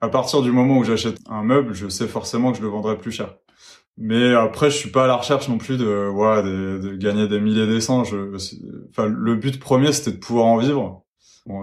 À 0.00 0.08
partir 0.08 0.42
du 0.42 0.52
moment 0.52 0.78
où 0.78 0.84
j'achète 0.84 1.18
un 1.28 1.42
meuble, 1.42 1.74
je 1.74 1.88
sais 1.88 2.06
forcément 2.06 2.52
que 2.52 2.58
je 2.58 2.62
le 2.62 2.68
vendrai 2.68 2.96
plus 2.96 3.10
cher. 3.10 3.34
Mais 3.96 4.32
après, 4.32 4.70
je 4.70 4.76
suis 4.76 4.90
pas 4.90 5.04
à 5.04 5.06
la 5.08 5.16
recherche 5.16 5.48
non 5.48 5.58
plus 5.58 5.76
de, 5.76 6.08
ouais, 6.08 6.42
de, 6.44 6.94
gagner 6.94 7.26
des 7.26 7.40
milliers 7.40 7.66
des 7.66 7.90
enfin, 7.90 9.06
le 9.08 9.34
but 9.34 9.58
premier, 9.58 9.92
c'était 9.92 10.12
de 10.12 10.18
pouvoir 10.18 10.46
en 10.46 10.58
vivre. 10.58 11.04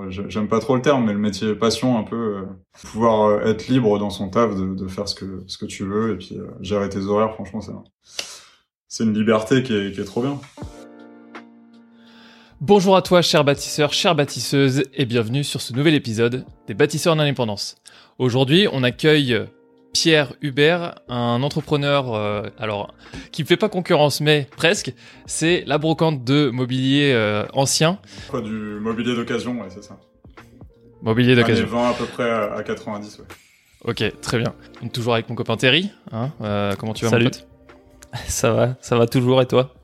J'aime 0.10 0.50
pas 0.50 0.60
trop 0.60 0.76
le 0.76 0.82
terme, 0.82 1.06
mais 1.06 1.14
le 1.14 1.20
métier 1.20 1.54
passion 1.56 1.98
un 1.98 2.04
peu, 2.04 2.16
euh, 2.16 2.42
pouvoir 2.82 3.30
euh, 3.30 3.46
être 3.46 3.68
libre 3.68 4.00
dans 4.00 4.10
son 4.10 4.30
taf, 4.30 4.56
de, 4.56 4.88
faire 4.88 5.08
ce 5.08 5.16
que 5.16 5.66
tu 5.66 5.86
veux 5.86 6.14
et 6.14 6.18
puis 6.18 6.38
euh, 6.38 6.48
gérer 6.60 6.90
tes 6.90 7.00
horaires. 7.00 7.34
Franchement, 7.36 7.62
c'est 7.62 7.72
c'est 8.88 9.04
une 9.04 9.14
liberté 9.14 9.62
qui 9.62 9.74
est, 9.74 10.06
trop 10.06 10.22
bien. 10.22 10.40
Bonjour 12.62 12.96
à 12.96 13.02
toi, 13.02 13.22
cher 13.22 13.44
bâtisseur, 13.44 13.94
chère 13.94 14.16
bâtisseuse, 14.16 14.84
et 14.94 15.06
bienvenue 15.06 15.44
sur 15.44 15.62
ce 15.62 15.74
nouvel 15.74 15.94
épisode 15.94 16.46
des 16.68 16.74
bâtisseurs 16.74 17.14
en 17.14 17.20
indépendance. 17.20 17.76
Aujourd'hui, 18.18 18.68
on 18.72 18.84
accueille 18.84 19.46
Pierre 19.92 20.34
Hubert, 20.42 20.96
un 21.10 21.44
entrepreneur, 21.44 22.14
euh, 22.14 22.44
alors 22.58 22.94
qui 23.34 23.44
ne 23.44 23.48
fait 23.48 23.58
pas 23.58 23.68
concurrence, 23.68 24.22
mais 24.22 24.48
presque. 24.56 24.94
C'est 25.26 25.64
la 25.68 25.78
brocante 25.78 26.24
de 26.24 26.50
mobilier 26.50 27.12
euh, 27.14 27.46
ancien. 27.54 28.00
Quoi, 28.30 28.42
du 28.42 28.52
mobilier 28.52 29.16
d'occasion, 29.16 29.60
ouais, 29.60 29.68
c'est 29.70 29.84
ça. 29.84 29.98
Mobilier 31.02 31.36
d'occasion. 31.36 31.66
vend 31.68 31.90
à 31.90 31.94
peu 31.94 32.06
près 32.06 32.30
à, 32.30 32.64
90, 32.64 33.20
ouais. 33.20 33.26
Ok, 33.84 34.20
très 34.22 34.38
bien. 34.38 34.54
toujours 34.94 35.14
avec 35.14 35.30
mon 35.30 35.36
copain 35.36 35.58
Terry. 35.58 35.92
Hein 36.14 36.32
euh, 36.42 36.74
comment 36.78 36.94
tu 36.94 37.04
vas, 37.04 37.12
Salut. 37.12 37.26
mon 37.26 37.32
pote? 37.32 37.48
Ça 38.28 38.54
va, 38.54 38.76
ça 38.80 38.98
va 38.98 39.08
toujours, 39.08 39.42
et 39.42 39.46
toi? 39.46 39.75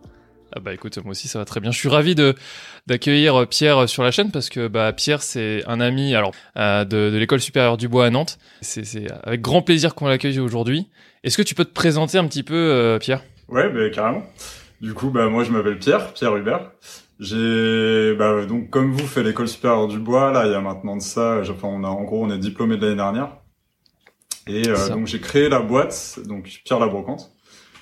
Ah 0.54 0.60
bah 0.60 0.74
écoute, 0.74 0.98
moi 1.04 1.12
aussi 1.12 1.28
ça 1.28 1.40
va 1.40 1.46
très 1.46 1.60
bien. 1.60 1.72
Je 1.72 1.78
suis 1.78 1.90
ravi 1.90 2.16
de 2.16 2.36
d'accueillir 2.88 3.48
Pierre 3.48 3.88
sur 3.88 4.04
la 4.04 4.12
chaîne 4.12 4.32
parce 4.32 4.50
que 4.50 4.68
bah 4.68 4.92
Pierre 4.94 5.22
c'est 5.22 5.64
un 5.68 5.80
ami 5.80 6.16
alors 6.16 6.34
euh, 6.58 6.84
de, 6.86 7.10
de 7.10 7.18
l'école 7.18 7.40
supérieure 7.40 7.78
du 7.78 7.88
Bois 7.88 8.06
à 8.06 8.10
Nantes. 8.10 8.38
C'est 8.62 8.86
c'est 8.86 9.08
avec 9.24 9.42
grand 9.42 9.62
plaisir 9.62 9.96
qu'on 9.96 10.08
l'accueille 10.08 10.40
aujourd'hui. 10.40 10.90
Est-ce 11.24 11.38
que 11.38 11.44
tu 11.44 11.56
peux 11.56 11.66
te 11.66 11.74
présenter 11.74 12.18
un 12.18 12.28
petit 12.28 12.44
peu 12.44 12.56
euh, 12.56 13.00
Pierre? 13.00 13.24
Ouais, 13.48 13.70
bah, 13.70 13.90
carrément. 13.90 14.24
Du 14.82 14.94
coup, 14.94 15.10
bah 15.10 15.28
moi 15.28 15.44
je 15.44 15.52
m'appelle 15.52 15.78
Pierre, 15.78 16.14
Pierre 16.14 16.36
Hubert. 16.36 16.72
J'ai 17.20 18.16
bah 18.16 18.46
donc 18.46 18.70
comme 18.72 18.92
vous 18.92 19.06
fait 19.06 19.22
l'école 19.22 19.48
supérieure 19.48 19.88
du 19.88 20.00
Bois 20.00 20.32
là, 20.32 20.48
il 20.48 20.52
y 20.52 20.56
a 20.56 20.62
maintenant 20.62 20.98
de 20.98 21.02
ça, 21.02 21.42
enfin 21.42 21.68
on 21.68 21.84
a 21.84 21.88
en 21.88 22.04
gros 22.04 22.26
on 22.26 22.32
est 22.32 22.40
diplômé 22.40 22.78
de 22.78 22.82
l'année 22.82 22.96
dernière. 22.96 23.38
Et 24.48 24.68
euh, 24.68 24.90
donc 24.90 25.06
j'ai 25.06 25.20
créé 25.20 25.50
la 25.50 25.60
boîte, 25.60 26.20
donc 26.26 26.50
Pierre 26.66 26.80
la 26.80 26.88
brocante. 26.88 27.32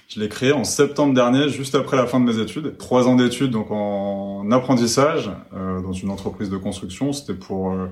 Je 0.10 0.20
l'ai 0.20 0.28
créé 0.28 0.54
en 0.54 0.64
septembre 0.64 1.14
dernier, 1.14 1.50
juste 1.50 1.76
après 1.76 1.96
la 1.96 2.08
fin 2.08 2.20
de 2.20 2.26
mes 2.26 2.40
études. 2.40 2.78
Trois 2.80 3.08
ans 3.08 3.16
d'études, 3.16 3.52
donc 3.52 3.68
en 3.70 4.50
apprentissage 4.50 5.30
euh, 5.56 5.82
dans 5.82 5.94
une 5.94 6.10
entreprise 6.10 6.50
de 6.50 6.58
construction. 6.58 7.14
C'était 7.14 7.36
pour, 7.36 7.74
euh, 7.74 7.86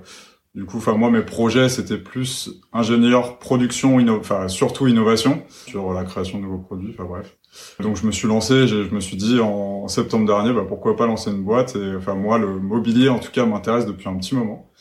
du 0.55 0.65
coup, 0.65 0.77
enfin 0.77 0.93
moi 0.93 1.11
mes 1.11 1.21
projets 1.21 1.69
c'était 1.69 1.99
plus 1.99 2.59
ingénieur, 2.73 3.37
production, 3.37 3.99
enfin 4.19 4.47
surtout 4.47 4.87
innovation 4.87 5.43
sur 5.67 5.93
la 5.93 6.05
création 6.05 6.39
de 6.39 6.45
nouveaux 6.45 6.57
produits. 6.57 6.89
Enfin 6.97 7.07
bref. 7.07 7.37
Donc 7.81 7.97
je 7.97 8.07
me 8.07 8.11
suis 8.11 8.27
lancé, 8.27 8.67
je, 8.67 8.91
me 8.91 8.99
suis 8.99 9.15
dit 9.15 9.39
en 9.39 9.87
septembre 9.87 10.25
dernier, 10.25 10.53
bah, 10.53 10.65
pourquoi 10.67 10.95
pas 10.95 11.05
lancer 11.05 11.29
une 11.29 11.43
boîte. 11.43 11.75
Et 11.75 11.97
enfin 11.97 12.15
moi 12.15 12.39
le 12.39 12.59
mobilier 12.59 13.09
en 13.09 13.19
tout 13.19 13.31
cas 13.31 13.45
m'intéresse 13.45 13.85
depuis 13.85 14.09
un 14.09 14.17
petit 14.17 14.33
moment. 14.33 14.71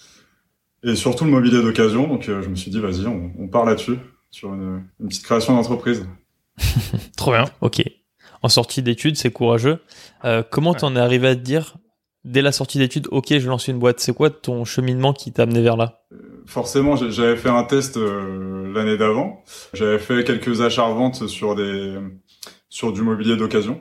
Et 0.82 0.94
surtout 0.94 1.26
le 1.26 1.32
mobilier 1.32 1.60
d'occasion. 1.60 2.08
Donc 2.08 2.30
euh, 2.30 2.40
je 2.40 2.48
me 2.48 2.54
suis 2.54 2.70
dit 2.70 2.80
vas-y, 2.80 3.06
on, 3.06 3.30
on 3.38 3.46
part 3.46 3.66
là-dessus 3.66 3.98
sur 4.30 4.54
une, 4.54 4.84
une 5.00 5.08
petite 5.08 5.24
création 5.24 5.54
d'entreprise. 5.54 6.06
Trop 7.16 7.32
bien. 7.32 7.44
Ok. 7.60 7.82
En 8.42 8.48
sortie 8.48 8.82
d'études, 8.82 9.16
c'est 9.16 9.30
courageux. 9.30 9.78
Euh, 10.24 10.42
comment 10.48 10.74
t'en 10.74 10.94
es 10.94 11.00
arrivé 11.00 11.28
à 11.28 11.34
te 11.34 11.40
dire, 11.40 11.76
dès 12.24 12.42
la 12.42 12.52
sortie 12.52 12.78
d'études, 12.78 13.08
ok, 13.10 13.38
je 13.38 13.48
lance 13.48 13.68
une 13.68 13.78
boîte 13.78 14.00
C'est 14.00 14.14
quoi 14.14 14.30
ton 14.30 14.64
cheminement 14.64 15.12
qui 15.12 15.32
t'a 15.32 15.44
amené 15.44 15.62
vers 15.62 15.76
là? 15.76 16.02
Forcément, 16.46 16.96
j'avais 16.96 17.36
fait 17.36 17.48
un 17.48 17.64
test 17.64 17.96
euh, 17.96 18.72
l'année 18.72 18.96
d'avant. 18.96 19.42
J'avais 19.74 19.98
fait 19.98 20.22
quelques 20.24 20.60
achats-reventes 20.60 21.26
sur 21.26 21.54
des 21.54 21.96
sur 22.68 22.92
du 22.92 23.02
mobilier 23.02 23.36
d'occasion 23.36 23.80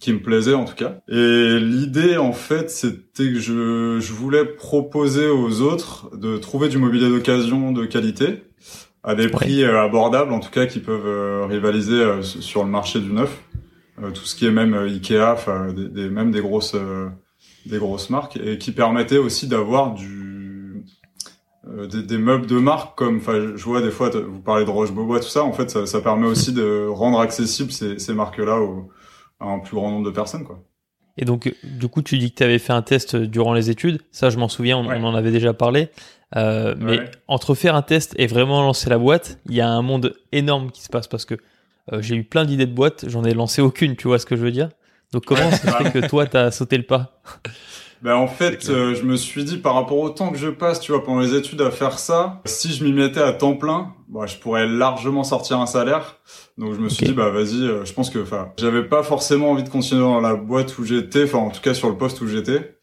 qui 0.00 0.12
me 0.12 0.20
plaisait 0.20 0.54
en 0.54 0.64
tout 0.64 0.74
cas. 0.74 0.98
Et 1.08 1.60
l'idée 1.60 2.16
en 2.16 2.32
fait, 2.32 2.68
c'était 2.70 3.32
que 3.32 3.38
je, 3.38 4.00
je 4.00 4.12
voulais 4.12 4.44
proposer 4.44 5.28
aux 5.28 5.60
autres 5.60 6.10
de 6.16 6.38
trouver 6.38 6.68
du 6.68 6.78
mobilier 6.78 7.08
d'occasion 7.08 7.70
de 7.70 7.86
qualité 7.86 8.42
à 9.04 9.14
des 9.14 9.28
prix 9.28 9.62
euh, 9.62 9.82
abordables 9.82 10.32
en 10.32 10.40
tout 10.40 10.50
cas 10.50 10.66
qui 10.66 10.80
peuvent 10.80 11.06
euh, 11.06 11.46
rivaliser 11.46 12.00
euh, 12.00 12.22
sur 12.22 12.64
le 12.64 12.70
marché 12.70 13.00
du 13.00 13.12
neuf 13.12 13.42
tout 14.14 14.24
ce 14.24 14.34
qui 14.34 14.46
est 14.46 14.50
même 14.50 14.74
Ikea 14.74 15.32
enfin 15.32 15.72
des, 15.72 15.88
des, 15.88 16.08
même 16.08 16.32
des 16.32 16.40
grosses 16.40 16.74
des 17.66 17.78
grosses 17.78 18.10
marques 18.10 18.36
et 18.36 18.58
qui 18.58 18.72
permettaient 18.72 19.18
aussi 19.18 19.46
d'avoir 19.46 19.94
du 19.94 20.84
des, 21.88 22.02
des, 22.02 22.18
meubles 22.18 22.46
de 22.46 22.58
marque 22.58 22.98
comme 22.98 23.18
enfin 23.18 23.52
je 23.54 23.62
vois 23.62 23.80
des 23.80 23.92
fois 23.92 24.10
vous 24.10 24.40
parlez 24.40 24.64
de 24.64 24.70
Roche 24.70 24.90
Beaubois 24.90 25.20
tout 25.20 25.28
ça 25.28 25.44
en 25.44 25.52
fait 25.52 25.70
ça, 25.70 25.86
ça 25.86 26.00
permet 26.00 26.26
aussi 26.26 26.52
de 26.52 26.88
rendre 26.88 27.20
accessible 27.20 27.70
ces, 27.70 28.00
ces 28.00 28.12
marques 28.12 28.38
là 28.38 28.60
au, 28.60 28.90
à 29.38 29.46
un 29.46 29.60
plus 29.60 29.76
grand 29.76 29.90
nombre 29.90 30.06
de 30.06 30.10
personnes 30.10 30.42
quoi 30.42 30.58
et 31.18 31.26
donc, 31.26 31.54
du 31.62 31.88
coup, 31.88 32.00
tu 32.00 32.16
dis 32.16 32.30
que 32.30 32.36
tu 32.36 32.42
avais 32.42 32.58
fait 32.58 32.72
un 32.72 32.80
test 32.80 33.16
durant 33.16 33.52
les 33.52 33.68
études. 33.68 34.00
Ça, 34.12 34.30
je 34.30 34.38
m'en 34.38 34.48
souviens, 34.48 34.78
on, 34.78 34.86
on, 34.86 35.04
en 35.04 35.14
avait 35.14 35.30
déjà 35.30 35.52
parlé. 35.52 35.90
Euh, 36.36 36.74
mais 36.78 37.10
entre 37.28 37.54
faire 37.54 37.74
un 37.74 37.82
test 37.82 38.14
et 38.18 38.26
vraiment 38.26 38.62
lancer 38.62 38.88
la 38.88 38.98
boîte, 38.98 39.38
il 39.48 39.54
y 39.54 39.60
a 39.60 39.68
un 39.68 39.82
monde 39.82 40.14
énorme 40.32 40.70
qui 40.70 40.82
se 40.82 40.88
passe 40.88 41.06
parce 41.06 41.24
que 41.24 41.34
euh, 41.92 42.00
j'ai 42.00 42.16
eu 42.16 42.24
plein 42.24 42.44
d'idées 42.44 42.66
de 42.66 42.72
boîtes, 42.72 43.04
j'en 43.08 43.24
ai 43.24 43.34
lancé 43.34 43.60
aucune, 43.60 43.96
tu 43.96 44.08
vois 44.08 44.18
ce 44.18 44.26
que 44.26 44.36
je 44.36 44.42
veux 44.42 44.50
dire? 44.50 44.70
Donc 45.12 45.26
comment 45.26 45.50
ça 45.50 45.72
fait 45.72 45.92
que 45.92 46.06
toi, 46.06 46.26
t'as 46.26 46.50
sauté 46.50 46.76
le 46.76 46.84
pas? 46.84 47.20
Ben 48.02 48.16
en 48.16 48.26
fait, 48.26 48.68
euh, 48.68 48.96
je 48.96 49.04
me 49.04 49.14
suis 49.14 49.44
dit 49.44 49.58
par 49.58 49.74
rapport 49.74 49.98
au 49.98 50.10
temps 50.10 50.30
que 50.30 50.36
je 50.36 50.48
passe, 50.48 50.80
tu 50.80 50.90
vois, 50.90 51.04
pendant 51.04 51.20
les 51.20 51.36
études 51.36 51.60
à 51.60 51.70
faire 51.70 52.00
ça, 52.00 52.42
si 52.44 52.72
je 52.72 52.82
m'y 52.82 52.92
mettais 52.92 53.22
à 53.22 53.32
temps 53.32 53.54
plein, 53.54 53.94
bah, 54.08 54.26
je 54.26 54.36
pourrais 54.38 54.66
largement 54.66 55.22
sortir 55.22 55.60
un 55.60 55.66
salaire. 55.66 56.16
Donc 56.58 56.74
je 56.74 56.80
me 56.80 56.88
suis 56.88 57.06
dit 57.06 57.12
bah 57.12 57.30
vas-y, 57.30 57.62
euh, 57.62 57.84
je 57.84 57.92
pense 57.92 58.10
que 58.10 58.18
enfin, 58.18 58.48
j'avais 58.58 58.82
pas 58.82 59.04
forcément 59.04 59.52
envie 59.52 59.62
de 59.62 59.68
continuer 59.68 60.00
dans 60.00 60.20
la 60.20 60.34
boîte 60.34 60.78
où 60.78 60.84
j'étais, 60.84 61.24
enfin 61.24 61.38
en 61.38 61.50
tout 61.50 61.60
cas 61.60 61.74
sur 61.74 61.88
le 61.88 61.96
poste 61.96 62.20
où 62.22 62.26
j'étais. 62.26 62.76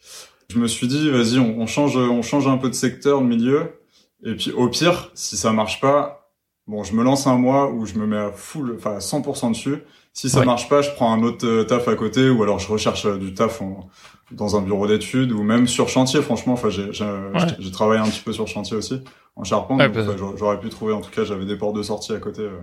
Je 0.49 0.57
me 0.57 0.67
suis 0.67 0.87
dit 0.87 1.09
vas-y, 1.09 1.39
on, 1.39 1.59
on, 1.59 1.67
change 1.67 1.95
on 1.97 2.21
change 2.21 2.47
un 2.47 2.57
peu 2.57 2.69
de 2.69 2.75
secteur, 2.75 3.21
de 3.21 3.27
milieu 3.27 3.79
et 4.23 4.35
puis 4.35 4.51
au 4.51 4.67
pire, 4.67 5.11
si 5.13 5.37
ça 5.37 5.51
marche 5.51 5.79
pas, 5.79 6.31
bon, 6.67 6.83
je 6.83 6.93
me 6.93 7.03
lance 7.03 7.27
un 7.27 7.37
mois 7.37 7.71
où 7.71 7.85
je 7.85 7.95
me 7.95 8.05
mets 8.05 8.17
à 8.17 8.31
full 8.31 8.75
enfin 8.77 8.95
à 8.95 8.99
100% 8.99 9.51
dessus. 9.51 9.83
Si 10.11 10.29
ça 10.29 10.43
marche 10.43 10.67
pas, 10.67 10.81
je 10.81 10.89
prends 10.91 11.13
un 11.13 11.21
autre 11.23 11.47
euh, 11.47 11.63
taf 11.63 11.87
à 11.87 11.95
côté 11.95 12.29
ou 12.29 12.43
alors 12.43 12.59
je 12.59 12.67
recherche 12.67 13.07
du 13.19 13.33
taf 13.33 13.61
en, 13.61 13.89
dans 14.31 14.57
un 14.57 14.61
bureau 14.61 14.87
d'études 14.87 15.31
ou 15.31 15.43
même 15.43 15.67
sur 15.67 15.87
chantier. 15.87 16.21
Franchement, 16.21 16.53
enfin, 16.53 16.69
j'ai 16.69 16.91
j'ai 16.91 17.71
travaillé 17.71 18.01
un 18.01 18.09
petit 18.09 18.21
peu 18.21 18.33
sur 18.33 18.47
chantier 18.47 18.75
aussi 18.75 19.01
en 19.35 19.43
charpente. 19.43 19.79
bah, 19.79 20.15
j'aurais 20.37 20.59
pu 20.59 20.69
trouver. 20.69 20.93
En 20.93 21.01
tout 21.01 21.11
cas, 21.11 21.23
j'avais 21.23 21.45
des 21.45 21.55
portes 21.55 21.75
de 21.75 21.83
sortie 21.83 22.11
à 22.11 22.19
côté. 22.19 22.41
Euh. 22.41 22.59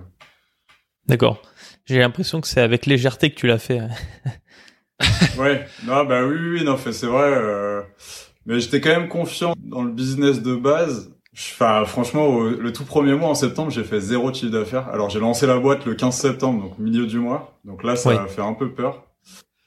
D'accord. 1.06 1.40
J'ai 1.86 2.00
l'impression 2.00 2.40
que 2.40 2.48
c'est 2.48 2.60
avec 2.60 2.84
légèreté 2.84 3.30
que 3.30 3.36
tu 3.36 3.46
l'as 3.46 3.58
fait. 3.58 3.80
ouais. 5.38 5.66
Non, 5.86 6.04
bah 6.04 6.24
oui, 6.24 6.36
oui, 6.36 6.64
non, 6.64 6.76
c'est 6.78 7.06
vrai. 7.06 7.32
Euh... 7.32 7.82
Mais 8.46 8.60
j'étais 8.60 8.80
quand 8.80 8.90
même 8.90 9.08
confiant 9.08 9.54
dans 9.58 9.82
le 9.82 9.90
business 9.90 10.40
de 10.40 10.54
base. 10.54 11.10
Enfin, 11.34 11.84
franchement, 11.84 12.40
le 12.40 12.72
tout 12.72 12.84
premier 12.84 13.14
mois 13.14 13.28
en 13.28 13.34
septembre, 13.34 13.70
j'ai 13.70 13.84
fait 13.84 14.00
zéro 14.00 14.32
chiffre 14.32 14.52
d'affaires. 14.52 14.88
Alors, 14.88 15.10
j'ai 15.10 15.20
lancé 15.20 15.46
la 15.46 15.58
boîte 15.58 15.84
le 15.84 15.94
15 15.94 16.16
septembre, 16.16 16.62
donc 16.62 16.78
milieu 16.78 17.06
du 17.06 17.18
mois. 17.18 17.58
Donc 17.64 17.82
là, 17.82 17.96
ça 17.96 18.22
a 18.22 18.26
fait 18.26 18.40
un 18.40 18.54
peu 18.54 18.70
peur 18.70 19.06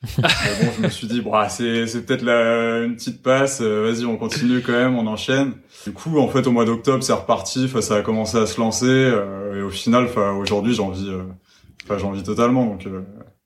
mais 0.17 0.23
bon, 0.61 0.71
je 0.77 0.81
me 0.83 0.89
suis 0.89 1.07
dit, 1.07 1.19
bon, 1.19 1.33
ah, 1.33 1.49
c'est, 1.49 1.85
c'est 1.85 2.05
peut-être 2.05 2.21
la, 2.21 2.83
une 2.83 2.95
petite 2.95 3.21
passe. 3.21 3.59
Euh, 3.61 3.91
vas-y, 3.91 4.05
on 4.05 4.15
continue 4.15 4.61
quand 4.61 4.71
même, 4.71 4.95
on 4.95 5.05
enchaîne. 5.07 5.55
Du 5.85 5.91
coup, 5.91 6.19
en 6.19 6.29
fait, 6.29 6.47
au 6.47 6.51
mois 6.51 6.63
d'octobre, 6.63 7.03
c'est 7.03 7.13
reparti. 7.13 7.65
Enfin, 7.65 7.81
ça 7.81 7.95
a 7.95 8.01
commencé 8.01 8.37
à 8.37 8.45
se 8.45 8.59
lancer. 8.61 8.85
Euh, 8.87 9.59
et 9.59 9.61
au 9.61 9.69
final, 9.69 10.05
enfin, 10.05 10.31
aujourd'hui, 10.31 10.73
j'en 10.73 10.89
vis, 10.89 11.09
euh, 11.09 11.23
enfin, 11.83 11.97
j'en 11.97 12.11
vis 12.11 12.23
totalement. 12.23 12.65
Donc. 12.65 12.87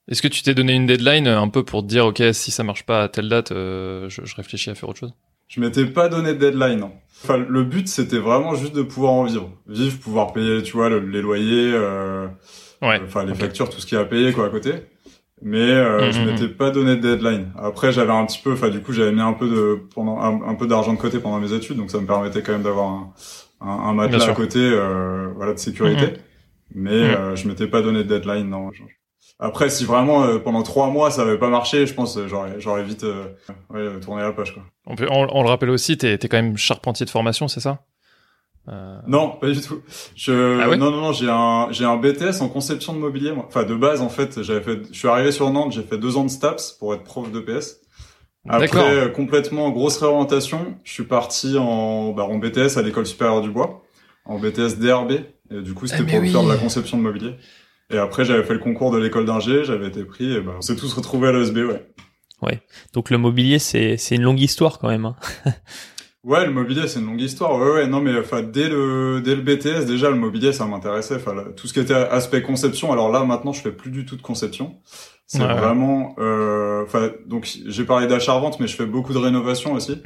Est-ce 0.10 0.22
que 0.22 0.28
tu 0.28 0.44
t'es 0.44 0.54
donné 0.54 0.74
une 0.74 0.86
deadline 0.86 1.28
un 1.28 1.48
peu 1.48 1.64
pour 1.64 1.82
te 1.82 1.88
dire, 1.88 2.06
ok, 2.08 2.22
si 2.34 2.52
ça 2.52 2.64
marche 2.64 2.84
pas 2.84 3.04
à 3.04 3.10
telle 3.10 3.30
date, 3.30 3.50
je, 3.52 4.08
je, 4.10 4.36
réfléchis 4.36 4.70
à 4.70 4.76
faire 4.76 4.90
autre 4.90 5.00
chose? 5.00 5.14
Je 5.48 5.62
m'étais 5.62 5.86
pas 5.86 6.10
donné 6.10 6.34
de 6.34 6.40
deadline. 6.40 6.80
Non. 6.80 6.92
Enfin, 7.24 7.38
le 7.38 7.64
but, 7.64 7.88
c'était 7.88 8.18
vraiment 8.18 8.56
juste 8.56 8.76
de 8.76 8.82
pouvoir 8.82 9.14
en 9.14 9.24
vivre, 9.24 9.50
vivre, 9.68 9.98
pouvoir 10.00 10.34
payer, 10.34 10.62
tu 10.62 10.74
vois, 10.74 10.90
les 10.90 11.22
loyers, 11.22 11.72
ouais. 12.82 13.02
enfin, 13.06 13.24
les 13.24 13.34
factures, 13.34 13.70
tout 13.70 13.80
ce 13.80 13.86
qu'il 13.86 13.98
y 13.98 14.00
a 14.00 14.04
à 14.04 14.06
payer, 14.06 14.34
quoi, 14.34 14.48
à 14.48 14.50
côté 14.50 14.74
mais 15.44 15.60
euh, 15.60 16.12
je 16.12 16.20
mm-hmm. 16.20 16.26
m'étais 16.26 16.48
pas 16.48 16.72
donné 16.72 16.96
de 16.96 17.02
deadline. 17.02 17.52
Après, 17.58 17.92
j'avais 17.92 18.14
un 18.14 18.26
petit 18.26 18.40
peu, 18.42 18.54
enfin 18.54 18.70
du 18.70 18.82
coup, 18.82 18.94
j'avais 18.94 19.12
mis 19.12 19.22
un 19.22 19.34
peu 19.34 19.50
de 19.50 19.82
pendant 19.94 20.20
un, 20.22 20.56
peu 20.56 20.68
d'argent 20.68 20.94
de 20.94 20.98
côté 20.98 21.20
pendant 21.20 21.40
mes 21.40 21.52
études, 21.54 21.78
donc 21.78 21.92
ça 21.92 22.00
me 22.00 22.08
permettait 22.08 22.42
quand 22.42 22.54
même 22.54 22.64
d'avoir 22.64 22.90
un, 22.90 23.14
un, 23.62 23.68
un 23.68 23.94
matelas 23.94 24.30
à 24.30 24.34
côté, 24.34 24.60
euh, 24.60 25.28
voilà, 25.36 25.54
de 25.54 25.60
sécurité. 25.60 26.06
Mm-hmm. 26.06 26.18
Mais 26.76 26.92
euh, 26.92 27.36
je 27.36 27.48
m'étais 27.48 27.68
pas 27.68 27.82
donné 27.82 28.04
de 28.04 28.08
deadline, 28.08 28.50
non. 28.50 28.72
Après, 29.44 29.70
si 29.70 29.84
vraiment 29.84 30.24
euh, 30.24 30.40
pendant 30.40 30.64
trois 30.64 30.90
mois 30.90 31.12
ça 31.12 31.22
avait 31.24 31.38
pas 31.38 31.50
marché, 31.50 31.86
je 31.86 31.94
pense 31.94 32.18
j'aurais 32.28 32.60
j'aurais 32.60 32.84
vite 32.84 33.06
ouais, 33.70 34.00
tourné 34.00 34.22
la 34.22 34.32
page 34.32 34.54
quoi. 34.54 34.64
On, 34.86 34.96
peut, 34.96 35.08
on, 35.12 35.28
on 35.32 35.44
le 35.44 35.50
rappelle 35.50 35.70
aussi, 35.70 35.98
t'es 35.98 36.14
es 36.14 36.18
quand 36.18 36.38
même 36.38 36.56
charpentier 36.58 37.06
de 37.06 37.10
formation, 37.12 37.48
c'est 37.48 37.60
ça? 37.60 37.82
Euh... 38.70 38.98
Non, 39.08 39.32
pas 39.32 39.50
du 39.52 39.60
tout. 39.60 39.82
Je 40.16 40.60
ah 40.62 40.68
non 40.78 40.90
non 40.92 41.02
non, 41.02 41.12
j'ai 41.12 41.30
un 41.30 41.68
j'ai 41.72 41.84
un 41.84 41.98
BTS 41.98 42.42
en 42.42 42.48
conception 42.48 42.94
de 42.94 43.00
mobilier. 43.00 43.34
Moi. 43.34 43.44
Enfin 43.48 43.64
de 43.66 43.76
base 43.76 44.02
en 44.02 44.08
fait, 44.10 44.42
j'avais 44.42 44.62
fait. 44.62 44.80
Je 44.92 44.98
suis 44.98 45.10
arrivé 45.10 45.34
sur 45.34 45.50
Nantes, 45.52 45.74
j'ai 45.74 45.84
fait 45.84 45.98
deux 45.98 46.16
ans 46.16 46.24
de 46.24 46.30
STAPS 46.30 46.72
pour 46.80 46.94
être 46.94 47.04
prof 47.04 47.30
de 47.32 47.42
PS. 47.42 47.82
Après 48.48 49.12
complètement 49.14 49.70
grosse 49.72 49.98
réorientation, 49.98 50.76
je 50.84 50.92
suis 50.94 51.04
parti 51.04 51.58
en 51.58 52.12
bah, 52.14 52.24
en 52.24 52.38
BTS 52.38 52.78
à 52.78 52.82
l'école 52.82 53.06
supérieure 53.06 53.42
du 53.42 53.50
bois 53.52 53.84
en 54.26 54.40
BTS 54.40 54.80
DRB. 54.80 55.12
Et 55.52 55.62
du 55.62 55.74
coup, 55.74 55.86
c'était 55.88 56.04
Ah, 56.08 56.12
pour 56.12 56.20
oui. 56.22 56.32
faire 56.32 56.44
de 56.44 56.50
la 56.50 56.58
conception 56.58 56.98
de 56.98 57.04
mobilier. 57.04 57.36
Et 57.94 57.98
après, 57.98 58.26
j'avais 58.26 58.44
fait 58.44 58.54
le 58.54 58.60
concours 58.60 58.92
de 58.92 58.98
l'école 58.98 59.26
d'ingé, 59.26 59.64
j'avais 59.64 59.88
été 59.88 60.04
pris, 60.04 60.34
et 60.34 60.42
ben, 60.42 60.54
on 60.58 60.62
s'est 60.62 60.76
tous 60.76 60.94
retrouvés 60.94 61.30
à 61.30 61.32
l'ESB, 61.32 61.58
ouais. 61.70 61.86
Donc 62.94 63.10
le 63.10 63.18
mobilier, 63.18 63.58
c'est 63.60 63.96
c'est 63.98 64.16
une 64.16 64.24
longue 64.24 64.42
histoire 64.42 64.80
quand 64.80 64.90
même. 64.90 65.06
hein. 65.06 65.16
Ouais, 66.26 66.46
le 66.46 66.52
mobilier, 66.54 66.88
c'est 66.88 67.00
une 67.02 67.06
longue 67.08 67.20
histoire. 67.22 67.58
Ouais, 67.60 67.70
ouais, 67.74 67.88
non, 67.88 68.00
mais 68.00 68.18
enfin, 68.18 68.44
dès 68.44 68.70
le 68.70 69.20
dès 69.22 69.36
le 69.36 69.42
BTS, 69.42 69.86
déjà, 69.86 70.10
le 70.10 70.16
mobilier, 70.16 70.54
ça 70.54 70.66
m'intéressait. 70.66 71.16
Enfin, 71.16 71.36
tout 71.58 71.68
ce 71.68 71.74
qui 71.74 71.82
était 71.82 71.94
aspect 71.94 72.42
conception. 72.42 72.94
Alors 72.94 73.12
là, 73.12 73.26
maintenant, 73.26 73.52
je 73.52 73.62
fais 73.62 73.74
plus 73.74 73.92
du 73.92 74.06
tout 74.06 74.16
de 74.16 74.22
conception. 74.22 74.78
C'est 75.28 75.40
Ouais, 75.40 75.48
ouais. 75.48 75.54
vraiment, 75.60 76.16
euh, 76.20 76.84
enfin, 76.86 77.12
donc 77.26 77.50
j'ai 77.68 77.84
parlé 77.84 78.08
d'achat-revente, 78.08 78.62
mais 78.62 78.68
je 78.68 78.76
fais 78.78 78.86
beaucoup 78.86 79.12
de 79.12 79.18
rénovation 79.18 79.74
aussi 79.74 80.02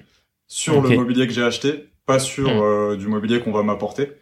sur 0.47 0.81
le 0.81 0.89
mobilier 0.95 1.27
que 1.27 1.33
j'ai 1.33 1.43
acheté, 1.43 1.89
pas 2.07 2.17
sur 2.17 2.49
Hmm. 2.49 2.61
euh, 2.63 2.95
du 2.97 3.07
mobilier 3.07 3.39
qu'on 3.39 3.51
va 3.51 3.61
m'apporter. 3.61 4.13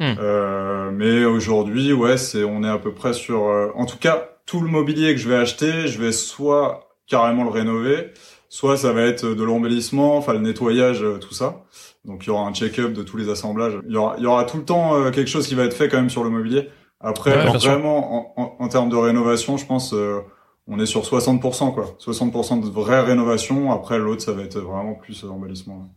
Hmm. 0.00 0.14
Euh, 0.20 0.90
mais 0.92 1.24
aujourd'hui, 1.24 1.92
ouais, 1.92 2.16
c'est, 2.16 2.44
on 2.44 2.62
est 2.62 2.68
à 2.68 2.78
peu 2.78 2.92
près 2.92 3.12
sur, 3.12 3.46
euh, 3.48 3.70
en 3.74 3.84
tout 3.86 3.98
cas, 3.98 4.28
tout 4.46 4.60
le 4.60 4.68
mobilier 4.68 5.12
que 5.14 5.20
je 5.20 5.28
vais 5.28 5.36
acheter, 5.36 5.88
je 5.88 6.00
vais 6.00 6.12
soit 6.12 6.88
carrément 7.06 7.44
le 7.44 7.50
rénover, 7.50 8.12
soit 8.48 8.76
ça 8.76 8.92
va 8.92 9.02
être 9.02 9.26
de 9.26 9.42
l'embellissement, 9.44 10.16
enfin 10.16 10.32
le 10.34 10.38
nettoyage, 10.40 11.02
euh, 11.02 11.18
tout 11.18 11.34
ça. 11.34 11.64
Donc 12.04 12.24
il 12.24 12.28
y 12.28 12.30
aura 12.30 12.46
un 12.46 12.52
check-up 12.52 12.92
de 12.92 13.02
tous 13.02 13.16
les 13.16 13.28
assemblages. 13.28 13.78
Il 13.86 13.92
y 13.92 13.96
aura, 13.96 14.14
il 14.18 14.22
y 14.22 14.26
aura 14.26 14.44
tout 14.44 14.56
le 14.58 14.64
temps 14.64 14.94
euh, 14.94 15.10
quelque 15.10 15.28
chose 15.28 15.46
qui 15.48 15.54
va 15.54 15.64
être 15.64 15.74
fait 15.74 15.88
quand 15.88 15.98
même 15.98 16.10
sur 16.10 16.24
le 16.24 16.30
mobilier. 16.30 16.68
Après, 17.00 17.36
Ouais, 17.36 17.58
vraiment, 17.58 18.34
en, 18.38 18.42
en, 18.42 18.56
en 18.64 18.68
termes 18.68 18.88
de 18.88 18.96
rénovation, 18.96 19.56
je 19.56 19.66
pense, 19.66 19.92
euh, 19.94 20.20
on 20.66 20.78
est 20.80 20.86
sur 20.86 21.02
60%, 21.02 21.72
quoi. 21.74 21.96
60% 21.98 22.60
de 22.64 22.70
vraie 22.70 23.00
rénovation. 23.00 23.72
Après, 23.72 23.98
l'autre, 23.98 24.22
ça 24.22 24.32
va 24.32 24.42
être 24.42 24.58
vraiment 24.58 24.94
plus 24.94 25.24
embellissement. 25.24 25.90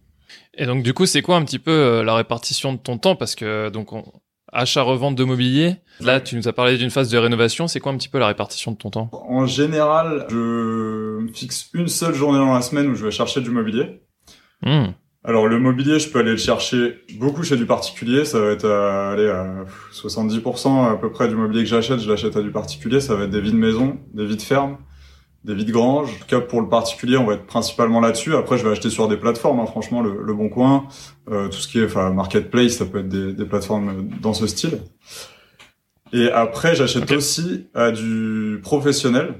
Et 0.57 0.65
donc 0.65 0.83
du 0.83 0.93
coup, 0.93 1.05
c'est 1.05 1.21
quoi 1.21 1.37
un 1.37 1.43
petit 1.43 1.59
peu 1.59 1.71
euh, 1.71 2.03
la 2.03 2.15
répartition 2.15 2.73
de 2.73 2.77
ton 2.77 2.97
temps? 2.97 3.15
Parce 3.15 3.35
que 3.35 3.69
donc 3.69 3.93
on... 3.93 4.03
achat-revente 4.51 5.15
de 5.15 5.23
mobilier. 5.23 5.75
Là, 5.99 6.19
tu 6.19 6.35
nous 6.35 6.47
as 6.47 6.53
parlé 6.53 6.77
d'une 6.77 6.89
phase 6.89 7.09
de 7.09 7.17
rénovation. 7.17 7.67
C'est 7.67 7.79
quoi 7.79 7.91
un 7.91 7.97
petit 7.97 8.09
peu 8.09 8.19
la 8.19 8.27
répartition 8.27 8.71
de 8.71 8.77
ton 8.77 8.89
temps? 8.89 9.09
En 9.11 9.45
général, 9.45 10.25
je 10.29 10.35
me 11.19 11.33
fixe 11.33 11.69
une 11.73 11.87
seule 11.87 12.13
journée 12.13 12.39
dans 12.39 12.53
la 12.53 12.61
semaine 12.61 12.89
où 12.89 12.95
je 12.95 13.05
vais 13.05 13.11
chercher 13.11 13.41
du 13.41 13.49
mobilier. 13.49 14.01
Hmm. 14.63 14.91
Alors 15.23 15.47
le 15.47 15.59
mobilier, 15.59 15.99
je 15.99 16.09
peux 16.09 16.19
aller 16.19 16.31
le 16.31 16.37
chercher 16.37 16.95
beaucoup 17.19 17.43
chez 17.43 17.55
du 17.55 17.67
particulier. 17.67 18.25
Ça 18.25 18.39
va 18.39 18.51
être 18.51 18.65
à, 18.65 19.11
aller 19.11 19.29
à 19.29 19.65
70% 19.93 20.91
à 20.91 20.97
peu 20.97 21.11
près 21.11 21.27
du 21.27 21.35
mobilier 21.35 21.63
que 21.63 21.69
j'achète, 21.69 21.99
je 21.99 22.09
l'achète 22.09 22.35
à 22.35 22.41
du 22.41 22.51
particulier. 22.51 22.99
Ça 22.99 23.15
va 23.15 23.25
être 23.25 23.29
des 23.29 23.41
vies 23.41 23.51
de 23.51 23.57
maison, 23.57 23.99
des 24.13 24.25
vies 24.25 24.37
de 24.37 24.41
ferme, 24.41 24.77
des 25.43 25.55
vies 25.55 25.65
de 25.65 25.71
grange. 25.71 26.09
En 26.09 26.19
tout 26.19 26.27
cas 26.27 26.39
pour 26.41 26.61
le 26.61 26.69
particulier, 26.69 27.17
on 27.17 27.25
va 27.25 27.33
être 27.33 27.45
principalement 27.45 27.99
là-dessus. 27.99 28.35
Après, 28.35 28.57
je 28.57 28.63
vais 28.65 28.71
acheter 28.71 28.89
sur 28.89 29.07
des 29.07 29.17
plateformes. 29.17 29.59
hein. 29.59 29.65
Franchement, 29.65 30.01
le, 30.01 30.21
le 30.23 30.33
Bon 30.33 30.49
Coin, 30.49 30.85
euh, 31.29 31.47
tout 31.47 31.57
ce 31.57 31.67
qui 31.67 31.79
est, 31.79 31.85
enfin 31.85 32.11
marketplace, 32.11 32.73
ça 32.73 32.85
peut 32.85 32.99
être 32.99 33.09
des, 33.09 33.33
des 33.33 33.45
plateformes 33.45 34.07
dans 34.21 34.33
ce 34.33 34.45
style. 34.47 34.79
Et 36.13 36.29
après, 36.31 36.75
j'achète 36.75 37.09
aussi 37.11 37.67
à 37.73 37.91
du 37.91 38.59
professionnel. 38.63 39.35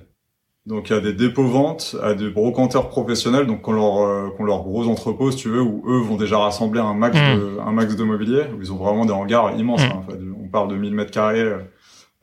Donc 0.68 0.92
à 0.92 1.00
des 1.00 1.14
dépôts 1.14 1.48
ventes, 1.48 1.96
à 2.04 2.14
des 2.14 2.30
brocanteurs 2.30 2.88
professionnels, 2.90 3.48
donc 3.48 3.64
qu'on 3.64 3.72
leur 3.72 3.98
euh, 4.06 4.30
qu'on 4.38 4.44
leur 4.44 4.62
gros 4.62 4.88
entrepôts, 4.88 5.32
si 5.32 5.38
tu 5.38 5.50
veux, 5.50 5.60
où 5.62 5.82
eux 5.88 5.98
vont 6.02 6.18
déjà 6.18 6.38
rassembler 6.38 6.80
un 6.80 6.94
max 6.94 7.18
de 7.18 7.60
un 7.60 7.72
max 7.72 7.96
de 7.96 8.04
mobilier, 8.04 8.44
où 8.56 8.62
ils 8.62 8.72
ont 8.72 8.76
vraiment 8.76 9.06
des 9.06 9.12
hangars 9.12 9.56
immenses. 9.58 9.82
Mm. 9.82 9.86
hein. 9.92 10.04
Enfin, 10.08 10.18
on 10.40 10.48
parle 10.50 10.68
de 10.70 10.76
1000 10.76 10.94
mètres 10.94 11.10
carrés, 11.10 11.42
euh, 11.42 11.58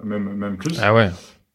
même 0.05 0.33
même 0.35 0.57
plus. 0.57 0.79
Ah 0.81 0.95
ouais. 0.95 1.11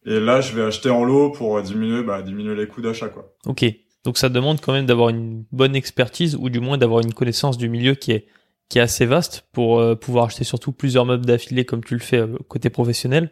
Et 0.06 0.20
là, 0.20 0.40
je 0.40 0.54
vais 0.54 0.62
acheter 0.62 0.90
en 0.90 1.04
lot 1.04 1.30
pour 1.30 1.56
euh, 1.56 1.62
diminuer 1.62 2.02
bah, 2.02 2.22
diminuer 2.22 2.54
les 2.54 2.66
coûts 2.66 2.82
d'achat 2.82 3.08
quoi. 3.08 3.32
Ok. 3.46 3.64
Donc 4.04 4.18
ça 4.18 4.28
demande 4.28 4.60
quand 4.60 4.72
même 4.72 4.86
d'avoir 4.86 5.08
une 5.08 5.44
bonne 5.50 5.74
expertise 5.74 6.36
ou 6.36 6.50
du 6.50 6.60
moins 6.60 6.76
d'avoir 6.76 7.00
une 7.00 7.14
connaissance 7.14 7.56
du 7.56 7.68
milieu 7.68 7.94
qui 7.94 8.12
est 8.12 8.26
qui 8.68 8.78
est 8.78 8.82
assez 8.82 9.06
vaste 9.06 9.46
pour 9.52 9.80
euh, 9.80 9.94
pouvoir 9.94 10.26
acheter 10.26 10.44
surtout 10.44 10.72
plusieurs 10.72 11.06
meubles 11.06 11.24
d'affilée 11.24 11.64
comme 11.64 11.82
tu 11.82 11.94
le 11.94 12.00
fais 12.00 12.18
euh, 12.18 12.36
côté 12.48 12.70
professionnel. 12.70 13.30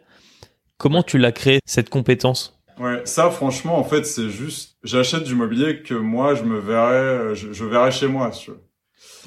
Comment 0.78 1.02
tu 1.02 1.18
l'as 1.18 1.32
créé 1.32 1.60
cette 1.66 1.90
compétence? 1.90 2.58
Ouais, 2.78 3.02
ça 3.04 3.30
franchement 3.30 3.78
en 3.78 3.84
fait 3.84 4.04
c'est 4.06 4.30
juste 4.30 4.78
j'achète 4.82 5.24
du 5.24 5.34
mobilier 5.34 5.82
que 5.82 5.94
moi 5.94 6.34
je 6.34 6.44
me 6.44 6.58
verrais 6.58 7.34
je, 7.34 7.52
je 7.52 7.64
verrais 7.66 7.92
chez 7.92 8.06
moi. 8.06 8.32
Si 8.32 8.44
tu 8.44 8.50
veux. 8.52 8.62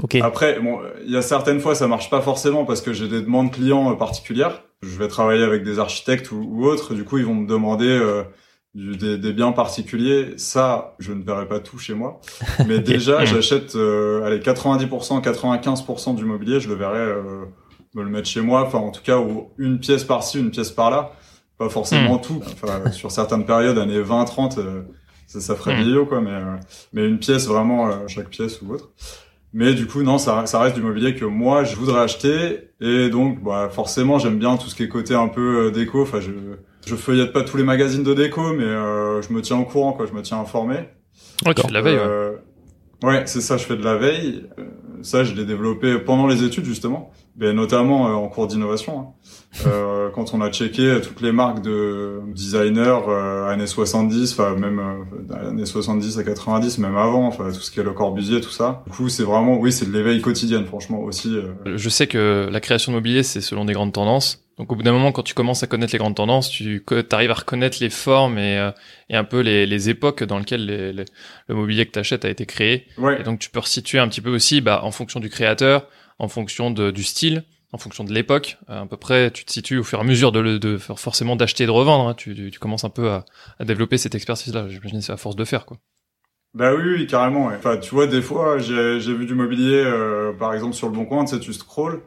Ok. 0.03 0.15
Après, 0.15 0.59
bon, 0.59 0.81
il 1.05 1.11
y 1.11 1.15
a 1.15 1.21
certaines 1.21 1.59
fois 1.59 1.75
ça 1.75 1.87
marche 1.87 2.09
pas 2.09 2.21
forcément 2.21 2.65
parce 2.65 2.81
que 2.81 2.91
j'ai 2.91 3.07
des 3.07 3.21
demandes 3.21 3.51
clients 3.51 3.95
particulières. 3.95 4.63
Je 4.81 4.97
vais 4.97 5.07
travailler 5.07 5.43
avec 5.43 5.63
des 5.63 5.79
architectes 5.79 6.31
ou, 6.31 6.37
ou 6.49 6.65
autres, 6.65 6.93
du 6.93 7.03
coup 7.03 7.17
ils 7.17 7.25
vont 7.25 7.33
me 7.35 7.47
demander 7.47 7.87
euh, 7.87 8.23
du- 8.75 8.97
des, 8.97 9.17
des 9.17 9.33
biens 9.33 9.51
particuliers. 9.51 10.33
Ça, 10.37 10.95
je 10.99 11.13
ne 11.13 11.23
verrai 11.23 11.47
pas 11.47 11.59
tout 11.59 11.77
chez 11.79 11.93
moi. 11.93 12.19
Mais 12.67 12.79
déjà, 12.79 13.19
j'achète, 13.25 13.75
euh, 13.75 14.23
allez, 14.25 14.39
90%, 14.39 15.21
95% 15.23 16.15
du 16.15 16.25
mobilier, 16.25 16.59
je 16.59 16.69
le 16.69 16.75
verrai 16.75 16.99
euh, 16.99 17.45
me 17.95 18.03
le 18.03 18.09
mettre 18.09 18.27
chez 18.27 18.41
moi. 18.41 18.63
Enfin, 18.63 18.79
en 18.79 18.91
tout 18.91 19.01
cas, 19.01 19.17
ou 19.17 19.49
une 19.57 19.79
pièce 19.79 20.03
par-ci, 20.03 20.39
une 20.39 20.51
pièce 20.51 20.71
par-là. 20.71 21.13
Pas 21.57 21.69
forcément 21.69 22.17
tout. 22.17 22.41
Enfin, 22.45 22.91
sur 22.91 23.11
certaines 23.11 23.45
périodes, 23.45 23.77
années 23.77 24.01
20, 24.01 24.25
30, 24.25 24.57
euh, 24.57 24.81
ça, 25.25 25.39
ça 25.39 25.55
ferait 25.55 25.71
vieillot, 25.83 26.05
quoi. 26.05 26.19
Mais, 26.19 26.31
euh, 26.31 26.55
mais 26.91 27.07
une 27.07 27.17
pièce 27.17 27.47
vraiment, 27.47 27.87
euh, 27.87 28.07
chaque 28.07 28.27
pièce 28.29 28.61
ou 28.61 28.73
autre. 28.73 28.91
Mais 29.57 29.73
du 29.73 29.87
coup, 29.87 30.03
non, 30.03 30.17
ça, 30.17 30.45
ça 30.47 30.59
reste 30.59 30.75
du 30.75 30.81
mobilier 30.81 31.15
que 31.15 31.23
moi, 31.23 31.63
je 31.63 31.77
voudrais 31.77 32.01
acheter. 32.01 32.71
Et 32.81 33.09
donc, 33.09 33.41
bah, 33.41 33.69
forcément, 33.71 34.19
j'aime 34.19 34.37
bien 34.37 34.57
tout 34.57 34.67
ce 34.67 34.75
qui 34.75 34.83
est 34.83 34.89
côté 34.89 35.15
un 35.15 35.29
peu 35.29 35.67
euh, 35.67 35.71
déco. 35.71 36.01
Enfin, 36.01 36.19
je, 36.19 36.31
je 36.85 36.95
feuillette 36.95 37.31
pas 37.31 37.41
tous 37.41 37.55
les 37.55 37.63
magazines 37.63 38.03
de 38.03 38.13
déco, 38.13 38.51
mais 38.51 38.65
euh, 38.65 39.21
je 39.21 39.31
me 39.31 39.39
tiens 39.41 39.57
au 39.57 39.63
courant, 39.63 39.93
quoi. 39.93 40.07
Je 40.07 40.11
me 40.11 40.21
tiens 40.21 40.41
informé. 40.41 40.75
Ouais, 41.45 41.53
tu 41.53 41.61
fais 41.61 41.69
de 41.69 41.73
la 41.73 41.81
veille. 41.81 41.95
ouais. 41.95 42.03
Euh, 42.05 42.31
ouais, 43.03 43.23
c'est 43.27 43.39
ça, 43.39 43.55
je 43.55 43.63
fais 43.63 43.77
de 43.77 43.83
la 43.85 43.95
veille. 43.95 44.43
Ça, 45.05 45.23
je 45.23 45.33
l'ai 45.33 45.45
développé 45.45 45.99
pendant 45.99 46.25
les 46.25 46.43
études, 46.43 46.65
justement. 46.65 47.11
Mais 47.37 47.53
notamment 47.53 48.07
euh, 48.07 48.13
en 48.13 48.27
cours 48.27 48.47
d'innovation. 48.47 48.99
hein. 48.99 49.07
Euh, 49.67 50.09
quand 50.15 50.33
on 50.33 50.41
a 50.41 50.49
checké 50.51 50.99
toutes 51.03 51.21
les 51.21 51.31
marques 51.31 51.61
de 51.61 52.21
designers 52.33 52.99
euh, 53.07 53.49
années 53.49 53.67
70, 53.67 54.33
enfin 54.33 54.55
même 54.55 54.81
années 55.33 55.65
70 55.65 56.17
à 56.17 56.23
90, 56.23 56.77
même 56.79 56.95
avant, 56.95 57.27
enfin 57.27 57.51
tout 57.51 57.59
ce 57.59 57.71
qui 57.71 57.79
est 57.79 57.83
Le 57.83 57.91
Corbusier, 57.91 58.41
tout 58.41 58.49
ça. 58.49 58.83
Du 58.87 58.93
coup, 58.93 59.09
c'est 59.09 59.23
vraiment, 59.23 59.57
oui, 59.59 59.71
c'est 59.71 59.85
de 59.85 59.91
l'éveil 59.91 60.21
quotidien, 60.21 60.63
franchement 60.65 61.01
aussi. 61.01 61.35
Je 61.65 61.89
sais 61.89 62.07
que 62.07 62.47
la 62.49 62.59
création 62.59 62.91
de 62.91 62.97
mobilier, 62.97 63.23
c'est 63.23 63.41
selon 63.41 63.65
des 63.65 63.73
grandes 63.73 63.93
tendances. 63.93 64.44
Donc 64.57 64.71
au 64.71 64.75
bout 64.75 64.83
d'un 64.83 64.93
moment, 64.93 65.11
quand 65.11 65.23
tu 65.23 65.33
commences 65.33 65.63
à 65.63 65.67
connaître 65.67 65.91
les 65.93 65.99
grandes 65.99 66.15
tendances, 66.15 66.49
tu 66.49 66.81
arrives 67.11 67.31
à 67.31 67.33
reconnaître 67.33 67.77
les 67.81 67.89
formes 67.89 68.37
et, 68.37 68.57
euh, 68.57 68.71
et 69.09 69.15
un 69.17 69.25
peu 69.25 69.41
les, 69.41 69.65
les 69.65 69.89
époques 69.89 70.23
dans 70.23 70.37
lesquelles 70.39 70.65
les- 70.65 70.93
les- 70.93 71.05
le 71.47 71.55
mobilier 71.55 71.85
que 71.85 71.91
tu 71.91 71.99
achètes 71.99 72.23
a 72.23 72.29
été 72.29 72.45
créé. 72.45 72.85
Ouais, 72.97 73.19
Et 73.19 73.23
donc 73.23 73.39
tu 73.39 73.49
peux 73.49 73.59
resituer 73.59 73.99
un 73.99 74.07
petit 74.07 74.21
peu 74.21 74.29
aussi 74.33 74.61
bah, 74.61 74.79
en 74.83 74.91
fonction 74.91 75.19
du 75.19 75.29
créateur, 75.29 75.87
en 76.19 76.29
fonction 76.29 76.71
de, 76.71 76.91
du 76.91 77.03
style, 77.03 77.43
en 77.73 77.77
fonction 77.77 78.05
de 78.05 78.13
l'époque. 78.13 78.57
Euh, 78.69 78.83
à 78.83 78.85
peu 78.85 78.95
près, 78.95 79.29
tu 79.31 79.43
te 79.43 79.51
situes 79.51 79.77
au 79.79 79.83
fur 79.83 79.99
et 79.99 80.01
à 80.01 80.05
mesure 80.05 80.31
de, 80.31 80.39
le- 80.39 80.59
de, 80.59 80.77
forcément 80.77 81.35
d'acheter 81.35 81.65
et 81.65 81.67
de 81.67 81.71
revendre. 81.71 82.07
hein. 82.07 82.13
Tu, 82.13 82.33
tu, 82.33 82.49
tu 82.49 82.59
commences 82.59 82.85
un 82.85 82.89
peu 82.89 83.09
à, 83.09 83.25
à 83.59 83.65
développer 83.65 83.97
cette 83.97 84.15
expertise-là. 84.15 84.69
J'imagine 84.69 84.99
que 84.99 85.05
c'est 85.05 85.11
à 85.11 85.17
force 85.17 85.35
de 85.35 85.43
faire. 85.43 85.65
quoi. 85.65 85.77
Bah 86.53 86.73
oui, 86.73 86.83
oui, 86.95 87.07
carrément. 87.07 87.47
ouais. 87.47 87.55
Enfin, 87.57 87.75
tu 87.77 87.93
vois, 87.93 88.07
des 88.07 88.21
fois, 88.21 88.57
j'ai 88.59 89.01
j'ai 89.01 89.13
vu 89.13 89.25
du 89.25 89.35
mobilier, 89.35 89.83
euh, 89.85 90.31
par 90.31 90.53
exemple 90.53 90.73
sur 90.73 90.87
le 90.87 90.93
bon 90.93 91.05
coin, 91.05 91.25
tu 91.25 91.31
sais, 91.35 91.39
tu 91.41 91.51
scrolls, 91.51 91.99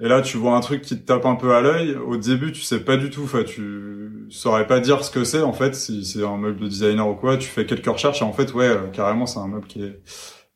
et 0.00 0.08
là, 0.08 0.20
tu 0.20 0.36
vois 0.36 0.56
un 0.56 0.60
truc 0.60 0.82
qui 0.82 0.98
te 0.98 1.06
tape 1.06 1.24
un 1.26 1.36
peu 1.36 1.54
à 1.54 1.60
l'œil. 1.60 1.94
Au 1.96 2.16
début, 2.16 2.52
tu 2.52 2.62
sais 2.62 2.80
pas 2.80 2.96
du 2.96 3.10
tout. 3.10 3.22
Enfin, 3.24 3.44
tu 3.44 4.26
saurais 4.30 4.66
pas 4.66 4.80
dire 4.80 5.02
ce 5.04 5.10
que 5.10 5.24
c'est 5.24 5.40
en 5.42 5.52
fait, 5.52 5.74
si 5.74 6.04
c'est 6.04 6.24
un 6.24 6.36
meuble 6.36 6.60
de 6.60 6.68
designer 6.68 7.08
ou 7.08 7.14
quoi. 7.14 7.36
Tu 7.36 7.48
fais 7.48 7.64
quelques 7.66 7.86
recherches 7.86 8.20
et 8.22 8.24
en 8.24 8.32
fait, 8.32 8.52
ouais, 8.54 8.66
euh, 8.68 8.88
carrément, 8.92 9.26
c'est 9.26 9.38
un 9.38 9.46
meuble 9.48 9.66
qui 9.66 9.82
est 9.82 10.00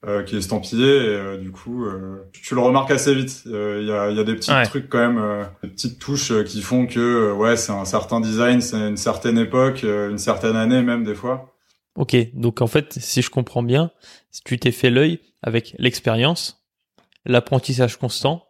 euh, 0.06 0.22
qui 0.22 0.34
est 0.34 0.38
estampillé 0.38 0.86
et 0.86 1.08
euh, 1.08 1.36
du 1.36 1.50
coup, 1.52 1.84
euh, 1.84 2.22
tu 2.32 2.54
le 2.54 2.60
remarques 2.62 2.90
assez 2.90 3.14
vite. 3.14 3.42
Euh, 3.46 3.78
Il 3.82 3.86
y 3.88 3.92
a 3.92 4.10
il 4.10 4.16
y 4.16 4.20
a 4.20 4.24
des 4.24 4.34
petits 4.34 4.50
Ouais. 4.50 4.64
trucs 4.64 4.88
quand 4.88 4.98
même, 4.98 5.18
euh, 5.18 5.44
des 5.62 5.68
petites 5.68 5.98
touches 5.98 6.32
qui 6.44 6.62
font 6.62 6.86
que 6.86 6.98
euh, 7.00 7.34
ouais, 7.34 7.56
c'est 7.56 7.72
un 7.72 7.84
certain 7.84 8.20
design, 8.20 8.60
c'est 8.62 8.78
une 8.78 8.96
certaine 8.96 9.36
époque, 9.38 9.82
une 9.84 10.16
certaine 10.18 10.56
année 10.56 10.80
même 10.82 11.04
des 11.04 11.14
fois. 11.14 11.54
Ok. 11.96 12.16
Donc 12.34 12.62
en 12.62 12.66
fait, 12.66 12.94
si 12.98 13.20
je 13.20 13.28
comprends 13.30 13.62
bien, 13.62 13.90
si 14.30 14.42
tu 14.42 14.58
t'es 14.58 14.72
fait 14.72 14.88
l'œil 14.90 15.20
avec 15.42 15.74
l'expérience, 15.78 16.64
l'apprentissage 17.26 17.96
constant, 17.98 18.46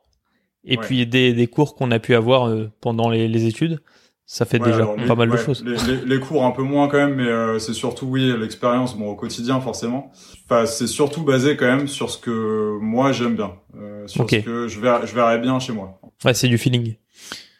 et 0.64 0.76
Ouais. 0.76 0.82
puis 0.82 1.06
des, 1.06 1.32
des 1.32 1.46
cours 1.46 1.74
qu'on 1.74 1.90
a 1.90 1.98
pu 1.98 2.14
avoir 2.14 2.48
euh, 2.48 2.70
pendant 2.80 3.08
les, 3.08 3.28
les 3.28 3.46
études, 3.46 3.80
ça 4.26 4.44
fait 4.44 4.58
Ouais, 4.60 4.66
déjà 4.66 4.82
alors, 4.82 4.96
les- 4.96 5.06
pas 5.06 5.14
mal 5.16 5.30
de 5.30 5.36
choses. 5.36 5.64
Les, 5.64 5.76
les- 5.96 6.04
les 6.06 6.20
cours 6.20 6.44
un 6.44 6.52
peu 6.52 6.62
moins 6.62 6.88
quand 6.88 6.98
même, 6.98 7.14
mais 7.16 7.26
euh, 7.26 7.58
c'est 7.58 7.72
surtout 7.74 8.06
oui 8.06 8.32
l'expérience, 8.38 8.96
bon 8.96 9.08
au 9.10 9.16
quotidien 9.16 9.60
forcément. 9.60 10.12
Enfin 10.44 10.66
c'est 10.66 10.86
surtout 10.86 11.22
basé 11.24 11.56
quand 11.56 11.66
même 11.66 11.88
sur 11.88 12.10
ce 12.10 12.18
que 12.18 12.78
moi 12.80 13.10
j'aime 13.12 13.34
bien, 13.36 13.52
euh, 13.76 14.06
sur 14.06 14.28
ce 14.30 14.36
que 14.36 14.68
je 14.68 14.78
verrais, 14.80 15.06
je 15.06 15.14
verrais 15.14 15.38
bien 15.38 15.58
chez 15.58 15.72
moi. 15.72 16.00
Ouais, 16.24 16.34
c'est 16.34 16.48
du 16.48 16.58
feeling. 16.58 16.94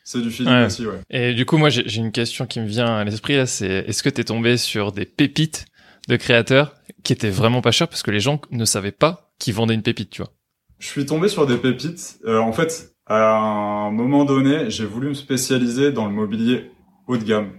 C'est 0.05 0.21
du 0.23 0.31
feeling 0.31 0.53
Ouais. 0.53 0.67
aussi, 0.67 0.87
ouais. 0.87 1.01
Et 1.09 1.35
du 1.35 1.47
coup, 1.47 1.57
moi, 1.57 1.71
j'ai 1.71 1.89
j'ai 1.89 2.01
une 2.01 2.11
question 2.13 2.45
qui 2.47 2.59
me 2.61 2.67
vient 2.67 2.97
à 2.97 3.05
l'esprit 3.05 3.37
là. 3.37 3.47
C'est 3.47 3.85
est-ce 3.87 4.03
que 4.03 4.09
t'es 4.09 4.25
tombé 4.25 4.57
sur 4.57 4.93
des 4.93 5.05
pépites 5.07 5.67
de 6.09 6.17
créateurs 6.17 6.75
qui 7.05 7.13
étaient 7.13 7.31
vraiment 7.31 7.61
pas 7.63 7.71
chères 7.71 7.89
parce 7.89 8.03
que 8.03 8.11
les 8.11 8.19
gens 8.21 8.41
ne 8.51 8.65
savaient 8.65 8.91
pas 8.93 9.33
qu'ils 9.39 9.55
vendaient 9.55 9.75
une 9.75 9.83
pépite, 9.83 10.11
tu 10.11 10.23
vois? 10.23 10.33
Je 10.81 10.87
suis 10.89 11.07
tombé 11.07 11.29
sur 11.29 11.47
des 11.47 11.57
pépites. 11.57 12.19
Euh, 12.25 12.39
en 12.41 12.53
fait, 12.53 12.97
à 13.07 13.37
un 13.37 13.91
moment 13.93 14.25
donné, 14.25 14.69
j'ai 14.71 14.85
voulu 14.85 15.11
me 15.11 15.15
spécialiser 15.15 15.93
dans 15.93 16.07
le 16.07 16.13
mobilier 16.13 16.73
haut 17.07 17.17
de 17.17 17.23
gamme. 17.23 17.51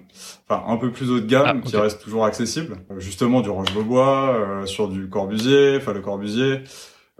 Enfin, 0.49 0.63
un 0.67 0.75
peu 0.75 0.91
plus 0.91 1.09
haut 1.09 1.21
de 1.21 1.25
gamme, 1.25 1.61
Ah, 1.63 1.67
qui 1.67 1.77
reste 1.77 2.01
toujours 2.01 2.25
accessible. 2.25 2.77
Euh, 2.91 2.99
justement, 2.99 3.39
du 3.39 3.49
Roche-Beaubois, 3.49 4.35
euh, 4.35 4.65
sur 4.65 4.89
du 4.89 5.07
Corbusier, 5.07 5.77
enfin 5.77 5.93
le 5.93 6.01
Corbusier. 6.01 6.63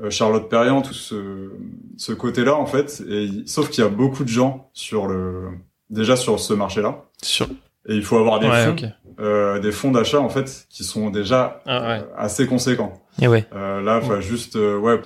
Charlotte 0.10 0.50
Perriand, 0.50 0.82
tout 0.82 0.96
ce, 0.96 1.52
ce 1.96 2.12
côté-là 2.12 2.56
en 2.56 2.66
fait. 2.66 3.04
Et 3.08 3.30
sauf 3.46 3.70
qu'il 3.70 3.84
y 3.84 3.88
a 3.88 3.90
beaucoup 3.90 4.24
de 4.24 4.30
gens 4.30 4.72
sur 4.74 5.06
le 5.06 5.50
déjà 5.92 6.16
sur 6.16 6.40
ce 6.40 6.56
marché-là. 6.56 7.04
Sur... 7.22 7.48
Et 7.88 7.96
il 7.96 8.04
faut 8.04 8.18
avoir 8.18 8.40
des 8.40 8.48
fonds, 8.48 8.76
euh, 9.20 9.60
des 9.60 9.72
fonds 9.72 9.92
d'achat 9.92 10.20
en 10.20 10.30
fait 10.30 10.66
qui 10.70 10.84
sont 10.84 11.10
déjà 11.10 11.62
ah, 11.68 11.92
euh, 11.92 12.02
assez 12.18 12.48
conséquents. 12.48 12.94
Et 13.22 13.28
ouais. 13.28 13.46
Euh, 13.54 13.82
là, 13.82 14.00
enfin 14.02 14.22
juste 14.22 14.56
euh, 14.56 14.78
ouais. 14.80 15.00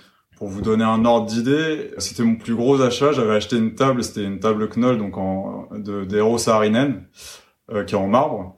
Pour 0.46 0.52
vous 0.52 0.62
donner 0.62 0.84
un 0.84 1.06
ordre 1.06 1.26
d'idée, 1.26 1.90
c'était 1.98 2.22
mon 2.22 2.36
plus 2.36 2.54
gros 2.54 2.80
achat. 2.80 3.12
J'avais 3.12 3.34
acheté 3.34 3.58
une 3.58 3.74
table, 3.74 4.04
c'était 4.04 4.24
une 4.24 4.40
table 4.40 4.70
Knoll, 4.70 5.00
donc 5.00 5.18
en 5.18 5.68
de 5.76 6.06
d'Eero 6.06 6.38
Saarinen, 6.38 7.08
qui 7.88 7.96
est 7.96 7.98
en 7.98 8.06
marbre, 8.06 8.56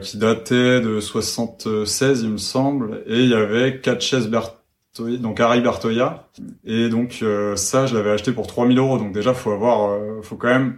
qui 0.00 0.16
datait 0.16 0.80
de 0.80 1.00
76, 1.00 2.22
il 2.22 2.28
me 2.28 2.36
semble, 2.36 3.02
et 3.08 3.18
il 3.18 3.28
y 3.30 3.34
avait 3.34 3.80
quatre 3.80 4.00
chaises 4.00 4.28
Bertoya, 4.28 5.18
donc 5.18 5.40
Harry 5.40 5.60
Bertoya, 5.60 6.28
et 6.64 6.88
donc 6.88 7.24
ça, 7.56 7.86
je 7.86 7.96
l'avais 7.96 8.10
acheté 8.10 8.30
pour 8.30 8.46
3000 8.46 8.78
euros. 8.78 8.98
Donc 8.98 9.10
déjà, 9.10 9.34
faut 9.34 9.50
avoir, 9.50 9.98
faut 10.22 10.36
quand 10.36 10.50
même 10.50 10.76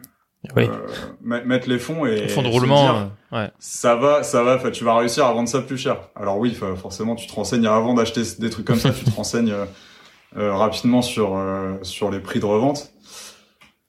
oui. 0.56 0.68
euh, 0.68 1.42
mettre 1.44 1.68
les 1.68 1.78
fonds 1.78 2.06
et 2.06 2.28
fonds 2.28 2.42
de 2.42 2.48
roulement 2.48 2.82
dire, 2.82 3.10
euh, 3.32 3.36
ouais. 3.36 3.50
ça 3.58 3.96
va 3.96 4.22
ça 4.22 4.42
va 4.42 4.58
tu 4.70 4.84
vas 4.84 4.96
réussir 4.96 5.26
à 5.26 5.32
vendre 5.32 5.48
ça 5.48 5.60
plus 5.60 5.78
cher 5.78 5.96
alors 6.14 6.38
oui 6.38 6.56
forcément 6.76 7.14
tu 7.14 7.26
te 7.26 7.32
renseignes 7.32 7.66
avant 7.66 7.94
d'acheter 7.94 8.22
des 8.38 8.50
trucs 8.50 8.66
comme 8.66 8.78
ça 8.78 8.90
tu 8.90 9.04
te 9.04 9.10
renseignes 9.16 9.52
euh, 9.52 9.64
euh, 9.64 9.66
rapidement 10.36 11.02
sur 11.02 11.36
euh, 11.36 11.74
sur 11.82 12.10
les 12.10 12.20
prix 12.20 12.40
de 12.40 12.44
revente 12.44 12.92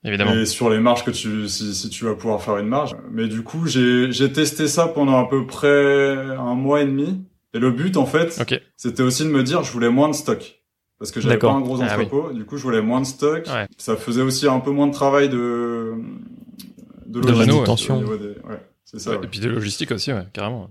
évidemment 0.03 0.33
et 0.33 0.45
sur 0.45 0.69
les 0.69 0.79
marges 0.79 1.03
que 1.03 1.11
tu 1.11 1.47
si, 1.47 1.73
si 1.73 1.89
tu 1.89 2.05
vas 2.05 2.15
pouvoir 2.15 2.41
faire 2.41 2.57
une 2.57 2.67
marge 2.67 2.95
mais 3.11 3.27
du 3.27 3.43
coup 3.43 3.67
j'ai 3.67 4.11
j'ai 4.11 4.31
testé 4.31 4.67
ça 4.67 4.87
pendant 4.87 5.17
à 5.17 5.27
peu 5.27 5.45
près 5.45 6.15
un 6.37 6.55
mois 6.55 6.81
et 6.81 6.85
demi 6.85 7.23
et 7.53 7.59
le 7.59 7.71
but 7.71 7.97
en 7.97 8.05
fait 8.05 8.39
okay. 8.39 8.61
c'était 8.77 9.03
aussi 9.03 9.23
de 9.23 9.29
me 9.29 9.43
dire 9.43 9.63
je 9.63 9.71
voulais 9.71 9.89
moins 9.89 10.09
de 10.09 10.13
stock 10.13 10.61
parce 10.99 11.11
que 11.11 11.19
j'avais 11.19 11.37
pas 11.37 11.51
un 11.51 11.61
gros 11.61 11.81
entrepôt 11.81 12.25
ah, 12.25 12.29
oui. 12.31 12.37
du 12.37 12.45
coup 12.45 12.57
je 12.57 12.63
voulais 12.63 12.81
moins 12.81 13.01
de 13.01 13.05
stock 13.05 13.45
ouais. 13.47 13.67
ça 13.77 13.95
faisait 13.95 14.21
aussi 14.21 14.47
un 14.47 14.59
peu 14.59 14.71
moins 14.71 14.87
de 14.87 14.93
travail 14.93 15.29
de 15.29 15.95
de, 17.05 17.21
de 17.21 17.31
manutention. 17.31 18.01
Des... 18.01 18.07
Ouais, 18.47 18.61
c'est 18.83 18.99
ça. 18.99 19.11
Ouais, 19.11 19.17
ouais. 19.17 19.25
Et 19.25 19.27
puis 19.27 19.39
de 19.39 19.49
logistique 19.49 19.91
aussi, 19.91 20.11
ouais, 20.11 20.25
carrément. 20.33 20.69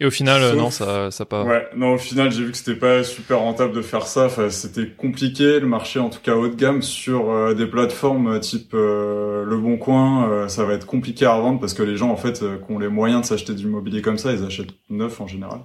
Et 0.00 0.06
au 0.06 0.10
final, 0.12 0.40
Sauf... 0.42 0.56
non, 0.56 0.70
ça, 0.70 1.10
ça 1.10 1.24
pas. 1.24 1.42
Ouais, 1.42 1.68
non, 1.74 1.94
au 1.94 1.98
final, 1.98 2.30
j'ai 2.30 2.44
vu 2.44 2.52
que 2.52 2.56
c'était 2.56 2.76
pas 2.76 3.02
super 3.02 3.40
rentable 3.40 3.74
de 3.74 3.82
faire 3.82 4.06
ça. 4.06 4.26
Enfin, 4.26 4.48
c'était 4.48 4.86
compliqué 4.86 5.58
le 5.58 5.66
marché, 5.66 5.98
en 5.98 6.08
tout 6.08 6.20
cas 6.22 6.36
haut 6.36 6.46
de 6.46 6.54
gamme, 6.54 6.82
sur 6.82 7.30
euh, 7.30 7.54
des 7.54 7.66
plateformes 7.66 8.38
type 8.38 8.74
euh, 8.74 9.44
Le 9.44 9.56
Bon 9.56 9.76
Coin. 9.76 10.30
Euh, 10.30 10.48
ça 10.48 10.64
va 10.64 10.74
être 10.74 10.86
compliqué 10.86 11.26
à 11.26 11.34
revendre 11.34 11.58
parce 11.58 11.74
que 11.74 11.82
les 11.82 11.96
gens, 11.96 12.10
en 12.10 12.16
fait, 12.16 12.42
euh, 12.42 12.58
qui 12.58 12.72
ont 12.72 12.78
les 12.78 12.88
moyens 12.88 13.22
de 13.22 13.26
s'acheter 13.26 13.54
du 13.54 13.66
mobilier 13.66 14.00
comme 14.00 14.18
ça, 14.18 14.32
ils 14.32 14.44
achètent 14.44 14.74
neuf 14.88 15.20
en 15.20 15.26
général. 15.26 15.60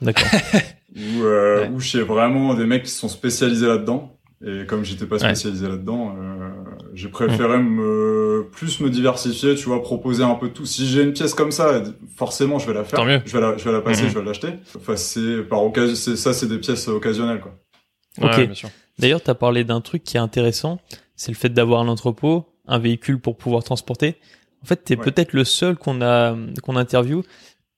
D'accord. 0.00 0.28
ou, 0.96 1.22
ouais. 1.22 1.68
ou 1.72 1.80
chez 1.80 2.02
vraiment 2.02 2.54
des 2.54 2.66
mecs 2.66 2.84
qui 2.84 2.92
sont 2.92 3.08
spécialisés 3.08 3.66
là-dedans. 3.66 4.14
Et 4.46 4.66
comme 4.66 4.84
j'étais 4.84 5.06
pas 5.06 5.18
spécialisé 5.18 5.64
ouais. 5.64 5.72
là-dedans, 5.72 6.14
euh, 6.18 6.48
j'ai 6.94 7.08
préféré 7.08 7.58
mmh. 7.58 7.68
me 7.68 8.48
plus 8.52 8.80
me 8.80 8.88
diversifier, 8.90 9.54
tu 9.54 9.64
vois, 9.64 9.82
proposer 9.82 10.22
un 10.22 10.34
peu 10.34 10.48
tout. 10.48 10.64
Si 10.64 10.86
j'ai 10.86 11.02
une 11.02 11.12
pièce 11.12 11.34
comme 11.34 11.50
ça, 11.50 11.82
forcément 12.16 12.58
je 12.58 12.66
vais 12.66 12.74
la 12.74 12.84
faire. 12.84 12.98
Tant 12.98 13.04
mieux. 13.04 13.20
Je 13.24 13.32
vais 13.32 13.40
la, 13.40 13.56
je 13.56 13.64
vais 13.64 13.72
la 13.72 13.80
passer, 13.80 14.04
mmh. 14.04 14.08
je 14.08 14.18
vais 14.18 14.24
l'acheter. 14.24 14.48
Enfin, 14.76 14.96
c'est 14.96 15.42
par 15.42 15.62
occasion, 15.62 15.94
c'est 15.94 16.16
ça, 16.16 16.32
c'est 16.32 16.46
des 16.46 16.58
pièces 16.58 16.88
occasionnelles, 16.88 17.40
quoi. 17.40 17.54
Ok. 18.20 18.36
Ouais, 18.36 18.50
D'ailleurs, 18.98 19.22
tu 19.22 19.30
as 19.30 19.34
parlé 19.34 19.64
d'un 19.64 19.80
truc 19.80 20.04
qui 20.04 20.16
est 20.16 20.20
intéressant, 20.20 20.78
c'est 21.16 21.32
le 21.32 21.36
fait 21.36 21.48
d'avoir 21.48 21.80
un 21.80 21.88
entrepôt, 21.88 22.46
un 22.66 22.78
véhicule 22.78 23.18
pour 23.18 23.36
pouvoir 23.36 23.64
transporter. 23.64 24.16
En 24.62 24.66
fait, 24.66 24.76
t'es 24.76 24.96
ouais. 24.96 25.04
peut-être 25.04 25.32
le 25.32 25.44
seul 25.44 25.76
qu'on 25.76 26.00
a 26.00 26.36
qu'on 26.62 26.76
interview 26.76 27.22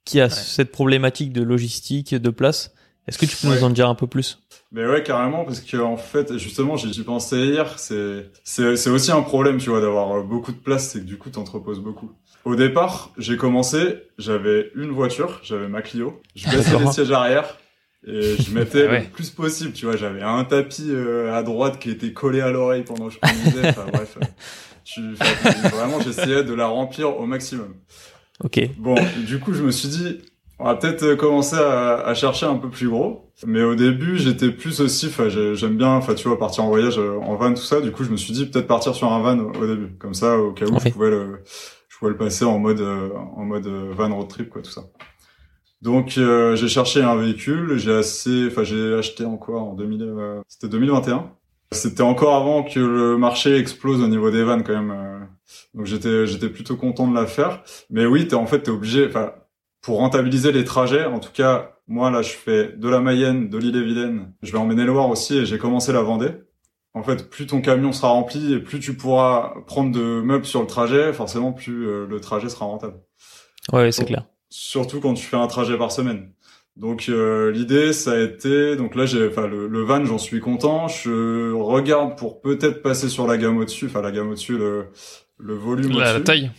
qui 0.05 0.21
a 0.21 0.31
cette 0.31 0.71
problématique 0.71 1.33
de 1.33 1.43
logistique, 1.43 2.15
de 2.15 2.31
place. 2.31 2.73
Est-ce 3.09 3.19
que 3.19 3.27
tu 3.27 3.37
peux 3.37 3.49
nous 3.49 3.65
en 3.65 3.71
dire 3.71 3.89
un 3.89 3.95
peu 3.95 4.07
plus? 4.07 4.39
Mais 4.77 4.87
ouais, 4.87 5.03
carrément, 5.03 5.47
parce 5.47 5.61
que 5.61 5.79
en 5.79 5.97
fait, 5.97 6.37
justement, 6.37 6.77
j'y 6.77 7.03
pensais 7.03 7.47
hier. 7.47 7.79
C'est 7.79 8.31
c'est 8.45 8.91
aussi 8.91 9.11
un 9.11 9.23
problème, 9.23 9.57
tu 9.57 9.71
vois, 9.71 9.81
d'avoir 9.81 10.23
beaucoup 10.23 10.53
de 10.53 10.59
place, 10.59 10.91
c'est 10.91 11.01
que 11.01 11.07
du 11.07 11.17
coup, 11.17 11.31
t'entreposes 11.31 11.81
beaucoup. 11.81 12.13
Au 12.45 12.57
départ, 12.57 13.11
j'ai 13.17 13.39
commencé, 13.39 14.03
j'avais 14.19 14.71
une 14.75 14.91
voiture, 14.91 15.41
j'avais 15.43 15.67
ma 15.67 15.81
Clio, 15.81 16.21
je 16.35 16.45
baissais 16.51 16.79
les 16.79 16.93
sièges 16.93 17.11
arrière 17.11 17.57
et 18.07 18.37
je 18.37 18.55
mettais 18.55 18.87
ouais. 18.87 19.01
le 19.01 19.07
plus 19.07 19.31
possible, 19.31 19.73
tu 19.73 19.87
vois. 19.87 19.97
J'avais 19.97 20.21
un 20.23 20.45
tapis 20.45 20.91
euh, 20.91 21.35
à 21.35 21.43
droite 21.43 21.79
qui 21.79 21.89
était 21.89 22.13
collé 22.13 22.43
à 22.43 22.51
l'oreille 22.51 22.85
pendant 22.85 23.09
que 23.09 23.15
je 23.15 23.19
conduisais. 23.19 23.71
Enfin 23.71 23.87
bref, 23.93 24.19
tu, 24.85 25.15
vraiment, 25.71 26.01
j'essayais 26.03 26.45
de 26.45 26.53
la 26.53 26.67
remplir 26.67 27.19
au 27.19 27.25
maximum. 27.25 27.77
Ok. 28.45 28.61
Bon, 28.77 28.95
du 29.27 29.41
coup, 29.41 29.55
je 29.55 29.63
me 29.63 29.71
suis 29.71 29.89
dit, 29.89 30.19
on 30.59 30.65
va 30.65 30.75
peut-être 30.77 31.15
commencer 31.15 31.57
à, 31.57 31.97
à, 31.97 32.15
chercher 32.15 32.47
un 32.47 32.57
peu 32.57 32.71
plus 32.71 32.89
gros. 32.89 33.31
Mais 33.47 33.63
au 33.63 33.75
début, 33.75 34.17
j'étais 34.17 34.51
plus 34.51 34.81
aussi, 34.81 35.07
enfin, 35.07 35.29
j'aime 35.29 35.77
bien, 35.77 35.91
enfin, 35.91 36.15
tu 36.15 36.29
vois, 36.29 36.39
partir 36.39 36.65
en 36.65 36.69
voyage 36.69 36.99
en 36.99 37.35
van, 37.37 37.53
tout 37.53 37.63
ça. 37.63 37.81
Du 37.81 37.93
coup, 37.93 38.05
je 38.05 38.11
me 38.11 38.17
suis 38.17 38.33
dit 38.33 38.47
peut-être 38.47 38.67
partir 38.67 38.95
sur 38.95 39.13
un 39.13 39.21
van 39.21 39.39
au, 39.39 39.67
début, 39.67 39.97
comme 39.99 40.15
ça, 40.15 40.39
au 40.39 40.53
cas 40.53 40.67
où 40.67 40.77
okay. 40.77 40.89
je 40.89 40.95
pouvais 40.95 41.11
le, 41.11 41.43
je 41.89 41.99
pouvais 41.99 42.11
le 42.11 42.17
passer 42.17 42.45
en 42.45 42.59
mode, 42.59 42.81
en 42.81 43.45
mode 43.45 43.67
van 43.67 44.15
road 44.15 44.29
trip, 44.29 44.49
quoi, 44.49 44.63
tout 44.63 44.71
ça. 44.71 44.85
Donc, 45.83 46.19
euh, 46.19 46.57
j'ai 46.57 46.69
cherché 46.69 47.03
un 47.03 47.17
véhicule. 47.17 47.77
J'ai 47.77 47.93
assez, 47.93 48.47
enfin, 48.49 48.65
j'ai 48.65 48.95
acheté 48.95 49.25
en 49.25 49.37
quoi 49.37 49.61
en 49.61 49.75
2000, 49.75 50.03
euh, 50.03 50.41
c'était 50.49 50.69
2021. 50.69 51.31
C'était 51.73 52.03
encore 52.03 52.35
avant 52.35 52.63
que 52.63 52.81
le 52.81 53.17
marché 53.19 53.57
explose 53.57 54.03
au 54.03 54.09
niveau 54.09 54.31
des 54.31 54.43
vannes, 54.43 54.65
quand 54.65 54.75
même. 54.75 54.91
Euh. 54.91 55.19
donc, 55.75 55.87
j'étais, 55.87 56.27
j'étais 56.27 56.49
plutôt 56.49 56.77
content 56.77 57.07
de 57.09 57.15
la 57.15 57.27
faire. 57.27 57.63
Mais 57.91 58.07
oui, 58.07 58.27
t'es 58.27 58.35
en 58.35 58.47
fait, 58.47 58.63
t'es 58.63 58.71
obligé, 58.71 59.07
enfin 59.07 59.33
pour 59.87 59.99
rentabiliser 59.99 60.51
les 60.51 60.65
trajets, 60.65 61.05
en 61.05 61.21
tout 61.21 61.31
cas, 61.33 61.77
moi 61.87 62.11
là, 62.11 62.21
je 62.21 62.33
fais 62.33 62.73
de 62.77 62.89
la 62.89 62.99
Mayenne, 62.99 63.49
de 63.49 63.57
l'île-et-Vilaine. 63.57 64.33
Je 64.43 64.51
vais 64.51 64.59
en 64.59 64.67
Maine-et-Loire 64.67 65.09
aussi 65.09 65.39
et 65.39 65.47
j'ai 65.47 65.59
commencé 65.59 65.93
la 65.93 66.03
Vendée. 66.03 66.33
En 66.93 67.05
fait, 67.05 67.31
plus 67.31 67.47
ton 67.47 67.61
camion 67.61 67.93
sera 67.93 68.09
rempli 68.09 68.53
et 68.53 68.59
plus 68.59 68.81
tu 68.81 68.97
pourras 68.97 69.55
prendre 69.69 69.93
de 69.93 70.21
meubles 70.23 70.45
sur 70.45 70.61
le 70.61 70.67
trajet, 70.67 71.13
forcément, 71.13 71.53
plus 71.53 71.87
euh, 71.87 72.05
le 72.05 72.21
trajet 72.21 72.49
sera 72.49 72.65
rentable. 72.65 72.95
Ouais, 73.73 73.93
c'est 73.93 74.07
clair. 74.07 74.27
Surtout 74.51 74.99
quand 74.99 75.15
tu 75.15 75.25
fais 75.25 75.37
un 75.37 75.47
trajet 75.47 75.79
par 75.79 75.93
semaine. 75.93 76.33
Donc 76.75 77.09
euh, 77.09 77.53
l'idée, 77.53 77.93
ça 77.93 78.15
a 78.15 78.19
été, 78.19 78.75
donc 78.75 78.97
là, 78.97 79.07
j'ai, 79.07 79.29
enfin 79.29 79.47
le, 79.47 79.69
le, 79.69 79.83
van, 79.85 80.05
j'en 80.05 80.19
suis 80.19 80.41
content. 80.41 80.89
Je 80.89 81.53
regarde 81.53 82.19
pour 82.19 82.41
peut-être 82.41 82.83
passer 82.83 83.09
sur 83.09 83.29
la 83.29 83.39
gamme 83.39 83.59
au-dessus, 83.59 83.87
enfin 83.87 84.03
la 84.03 84.11
gamme 84.11 84.31
au-dessus, 84.31 84.59
le, 84.59 84.87
le 85.39 85.55
volume 85.55 85.93
la, 85.93 85.97
au-dessus. 85.97 86.13
La 86.15 86.21
taille. 86.21 86.51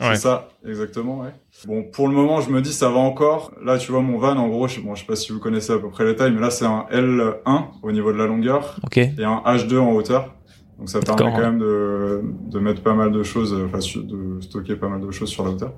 C'est 0.00 0.16
ça, 0.16 0.48
exactement, 0.66 1.20
ouais. 1.20 1.30
Bon, 1.66 1.84
pour 1.84 2.08
le 2.08 2.14
moment, 2.14 2.40
je 2.40 2.50
me 2.50 2.60
dis 2.60 2.72
ça 2.72 2.88
va 2.88 2.98
encore. 2.98 3.52
Là, 3.62 3.78
tu 3.78 3.92
vois, 3.92 4.00
mon 4.00 4.18
van, 4.18 4.36
en 4.36 4.48
gros, 4.48 4.66
je, 4.66 4.80
bon, 4.80 4.94
je 4.94 5.02
sais 5.02 5.06
pas 5.06 5.14
si 5.14 5.30
vous 5.30 5.38
connaissez 5.38 5.72
à 5.72 5.78
peu 5.78 5.88
près 5.88 6.04
les 6.04 6.16
tailles, 6.16 6.32
mais 6.32 6.40
là, 6.40 6.50
c'est 6.50 6.64
un 6.64 6.86
L1 6.90 7.66
au 7.82 7.92
niveau 7.92 8.12
de 8.12 8.18
la 8.18 8.26
longueur 8.26 8.80
okay. 8.84 9.12
et 9.18 9.24
un 9.24 9.42
H2 9.46 9.78
en 9.78 9.92
hauteur. 9.92 10.34
Donc, 10.78 10.88
ça 10.88 10.98
permet 10.98 11.30
quand 11.30 11.38
même 11.38 11.60
de, 11.60 12.22
de 12.50 12.58
mettre 12.58 12.82
pas 12.82 12.94
mal 12.94 13.12
de 13.12 13.22
choses, 13.22 13.54
enfin, 13.54 13.78
de 13.78 14.40
stocker 14.40 14.74
pas 14.74 14.88
mal 14.88 15.00
de 15.00 15.10
choses 15.12 15.28
sur 15.28 15.44
la 15.44 15.50
hauteur. 15.50 15.74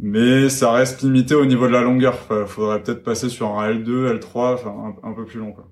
Mais 0.00 0.48
ça 0.48 0.72
reste 0.72 1.02
limité 1.02 1.36
au 1.36 1.46
niveau 1.46 1.68
de 1.68 1.72
la 1.72 1.82
longueur. 1.82 2.16
Faudrait 2.46 2.82
peut-être 2.82 3.04
passer 3.04 3.28
sur 3.28 3.58
un 3.58 3.70
L2, 3.70 4.18
L3, 4.18 4.54
enfin, 4.54 4.94
un, 5.04 5.08
un 5.08 5.12
peu 5.12 5.24
plus 5.24 5.38
long, 5.38 5.52
quoi. 5.52 5.68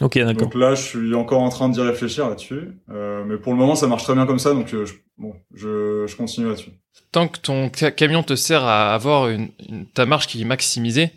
Ok, 0.00 0.18
d'accord. 0.18 0.34
Donc 0.34 0.54
là, 0.54 0.74
je 0.74 0.82
suis 0.82 1.14
encore 1.14 1.42
en 1.42 1.50
train 1.50 1.68
d'y 1.68 1.80
réfléchir 1.80 2.28
là-dessus, 2.28 2.72
euh, 2.90 3.24
mais 3.26 3.36
pour 3.36 3.52
le 3.52 3.58
moment, 3.58 3.76
ça 3.76 3.86
marche 3.86 4.02
très 4.02 4.14
bien 4.14 4.26
comme 4.26 4.40
ça, 4.40 4.52
donc 4.52 4.74
euh, 4.74 4.86
je, 4.86 4.94
bon, 5.18 5.34
je, 5.54 6.04
je 6.08 6.16
continue 6.16 6.48
là-dessus. 6.48 6.70
Tant 7.12 7.28
que 7.28 7.38
ton 7.38 7.68
camion 7.68 8.24
te 8.24 8.34
sert 8.34 8.64
à 8.64 8.92
avoir 8.92 9.28
une, 9.28 9.48
une 9.68 9.86
ta 9.86 10.04
marge 10.04 10.26
qui 10.26 10.42
est 10.42 10.44
maximisée, 10.44 11.10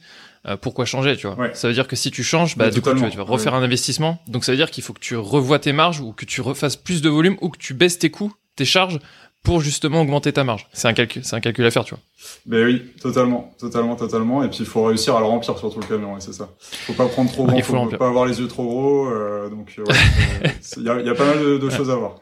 euh, 0.46 0.58
pourquoi 0.58 0.86
changer, 0.86 1.18
tu 1.18 1.26
vois? 1.26 1.36
Ouais. 1.38 1.52
Ça 1.56 1.68
veut 1.68 1.74
dire 1.74 1.88
que 1.88 1.96
si 1.96 2.12
tu 2.12 2.24
changes, 2.24 2.56
bah 2.56 2.70
du 2.70 2.82
coup, 2.82 2.94
tu, 2.94 3.10
tu 3.10 3.18
vas 3.18 3.24
refaire 3.24 3.54
ouais. 3.54 3.60
un 3.60 3.64
investissement. 3.64 4.22
Donc 4.28 4.46
ça 4.46 4.52
veut 4.52 4.58
dire 4.58 4.70
qu'il 4.70 4.84
faut 4.84 4.94
que 4.94 5.00
tu 5.00 5.16
revoies 5.16 5.60
tes 5.60 5.74
marges 5.74 6.00
ou 6.00 6.14
que 6.14 6.26
tu 6.26 6.42
refasses 6.42 6.76
plus 6.76 7.02
de 7.02 7.10
volume 7.10 7.36
ou 7.42 7.50
que 7.50 7.58
tu 7.58 7.74
baisses 7.74 7.98
tes 7.98 8.12
coûts, 8.12 8.34
tes 8.56 8.66
charges 8.66 9.00
pour 9.48 9.62
justement 9.62 10.02
augmenter 10.02 10.34
ta 10.34 10.44
marge. 10.44 10.68
C'est 10.74 10.90
un 10.90 10.94
calcul, 10.94 11.24
c'est 11.24 11.34
un 11.34 11.40
calcul 11.40 11.66
à 11.66 11.72
faire, 11.72 11.86
tu 11.86 11.96
vois. 11.96 12.04
Ben 12.46 12.66
oui, 12.66 12.84
totalement, 13.02 13.56
totalement, 13.58 13.96
totalement. 13.96 14.44
Et 14.44 14.50
puis 14.50 14.60
il 14.60 14.66
faut 14.66 14.84
réussir 14.84 15.16
à 15.16 15.22
le 15.22 15.26
remplir 15.26 15.58
surtout 15.58 15.80
le 15.80 15.86
camion, 15.86 16.16
ouais, 16.16 16.20
c'est 16.20 16.34
ça. 16.34 16.50
Faut 16.60 16.92
pas 16.92 17.08
prendre 17.08 17.32
trop 17.32 17.46
grand, 17.46 17.62
faut, 17.62 17.90
faut 17.90 17.98
pas 17.98 18.10
avoir 18.10 18.26
les 18.26 18.42
yeux 18.42 18.50
trop 18.50 18.66
gros. 18.66 19.08
Euh, 19.08 19.50
donc 19.50 19.74
il 19.78 19.84
ouais, 19.84 19.94
y, 20.84 20.90
a, 20.90 21.00
y, 21.00 21.10
a, 21.10 21.16
pas 21.16 21.26
mal 21.26 21.40
de, 21.40 21.58
de 21.58 21.70
choses 21.70 21.90
à 21.90 21.96
voir. 21.96 22.20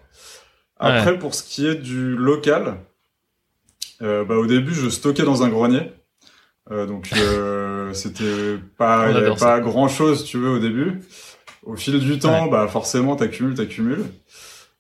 Après, 0.78 1.14
ouais. 1.14 1.18
pour 1.18 1.34
ce 1.34 1.42
qui 1.42 1.66
est 1.66 1.74
du 1.74 2.16
local, 2.16 2.76
euh, 4.04 4.24
bah, 4.24 4.36
au 4.36 4.46
début 4.46 4.76
je 4.76 4.88
stockais 4.90 5.24
dans 5.24 5.42
un 5.42 5.50
grenier. 5.50 5.92
Euh, 6.70 6.86
donc 6.86 7.08
c'était 7.96 8.60
pas, 8.78 9.10
y 9.10 9.16
avait 9.16 9.36
pas 9.36 9.62
grand 9.62 9.88
chose, 9.88 10.26
tu 10.26 10.38
veux, 10.38 10.52
au 10.52 10.60
début. 10.60 11.02
Au 11.64 11.76
fil 11.76 12.00
du 12.00 12.20
temps, 12.20 12.46
bah 12.46 12.68
forcément 12.68 13.16
t'accumules, 13.16 13.56
t'accumules. 13.56 14.06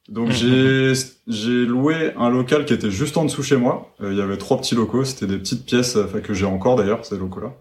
Donc 0.07 0.29
j'ai 0.29 0.93
j'ai 1.27 1.65
loué 1.65 2.13
un 2.15 2.29
local 2.29 2.65
qui 2.65 2.73
était 2.73 2.91
juste 2.91 3.17
en 3.17 3.25
dessous 3.25 3.41
chez 3.41 3.57
moi. 3.57 3.91
Euh, 4.01 4.11
il 4.11 4.17
y 4.17 4.21
avait 4.21 4.37
trois 4.37 4.57
petits 4.57 4.75
locaux, 4.75 5.03
c'était 5.03 5.25
des 5.25 5.39
petites 5.39 5.65
pièces, 5.65 5.95
enfin 5.95 6.19
que 6.19 6.33
j'ai 6.33 6.45
encore 6.45 6.75
d'ailleurs 6.75 7.05
ces 7.05 7.17
locaux-là. 7.17 7.53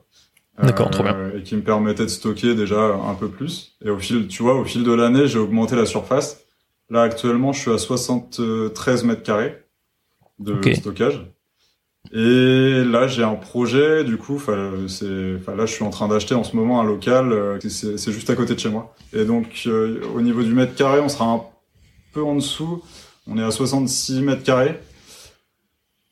D'accord, 0.62 0.88
euh, 0.88 0.90
trop 0.90 1.02
bien. 1.02 1.30
Et 1.34 1.42
qui 1.42 1.56
me 1.56 1.62
permettaient 1.62 2.04
de 2.04 2.08
stocker 2.08 2.54
déjà 2.54 2.94
un 2.94 3.14
peu 3.14 3.28
plus. 3.28 3.76
Et 3.84 3.90
au 3.90 3.98
fil, 3.98 4.28
tu 4.28 4.42
vois, 4.42 4.54
au 4.54 4.64
fil 4.64 4.84
de 4.84 4.92
l'année, 4.92 5.26
j'ai 5.26 5.38
augmenté 5.38 5.74
la 5.74 5.86
surface. 5.86 6.44
Là 6.90 7.02
actuellement, 7.02 7.52
je 7.52 7.60
suis 7.60 7.70
à 7.70 7.78
73 7.78 9.04
mètres 9.04 9.22
carrés 9.22 9.64
de 10.38 10.52
okay. 10.52 10.74
stockage. 10.74 11.22
Et 12.12 12.84
là, 12.84 13.06
j'ai 13.06 13.22
un 13.22 13.34
projet, 13.34 14.04
du 14.04 14.18
coup, 14.18 14.38
c'est, 14.88 15.04
là, 15.04 15.66
je 15.66 15.72
suis 15.72 15.84
en 15.84 15.90
train 15.90 16.06
d'acheter 16.06 16.34
en 16.34 16.44
ce 16.44 16.54
moment 16.54 16.80
un 16.80 16.84
local, 16.84 17.32
euh, 17.32 17.58
c'est 17.60 18.12
juste 18.12 18.28
à 18.28 18.36
côté 18.36 18.54
de 18.54 18.60
chez 18.60 18.68
moi. 18.68 18.94
Et 19.14 19.24
donc, 19.24 19.62
euh, 19.66 20.00
au 20.14 20.20
niveau 20.20 20.42
du 20.42 20.52
mètre 20.52 20.74
carré, 20.74 21.00
on 21.00 21.08
sera 21.08 21.24
un 21.24 21.42
peu 22.14 22.23
en 22.23 22.37
dessous. 22.37 22.83
On 23.26 23.38
est 23.38 23.42
à 23.42 23.50
66 23.50 24.23
mètres 24.23 24.42
carrés. 24.42 24.80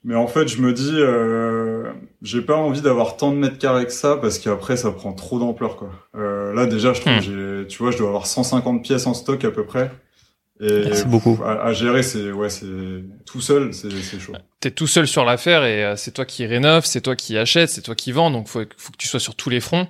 Mais 0.05 0.17
en 0.17 0.27
fait, 0.27 0.49
je 0.49 0.61
me 0.61 0.73
dis, 0.73 0.95
euh, 0.95 1.93
j'ai 2.23 2.43
pas 2.43 2.57
envie 2.57 2.81
d'avoir 2.81 3.17
tant 3.17 3.31
de 3.31 3.37
mètres 3.37 3.59
carrés 3.59 3.87
que 3.87 3.93
ça 3.93 4.17
parce 4.17 4.41
qu'après, 4.41 4.77
ça 4.77 4.91
prend 4.91 5.13
trop 5.13 5.39
d'ampleur, 5.39 5.77
quoi. 5.77 5.91
Euh, 6.17 6.53
là, 6.55 6.67
déjà, 6.67 6.93
je 6.93 7.01
trouve, 7.01 7.13
hmm. 7.13 7.67
tu 7.69 7.79
vois, 7.79 7.93
je 7.93 7.99
dois 7.99 8.09
avoir 8.09 8.27
150 8.27 8.83
pièces 8.83 9.07
en 9.07 9.15
stock 9.15 9.45
à 9.45 9.53
peu 9.53 9.65
près. 9.65 9.93
Et 10.61 10.95
c'est 10.95 11.09
beaucoup. 11.09 11.41
À, 11.45 11.73
gérer, 11.73 12.05
c'est 12.05 12.31
ouais, 12.31 12.49
c'est 12.49 12.67
tout 13.27 13.41
seul, 13.41 13.75
c'est 13.75 13.91
chaud. 14.21 14.33
T'es 14.61 14.71
tout 14.71 14.87
seul 14.87 15.09
sur 15.09 15.25
l'affaire 15.25 15.65
et 15.65 15.85
euh, 15.85 15.97
c'est 15.97 16.13
toi 16.13 16.25
qui 16.25 16.47
rénove, 16.47 16.85
c'est 16.85 17.01
toi 17.01 17.17
qui 17.17 17.37
achète, 17.37 17.69
c'est 17.69 17.83
toi 17.83 17.97
qui 17.97 18.13
vend, 18.13 18.31
donc 18.31 18.47
faut 18.47 18.63
faut 18.77 18.93
que 18.93 18.97
tu 18.97 19.09
sois 19.09 19.19
sur 19.19 19.35
tous 19.35 19.51
les 19.51 19.59
fronts. 19.59 19.89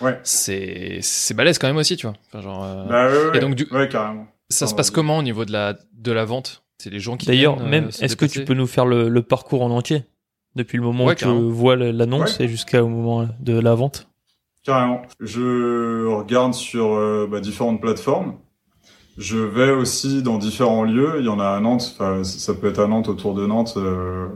Ouais. 0.00 0.18
C'est 0.24 0.98
c'est 1.02 1.34
balèze 1.34 1.58
quand 1.58 1.68
même 1.68 1.76
aussi, 1.76 1.96
tu 1.96 2.06
vois. 2.06 2.16
Enfin, 2.28 2.42
genre. 2.42 2.64
Euh, 2.64 2.84
bah 2.86 3.06
ouais, 3.06 3.30
ouais, 3.30 3.36
et 3.36 3.40
donc 3.40 3.54
du 3.54 3.68
ouais, 3.70 3.88
carrément. 3.88 4.26
Ça 4.50 4.66
se 4.66 4.74
passe 4.74 4.90
comment 4.90 5.18
au 5.18 5.22
niveau 5.22 5.44
de 5.44 5.52
la 5.52 5.76
de 5.92 6.12
la 6.12 6.24
vente? 6.24 6.64
C'est 6.78 6.90
les 6.90 7.00
gens 7.00 7.16
qui. 7.16 7.26
D'ailleurs, 7.26 7.60
même 7.60 7.86
euh, 7.86 8.04
est-ce 8.04 8.16
que 8.16 8.24
tu 8.24 8.44
peux 8.44 8.54
nous 8.54 8.66
faire 8.66 8.86
le, 8.86 9.08
le, 9.08 9.22
parcours 9.22 9.62
en 9.62 9.70
entier? 9.70 10.04
Depuis 10.54 10.78
le 10.78 10.84
moment 10.84 11.06
où 11.06 11.14
tu 11.14 11.26
vois 11.26 11.76
l'annonce 11.76 12.40
et 12.40 12.48
jusqu'au 12.48 12.88
moment 12.88 13.28
de 13.40 13.58
la 13.58 13.74
vente? 13.74 14.08
Carrément. 14.64 15.02
Je 15.20 16.06
regarde 16.06 16.54
sur 16.54 17.28
bah, 17.28 17.40
différentes 17.40 17.80
plateformes. 17.80 18.38
Je 19.18 19.38
vais 19.38 19.72
aussi 19.72 20.22
dans 20.22 20.38
différents 20.38 20.84
lieux. 20.84 21.16
Il 21.18 21.26
y 21.26 21.28
en 21.28 21.40
a 21.40 21.48
à 21.48 21.60
Nantes. 21.60 21.92
Enfin, 21.92 22.22
ça 22.22 22.54
peut 22.54 22.68
être 22.68 22.78
à 22.78 22.86
Nantes, 22.86 23.08
autour 23.08 23.34
de 23.34 23.44
Nantes, 23.46 23.74
euh, 23.76 24.28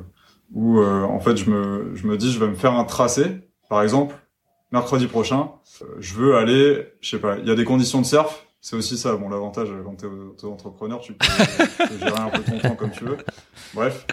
où 0.52 0.80
euh, 0.80 1.04
en 1.04 1.20
fait 1.20 1.36
je 1.36 1.48
me 1.48 1.92
je 1.94 2.06
me 2.08 2.16
dis 2.16 2.32
je 2.32 2.40
vais 2.40 2.48
me 2.48 2.56
faire 2.56 2.74
un 2.74 2.84
tracé. 2.84 3.48
Par 3.68 3.82
exemple, 3.82 4.16
mercredi 4.72 5.06
prochain, 5.06 5.52
euh, 5.82 5.86
je 6.00 6.14
veux 6.14 6.36
aller, 6.36 6.88
je 7.00 7.10
sais 7.10 7.20
pas. 7.20 7.38
Il 7.38 7.46
y 7.46 7.50
a 7.52 7.54
des 7.54 7.64
conditions 7.64 8.00
de 8.00 8.06
surf. 8.06 8.44
C'est 8.62 8.76
aussi 8.76 8.96
ça. 8.96 9.16
Bon, 9.16 9.28
l'avantage 9.28 9.68
quand 9.84 9.96
t'es 9.96 10.06
auto-entrepreneur, 10.06 11.00
tu 11.02 11.14
peux, 11.14 11.26
gérer 11.98 12.18
un 12.18 12.30
peu 12.30 12.42
ton 12.42 12.58
temps 12.60 12.76
comme 12.76 12.92
tu 12.92 13.04
veux. 13.04 13.18
Bref, 13.74 14.06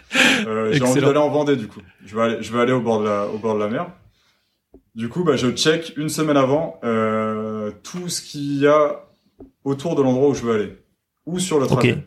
euh, 0.48 0.74
j'ai 0.74 0.84
envie 0.84 1.00
d'aller 1.00 1.20
en 1.20 1.29
Vendée 1.29 1.56
du 1.56 1.68
coup. 1.68 1.82
Je 2.03 2.15
vais 2.15 2.24
aller, 2.24 2.38
je 2.41 2.51
vais 2.51 2.60
aller 2.60 2.74
au 2.74 2.82
bord 2.82 3.00
de 3.00 3.06
la 3.06 3.27
au 3.27 3.38
bord 3.38 3.53
de 3.53 3.60
la 3.60 3.68
mer. 3.68 3.91
Du 4.96 5.08
coup, 5.08 5.24
bah, 5.24 5.36
je 5.36 5.51
check 5.51 5.94
une 5.98 6.10
semaine 6.10 6.36
avant 6.36 6.79
euh, 6.84 7.72
tout 7.84 8.10
ce 8.10 8.24
qu'il 8.24 8.58
y 8.58 8.68
a 8.68 9.06
autour 9.63 9.96
de 9.96 10.01
l'endroit 10.01 10.29
où 10.29 10.34
je 10.34 10.41
veux 10.41 10.56
aller 10.56 10.79
ou 11.27 11.38
sur 11.38 11.60
le 11.60 11.68
trajet. 11.68 12.03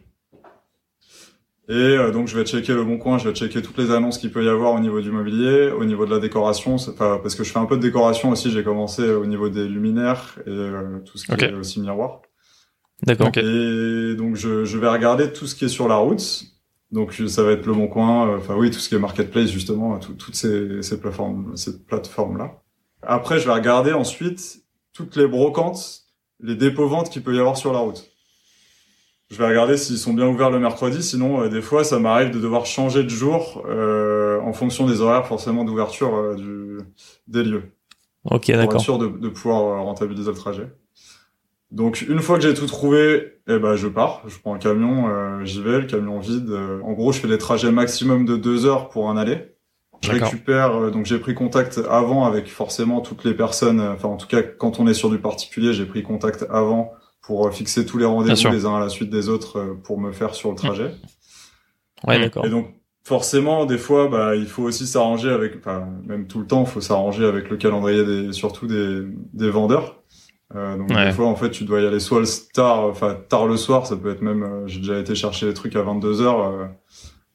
Et 1.69 1.75
euh, 1.75 2.11
donc 2.11 2.27
je 2.27 2.37
vais 2.37 2.45
checker 2.45 2.75
le 2.75 2.85
bon 2.85 2.99
coin, 2.99 3.19
je 3.19 3.29
vais 3.29 3.35
checker 3.35 3.63
toutes 3.63 3.79
les 3.79 3.93
annonces 3.93 4.19
qu'il 4.19 4.33
peut 4.33 4.45
y 4.45 4.49
avoir 4.49 4.75
au 4.75 4.81
niveau 4.81 5.01
du 5.01 5.13
mobilier, 5.13 5.71
au 5.71 5.85
niveau 5.85 6.07
de 6.07 6.11
la 6.11 6.19
décoration, 6.19 6.77
parce 6.99 7.37
que 7.37 7.45
je 7.45 7.53
fais 7.53 7.61
un 7.61 7.67
peu 7.67 7.77
de 7.77 7.83
décoration 7.83 8.31
aussi. 8.31 8.51
J'ai 8.51 8.65
commencé 8.65 9.09
au 9.09 9.27
niveau 9.27 9.49
des 9.49 9.69
luminaires 9.69 10.41
et 10.45 10.51
euh, 10.51 10.99
tout 11.05 11.19
ce 11.19 11.27
qui 11.27 11.45
est 11.45 11.55
aussi 11.55 11.81
miroir. 11.81 12.23
D'accord. 13.03 13.31
Et 13.37 14.15
donc 14.15 14.37
je, 14.37 14.65
je, 14.65 14.79
vais 14.79 14.89
regarder 14.89 15.33
tout 15.33 15.47
ce 15.47 15.55
qui 15.55 15.65
est 15.65 15.69
sur 15.69 15.89
la 15.89 15.97
route. 15.97 16.45
Donc 16.91 17.15
ça 17.27 17.43
va 17.43 17.53
être 17.53 17.67
le 17.67 17.73
bon 17.73 17.89
coin, 17.89 18.29
euh, 18.29 18.37
enfin 18.37 18.55
oui, 18.55 18.71
tout 18.71 18.79
ce 18.79 18.89
qui 18.89 18.95
est 18.95 18.99
marketplace 18.99 19.51
justement, 19.51 19.99
toutes 19.99 20.37
ces, 20.37 20.83
ces 20.83 21.01
plateformes, 21.01 21.57
ces 21.57 21.79
plateformes 21.85 22.39
là. 22.39 22.63
Après 23.03 23.39
je 23.39 23.47
vais 23.47 23.55
regarder 23.55 23.93
ensuite 23.93 24.63
toutes 24.93 25.17
les 25.17 25.27
brocantes 25.27 26.03
les 26.43 26.55
dépôts 26.55 26.89
ventes 26.89 27.09
qu'il 27.09 27.23
peut 27.23 27.35
y 27.35 27.39
avoir 27.39 27.57
sur 27.57 27.73
la 27.73 27.79
route. 27.79 28.11
Je 29.31 29.39
vais 29.39 29.47
regarder 29.47 29.79
s'ils 29.79 29.97
sont 29.97 30.13
bien 30.13 30.27
ouverts 30.27 30.51
le 30.51 30.59
mercredi, 30.59 31.03
sinon 31.03 31.43
euh, 31.43 31.49
des 31.49 31.63
fois 31.63 31.85
ça 31.85 31.99
m'arrive 31.99 32.31
de 32.31 32.39
devoir 32.39 32.67
changer 32.67 33.03
de 33.03 33.09
jour 33.09 33.65
euh, 33.67 34.39
en 34.43 34.53
fonction 34.53 34.87
des 34.87 35.01
horaires 35.01 35.27
forcément 35.27 35.65
d'ouverture 35.65 36.15
euh, 36.15 36.35
du 36.35 36.79
des 37.29 37.43
lieux. 37.43 37.73
Ok, 38.25 38.49
d'accord. 38.49 38.65
Pour 38.65 38.75
être 38.75 38.81
sûr 38.81 38.99
de, 38.99 39.09
de 39.09 39.29
pouvoir 39.29 39.63
euh, 39.63 39.81
rentabiliser 39.81 40.31
le 40.31 40.37
trajet. 40.37 40.69
Donc 41.73 42.02
une 42.02 42.21
fois 42.21 42.37
que 42.37 42.43
j'ai 42.43 42.55
tout 42.55 42.67
trouvé, 42.67 43.41
eh 43.49 43.59
ben 43.59 43.75
je 43.75 43.88
pars, 43.88 44.23
je 44.29 44.38
prends 44.38 44.55
un 44.55 44.59
camion, 44.59 45.43
j'y 45.45 45.62
vais, 45.62 45.81
le 45.81 45.87
camion 45.87 46.21
vide. 46.21 46.50
en 46.50 46.93
gros, 46.93 47.12
je 47.12 47.19
fais 47.19 47.29
des 47.29 47.38
trajets 47.38 47.73
maximum 47.73 48.26
de 48.26 48.37
deux 48.37 48.67
heures 48.67 48.91
pour 48.91 49.11
un 49.11 49.17
aller. 49.17 49.52
Je 50.03 50.11
récupère, 50.11 50.77
euh, 50.77 50.90
donc 50.90 51.07
j'ai 51.07 51.18
pris 51.18 51.35
contact 51.35 51.81
avant 51.88 52.25
avec 52.25 52.49
forcément 52.49 53.01
toutes 53.01 53.25
les 53.25 53.35
personnes, 53.35 53.81
euh, 53.81 53.92
enfin 53.92 54.09
en 54.09 54.16
tout 54.16 54.27
cas 54.27 54.42
quand 54.42 54.81
on 54.81 54.88
est 54.88 54.94
sur 54.94 55.11
du 55.11 55.18
particulier, 55.18 55.73
j'ai 55.73 55.87
pris 55.87 56.03
contact 56.03 56.44
avant 56.51 56.92
pour 57.23 57.47
euh, 57.47 57.51
fixer 57.53 57.87
tous 57.87 57.99
les 57.99 58.05
rendez-vous 58.05 58.51
les 58.51 58.66
uns 58.66 58.77
à 58.77 58.81
la 58.81 58.88
suite 58.88 59.11
des 59.11 59.29
autres 59.29 59.77
pour 59.85 60.01
me 60.01 60.11
faire 60.11 60.35
sur 60.35 60.51
le 60.51 60.57
trajet. 60.57 60.90
Ouais, 62.07 62.18
d'accord. 62.18 62.44
Et 62.44 62.51
donc 62.51 62.75
forcément, 63.05 63.64
des 63.64 63.79
fois, 63.79 64.09
bah, 64.09 64.35
il 64.35 64.47
faut 64.47 64.64
aussi 64.64 64.88
s'arranger 64.88 65.31
avec, 65.31 65.55
enfin 65.57 65.87
même 66.05 66.27
tout 66.27 66.40
le 66.40 66.47
temps, 66.47 66.64
il 66.64 66.68
faut 66.68 66.81
s'arranger 66.81 67.25
avec 67.25 67.49
le 67.49 67.57
calendrier 67.57 68.05
des, 68.05 68.33
surtout 68.33 68.66
des, 68.66 69.03
des 69.33 69.51
vendeurs. 69.51 70.02
Euh, 70.55 70.77
donc 70.77 70.88
des 70.88 71.12
fois, 71.12 71.27
en 71.27 71.37
fait, 71.37 71.51
tu 71.51 71.65
dois 71.65 71.81
y 71.81 71.87
aller 71.87 72.01
soit 72.01 72.21
le 72.21 72.53
tard, 72.53 72.85
enfin 72.85 73.17
tard 73.29 73.47
le 73.47 73.57
soir, 73.57 73.87
ça 73.87 73.97
peut 73.97 74.11
être 74.11 74.23
même, 74.23 74.65
j'ai 74.67 74.81
déjà 74.81 74.99
été 74.99 75.15
chercher 75.15 75.47
les 75.47 75.55
trucs 75.55 75.77
à 75.77 75.83
22 75.83 76.21
heures. 76.21 76.71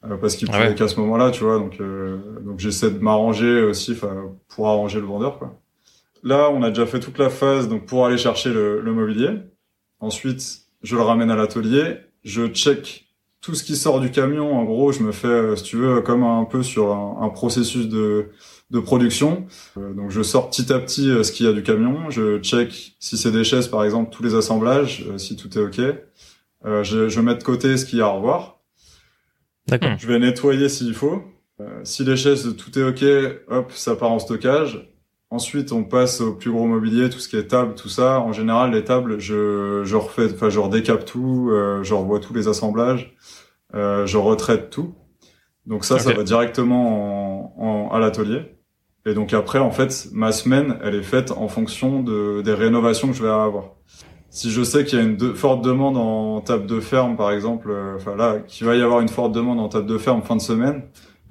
Euh, 0.06 0.16
parce 0.18 0.36
qu'il 0.36 0.48
pouvait 0.48 0.76
qu'à 0.76 0.88
ce 0.88 1.00
moment-là, 1.00 1.32
tu 1.32 1.44
vois. 1.44 1.58
Donc, 1.58 1.82
euh, 1.82 2.18
donc 2.42 2.60
j'essaie 2.60 2.92
de 2.92 3.00
m'arranger 3.00 3.62
aussi, 3.64 3.94
enfin, 3.94 4.32
pour 4.48 4.68
arranger 4.68 5.00
le 5.00 5.08
vendeur, 5.08 5.40
quoi. 5.40 5.60
Là, 6.24 6.50
on 6.52 6.62
a 6.64 6.70
déjà 6.70 6.86
fait 6.86 7.00
toute 7.00 7.18
la 7.18 7.30
phase, 7.30 7.68
donc 7.68 7.86
pour 7.86 8.06
aller 8.06 8.18
chercher 8.18 8.50
le, 8.50 8.82
le 8.82 8.94
mobilier. 8.94 9.30
Ensuite, 10.00 10.62
je 10.84 10.96
le 10.96 11.02
ramène 11.02 11.32
à 11.32 11.36
l'atelier, 11.36 11.98
je 12.24 12.48
check 12.48 13.07
tout 13.48 13.56
ce 13.56 13.64
qui 13.64 13.78
sort 13.78 14.02
du 14.02 14.12
camion. 14.12 14.56
En 14.58 14.66
gros, 14.66 14.92
je 14.92 15.02
me 15.02 15.12
fais, 15.14 15.28
euh, 15.28 15.56
si 15.56 15.64
tu 15.64 15.78
veux, 15.78 16.02
comme 16.02 16.24
un 16.24 16.44
peu 16.44 16.64
sur 16.64 16.92
un, 16.92 17.20
un 17.22 17.30
processus 17.30 17.88
de 17.88 18.30
de 18.70 18.82
production. 18.82 19.48
donc, 19.78 20.12
je 20.12 20.22
sors 20.22 20.50
petit 20.50 20.74
à 20.74 20.80
petit 20.80 21.10
ce 21.24 21.32
qu'il 21.32 21.46
y 21.46 21.50
a 21.50 21.54
du 21.54 21.64
camion. 21.64 22.10
Je 22.10 22.38
check 22.40 22.98
si 23.00 23.18
c'est 23.18 23.32
des 23.32 23.46
chaises, 23.46 23.70
par 23.70 23.86
exemple, 23.86 24.14
tous 24.14 24.24
les 24.24 24.36
assemblages, 24.36 25.06
si 25.16 25.38
tout 25.38 25.58
est 25.58 25.62
ok. 25.62 25.80
je, 26.84 27.08
je 27.08 27.22
mets 27.22 27.36
de 27.36 27.44
côté 27.44 27.78
ce 27.78 27.86
qu'il 27.86 28.00
y 28.00 28.02
a 28.02 28.08
à 28.08 28.10
revoir. 28.10 28.58
D'accord. 29.68 29.98
Je 29.98 30.06
vais 30.06 30.20
nettoyer 30.20 30.68
s'il 30.68 30.94
faut. 30.94 31.24
Euh, 31.60 31.82
si 31.84 32.04
les 32.04 32.16
chaises, 32.16 32.56
tout 32.56 32.78
est 32.78 32.84
OK, 32.84 33.04
hop, 33.50 33.72
ça 33.72 33.96
part 33.96 34.12
en 34.12 34.20
stockage. 34.20 34.88
Ensuite, 35.30 35.74
on 35.74 35.84
passe 35.84 36.22
au 36.22 36.34
plus 36.34 36.52
gros 36.52 36.66
mobilier, 36.66 37.10
tout 37.10 37.20
ce 37.20 37.28
qui 37.28 37.36
est 37.36 37.48
table, 37.48 37.76
tout 37.76 37.90
ça. 37.90 38.22
En 38.22 38.32
général, 38.32 38.72
les 38.72 38.84
tables, 38.84 39.20
je, 39.20 39.82
je 39.84 39.96
refais, 39.96 40.32
enfin, 40.34 40.50
je 40.50 40.60
redécape 40.60 41.04
tout, 41.06 41.50
euh, 41.52 41.84
je 41.84 41.94
revois 41.94 42.20
tous 42.20 42.34
les 42.34 42.48
assemblages, 42.48 43.16
euh, 43.76 44.06
je 44.06 44.18
retraite 44.18 44.70
tout. 44.70 44.96
Donc 45.66 45.84
ça, 45.84 46.00
ça 46.00 46.14
va 46.14 46.24
directement 46.24 47.52
en, 47.58 47.90
en, 47.90 47.92
à 47.92 48.00
l'atelier. 48.00 48.58
Et 49.06 49.14
donc 49.14 49.34
après, 49.34 49.60
en 49.60 49.72
fait, 49.72 50.08
ma 50.14 50.32
semaine, 50.32 50.80
elle 50.82 50.96
est 50.96 51.04
faite 51.04 51.32
en 51.32 51.50
fonction 51.50 52.02
de, 52.02 52.42
des 52.42 52.54
rénovations 52.54 53.10
que 53.10 53.14
je 53.14 53.24
vais 53.24 53.30
avoir 53.30 53.72
si 54.30 54.52
je 54.52 54.62
sais 54.64 54.86
qu'il 54.86 55.00
y 55.00 55.02
a 55.02 55.06
une 55.06 55.36
forte 55.36 55.64
demande 55.64 55.98
en 55.98 56.42
table 56.42 56.66
de 56.66 56.80
ferme, 56.80 57.16
par 57.16 57.32
exemple, 57.32 57.70
euh, 57.72 57.96
enfin 57.96 58.16
là, 58.16 58.40
qu'il 58.46 58.68
va 58.68 58.76
y 58.76 58.82
avoir 58.82 59.02
une 59.02 59.10
forte 59.10 59.32
demande 59.32 59.60
en 59.60 59.70
table 59.70 59.88
de 59.88 59.98
ferme 59.98 60.22
fin 60.22 60.36
de 60.36 60.42
semaine, 60.42 60.84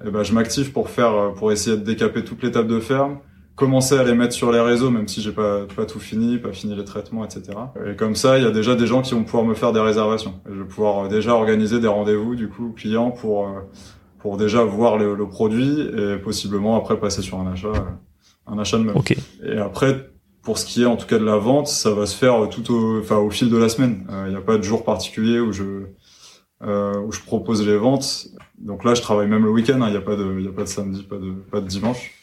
eh 0.05 0.11
ben 0.11 0.23
je 0.23 0.33
m'active 0.33 0.71
pour 0.71 0.89
faire, 0.89 1.13
euh, 1.13 1.29
pour 1.31 1.51
essayer 1.51 1.77
de 1.77 1.83
décaper 1.83 2.23
toutes 2.23 2.43
les 2.43 2.51
tables 2.51 2.67
de 2.67 2.79
ferme, 2.79 3.19
commencer 3.57 3.97
à 3.97 4.03
les 4.05 4.13
mettre 4.13 4.33
sur 4.33 4.53
les 4.53 4.61
réseaux, 4.61 4.89
même 4.89 5.09
si 5.09 5.21
j'ai 5.21 5.33
pas 5.33 5.65
pas 5.75 5.85
tout 5.85 5.99
fini, 5.99 6.37
pas 6.37 6.53
fini 6.53 6.75
les 6.75 6.85
traitements, 6.85 7.25
etc. 7.25 7.57
Et 7.85 7.97
comme 7.97 8.15
ça, 8.15 8.37
il 8.37 8.45
y 8.45 8.47
a 8.47 8.51
déjà 8.51 8.75
des 8.75 8.87
gens 8.87 9.01
qui 9.01 9.13
vont 9.13 9.23
pouvoir 9.25 9.43
me 9.43 9.55
faire 9.55 9.73
des 9.73 9.81
réservations. 9.81 10.35
Et 10.47 10.53
je 10.53 10.59
vais 10.61 10.67
pouvoir 10.67 11.05
euh, 11.05 11.07
déjà 11.09 11.33
organiser 11.33 11.81
des 11.81 11.87
rendez-vous 11.87 12.35
du 12.35 12.47
coup 12.47 12.71
clients 12.73 13.11
pour 13.11 13.49
pour 14.19 14.37
déjà 14.37 14.63
voir 14.63 14.97
le, 14.97 15.13
le, 15.13 15.27
produit 15.27 15.81
et 15.81 16.17
possiblement 16.17 16.77
après 16.77 16.99
passer 16.99 17.21
sur 17.21 17.39
un 17.39 17.51
achat, 17.51 17.71
un 18.47 18.57
achat 18.57 18.77
de 18.77 18.83
meubles. 18.83 18.99
Et 19.45 19.57
après 19.57 20.09
pour 20.47 20.57
ce 20.57 20.65
qui 20.65 20.83
est 20.83 20.85
en 20.85 20.95
tout 20.95 21.07
cas 21.07 21.19
de 21.19 21.25
la 21.25 21.35
vente, 21.35 21.67
ça 21.67 21.91
va 21.91 22.05
se 22.05 22.15
faire 22.15 22.47
tout 22.49 22.73
au, 22.73 23.01
enfin 23.01 23.17
au 23.17 23.29
fil 23.29 23.49
de 23.49 23.57
la 23.57 23.67
semaine. 23.67 24.05
Il 24.07 24.15
euh, 24.15 24.29
n'y 24.29 24.35
a 24.35 24.41
pas 24.41 24.57
de 24.57 24.63
jour 24.63 24.85
particulier 24.85 25.41
où 25.41 25.51
je 25.51 25.87
euh, 26.63 26.97
où 27.01 27.11
je 27.11 27.21
propose 27.21 27.67
les 27.67 27.75
ventes. 27.75 28.27
Donc 28.57 28.85
là, 28.85 28.93
je 28.93 29.01
travaille 29.01 29.27
même 29.27 29.43
le 29.43 29.51
week-end. 29.51 29.75
Il 29.75 29.83
hein. 29.83 29.89
n'y 29.91 29.97
a 29.97 30.01
pas 30.01 30.15
de 30.15 30.39
il 30.39 30.47
a 30.47 30.51
pas 30.51 30.63
de 30.63 30.67
samedi, 30.67 31.03
pas 31.03 31.17
de 31.17 31.31
pas 31.31 31.59
de 31.59 31.67
dimanche. 31.67 32.13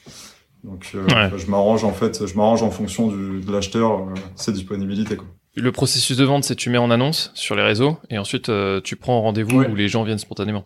Donc 0.65 0.93
euh, 0.95 1.07
je 1.37 1.47
m'arrange 1.47 1.85
en 1.85 1.93
fait, 1.93 2.27
je 2.27 2.35
m'arrange 2.35 2.63
en 2.63 2.71
fonction 2.71 3.09
du, 3.09 3.41
de 3.41 3.53
l'acheteur, 3.53 4.01
euh, 4.01 4.15
ses 4.35 4.53
disponibilités 4.53 5.17
quoi. 5.17 5.27
Le 5.57 5.71
processus 5.71 6.17
de 6.17 6.25
vente, 6.25 6.43
c'est 6.43 6.57
tu 6.57 6.69
mets 6.69 6.79
en 6.79 6.91
annonce 6.91 7.31
sur 7.35 7.55
les 7.55 7.63
réseaux 7.63 7.99
et 8.11 8.19
ensuite 8.19 8.49
euh, 8.49 8.81
tu 8.83 8.97
prends 8.97 9.21
rendez-vous 9.21 9.63
où 9.63 9.75
les 9.77 9.87
gens 9.87 10.03
viennent 10.03 10.19
spontanément. 10.19 10.65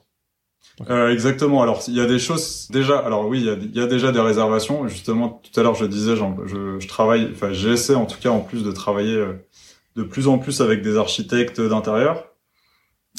Euh, 0.89 1.13
exactement. 1.13 1.63
Alors 1.63 1.83
il 1.89 1.95
y 1.95 2.01
a 2.01 2.07
des 2.07 2.19
choses 2.19 2.69
déjà. 2.71 2.99
Alors 2.99 3.27
oui, 3.27 3.41
il 3.41 3.75
y 3.75 3.79
y 3.79 3.83
a 3.83 3.87
déjà 3.87 4.13
des 4.13 4.21
réservations. 4.21 4.87
Justement, 4.89 5.43
tout 5.43 5.61
à 5.61 5.63
l'heure 5.63 5.75
je 5.75 5.85
disais, 5.85 6.15
je, 6.17 6.79
je 6.79 6.89
travaille. 6.89 7.29
Enfin, 7.33 7.53
j'essaie 7.53 7.95
en 7.95 8.07
tout 8.07 8.19
cas 8.19 8.31
en 8.31 8.41
plus 8.41 8.63
de 8.63 8.73
travailler 8.73 9.17
euh, 9.17 9.45
de 9.97 10.05
plus 10.05 10.29
en 10.29 10.39
plus 10.39 10.61
avec 10.61 10.81
des 10.81 10.97
architectes 10.97 11.61
d'intérieur. 11.61 12.25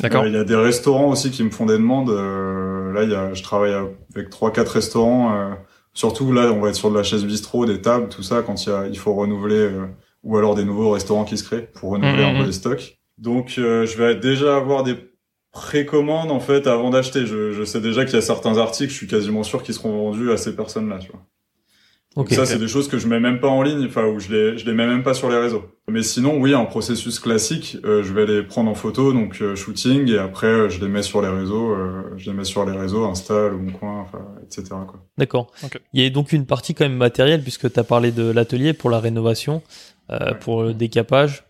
D'accord. 0.02 0.24
Euh, 0.24 0.30
il 0.30 0.34
y 0.34 0.38
a 0.38 0.46
des 0.46 0.56
restaurants 0.56 1.10
aussi 1.10 1.30
qui 1.30 1.44
me 1.44 1.52
font 1.52 1.66
des 1.66 1.74
demandes. 1.74 2.10
là, 2.10 3.04
y 3.04 3.14
a, 3.14 3.34
je 3.34 3.44
travaille 3.44 3.76
avec 4.16 4.30
trois 4.30 4.52
quatre 4.52 4.70
restaurants. 4.70 5.56
Surtout 5.94 6.32
là, 6.32 6.52
on 6.52 6.60
va 6.60 6.70
être 6.70 6.76
sur 6.76 6.90
de 6.90 6.96
la 6.96 7.04
chaise 7.04 7.26
bistrot, 7.26 7.66
des 7.66 7.82
tables, 7.82 8.10
tout 8.10 8.24
ça. 8.24 8.42
Quand 8.42 8.66
il 8.66 8.70
y 8.70 8.72
a, 8.72 8.88
il 8.88 8.98
faut 8.98 9.14
renouveler 9.14 9.70
ou 10.24 10.38
alors 10.38 10.56
des 10.56 10.66
nouveaux 10.66 10.92
restaurants 10.92 11.26
qui 11.26 11.38
se 11.38 11.44
créent 11.44 11.70
pour 11.74 11.92
renouveler 11.92 12.24
mmh, 12.24 12.28
un 12.28 12.34
peu 12.34 12.44
mmh. 12.44 12.48
les 12.48 12.52
stocks. 12.52 13.00
Donc, 13.18 13.54
je 13.56 13.98
vais 13.98 14.16
déjà 14.16 14.56
avoir 14.56 14.84
des 14.84 14.96
précommande 15.52 16.32
en 16.32 16.40
fait 16.40 16.68
avant 16.68 16.90
d'acheter. 16.90 17.26
Je, 17.26 17.52
je 17.52 17.64
sais 17.64 17.82
déjà 17.82 18.06
qu'il 18.06 18.16
y 18.16 18.18
a 18.18 18.22
certains 18.22 18.58
articles, 18.58 18.92
je 18.92 18.98
suis 18.98 19.08
quasiment 19.08 19.44
sûr 19.44 19.64
qu'ils 19.64 19.74
seront 19.74 20.12
vendus 20.12 20.32
à 20.32 20.38
ces 20.38 20.56
personnes-là, 20.56 21.00
tu 21.00 21.12
vois. 21.12 21.26
Donc 22.16 22.32
ça, 22.32 22.46
c'est 22.46 22.58
des 22.58 22.68
choses 22.68 22.88
que 22.88 22.98
je 22.98 23.08
mets 23.08 23.20
même 23.20 23.40
pas 23.40 23.50
en 23.50 23.62
ligne, 23.62 23.86
enfin 23.86 24.06
où 24.06 24.20
je 24.20 24.30
les 24.30 24.58
je 24.58 24.66
les 24.66 24.74
mets 24.74 24.88
même 24.88 25.04
pas 25.04 25.14
sur 25.14 25.30
les 25.30 25.38
réseaux. 25.38 25.64
Mais 25.88 26.02
sinon, 26.02 26.38
oui, 26.38 26.56
un 26.56 26.66
processus 26.66 27.20
classique, 27.20 27.78
euh, 27.86 28.04
je 28.04 28.14
vais 28.14 28.26
les 28.26 28.42
prendre 28.42 28.70
en 28.70 28.74
photo, 28.74 29.14
donc 29.14 29.42
euh, 29.42 29.56
shooting, 29.56 30.10
et 30.10 30.18
après 30.18 30.48
euh, 30.48 30.70
je 30.70 30.82
les 30.82 30.88
mets 30.88 31.04
sur 31.04 31.22
les 31.22 31.28
réseaux, 31.28 31.76
je 32.18 32.30
les 32.30 32.36
mets 32.36 32.44
sur 32.44 32.66
les 32.66 32.76
réseaux, 32.76 33.06
Insta, 33.06 33.50
le 33.50 33.58
Bon 33.58 33.72
Coin, 33.72 34.02
enfin, 34.02 34.26
etc. 34.44 34.76
D'accord. 35.18 35.52
Il 35.94 36.02
y 36.02 36.06
a 36.06 36.10
donc 36.10 36.34
une 36.34 36.48
partie 36.48 36.74
quand 36.74 36.86
même 36.86 36.98
matérielle 36.98 37.44
puisque 37.44 37.72
tu 37.72 37.80
as 37.80 37.84
parlé 37.84 38.12
de 38.12 38.30
l'atelier 38.32 38.74
pour 38.74 38.90
la 38.90 39.00
rénovation, 39.00 39.62
pour 40.42 40.64
le 40.64 40.74
décapage. 40.74 41.44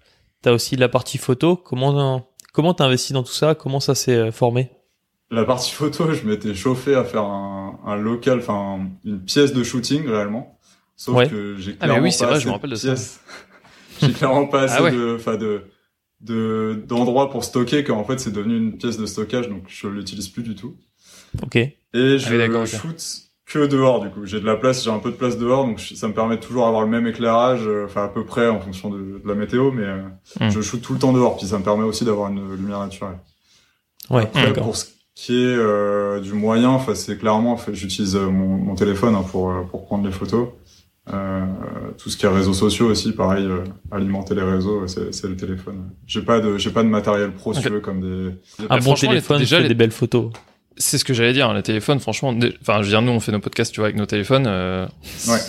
Tu 0.44 0.50
as 0.50 0.54
aussi 0.54 0.76
la 0.76 0.90
partie 0.90 1.18
photo. 1.18 1.56
Comment 1.56 2.28
comment 2.54 2.74
t'as 2.74 2.86
investi 2.86 3.14
dans 3.14 3.24
tout 3.24 3.32
ça? 3.32 3.56
Comment 3.56 3.80
ça 3.80 3.96
s'est 3.96 4.32
formé? 4.32 4.72
La 5.32 5.46
partie 5.46 5.72
photo, 5.72 6.12
je 6.14 6.26
m'étais 6.26 6.56
chauffé 6.56 6.96
à 6.96 7.04
faire 7.04 7.24
un, 7.24 7.80
un 7.86 7.96
local, 7.96 8.40
enfin 8.40 8.80
une 9.06 9.20
pièce 9.20 9.54
de 9.54 9.64
shooting 9.64 10.08
réellement. 10.08 10.60
Sauf 10.96 11.30
que 11.30 11.56
j'ai 11.58 11.76
clairement 11.76 12.00
ah 12.00 12.04
oui, 12.04 12.12
c'est 12.12 12.26
vrai, 12.26 12.40
je 12.40 12.48
me 12.48 12.52
rappelle 12.52 12.72
de 12.72 12.76
ça. 12.76 12.96
j'ai 14.02 14.12
clairement 14.12 14.48
pas 14.48 14.64
assez 14.64 14.84
ah 14.86 14.92
de, 14.92 15.16
enfin 15.16 15.38
de, 15.38 15.64
de 16.22 16.84
d'endroits 16.86 17.30
pour 17.30 17.44
stocker 17.44 17.84
qu'en 17.84 18.04
fait 18.04 18.20
c'est 18.20 18.32
devenu 18.34 18.58
une 18.58 18.78
pièce 18.78 18.98
de 18.98 19.06
stockage 19.06 19.48
donc 19.48 19.64
je 19.68 19.88
l'utilise 19.88 20.28
plus 20.28 20.44
du 20.44 20.56
tout. 20.56 20.76
Ok. 21.42 21.56
Et 21.56 21.74
je 21.94 22.36
ah 22.36 22.66
shoot 22.66 23.30
que 23.46 23.66
dehors 23.66 24.02
du 24.02 24.10
coup. 24.10 24.26
J'ai 24.26 24.40
de 24.40 24.46
la 24.46 24.56
place, 24.56 24.84
j'ai 24.84 24.92
un 24.92 25.00
peu 25.00 25.12
de 25.12 25.16
place 25.16 25.38
dehors 25.38 25.66
donc 25.66 25.80
ça 25.80 26.08
me 26.08 26.14
permet 26.14 26.38
toujours 26.38 26.68
avoir 26.68 26.82
le 26.82 26.90
même 26.90 27.08
éclairage, 27.08 27.62
euh, 27.66 27.86
enfin 27.86 28.04
à 28.04 28.10
peu 28.10 28.26
près 28.26 28.48
en 28.48 28.60
fonction 28.60 28.90
de, 28.90 29.22
la 29.26 29.36
météo, 29.36 29.72
mais 29.72 29.84
euh, 29.84 30.02
hmm. 30.40 30.50
je 30.50 30.62
shoot 30.62 30.82
tout 30.82 30.94
le 30.94 31.00
temps 31.00 31.14
dehors 31.14 31.38
puis 31.38 31.48
ça 31.48 31.58
me 31.60 31.64
permet 31.64 31.84
aussi 31.84 32.04
d'avoir 32.04 32.30
une 32.30 32.56
lumière 32.56 32.80
naturelle. 32.80 33.20
Ouais. 34.10 34.30
d'accord 34.34 34.74
qui 35.20 35.34
est 35.34 35.58
euh, 35.58 36.22
du 36.22 36.32
moyen. 36.32 36.70
Enfin, 36.70 36.96
c'est 36.96 37.18
clairement, 37.18 37.58
j'utilise 37.74 38.16
euh, 38.16 38.30
mon, 38.30 38.58
mon, 38.58 38.76
téléphone 38.76 39.16
hein, 39.16 39.26
pour 39.30 39.52
euh, 39.52 39.64
pour 39.70 39.86
prendre 39.86 40.06
les 40.06 40.14
photos. 40.14 40.48
Euh, 41.12 41.46
tout 41.98 42.10
ce 42.10 42.16
qui 42.16 42.26
est 42.26 42.30
réseaux 42.30 42.54
sociaux 42.54 42.86
aussi, 42.86 43.12
pareil, 43.12 43.46
alimenter 43.92 44.34
les 44.34 44.44
réseaux, 44.44 44.88
c'est 44.88 45.28
le 45.28 45.36
téléphone. 45.36 45.90
J'ai 46.08 46.22
pas 46.22 46.40
de 46.40 46.58
j'ai 46.58 46.70
pas 46.70 46.84
de 46.84 46.88
matériel 46.88 47.34
pro 47.34 47.54
si 47.54 47.62
tu 47.62 47.70
veux 47.70 47.82
comme 47.82 48.00
des. 48.00 48.32
Un 48.70 48.78
bon 48.78 48.94
téléphone, 48.94 49.40
déjà 49.40 49.62
des 49.62 49.74
belles 49.74 49.92
photos. 49.92 50.32
C'est 50.82 50.98
ce 50.98 51.04
que 51.04 51.14
j'allais 51.14 51.34
dire. 51.34 51.54
Les 51.54 51.62
téléphones, 51.62 52.00
franchement, 52.00 52.34
enfin, 52.62 52.78
je 52.78 52.84
veux 52.84 52.90
dire, 52.90 53.02
nous, 53.02 53.12
on 53.12 53.20
fait 53.20 53.34
nos 53.34 53.40
podcasts, 53.40 53.74
tu 53.74 53.82
vois, 53.82 53.88
avec 53.88 53.98
nos 53.98 54.06
téléphones. 54.06 54.46
Euh, 54.48 54.88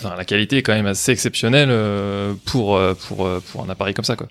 la 0.04 0.24
qualité 0.24 0.58
est 0.58 0.62
quand 0.62 0.74
même 0.74 0.86
assez 0.86 1.12
exceptionnelle 1.12 1.68
euh, 1.70 2.34
pour 2.46 2.80
pour 3.06 3.28
pour 3.40 3.64
un 3.64 3.68
appareil 3.68 3.94
comme 3.94 4.04
ça, 4.04 4.16
quoi. 4.16 4.26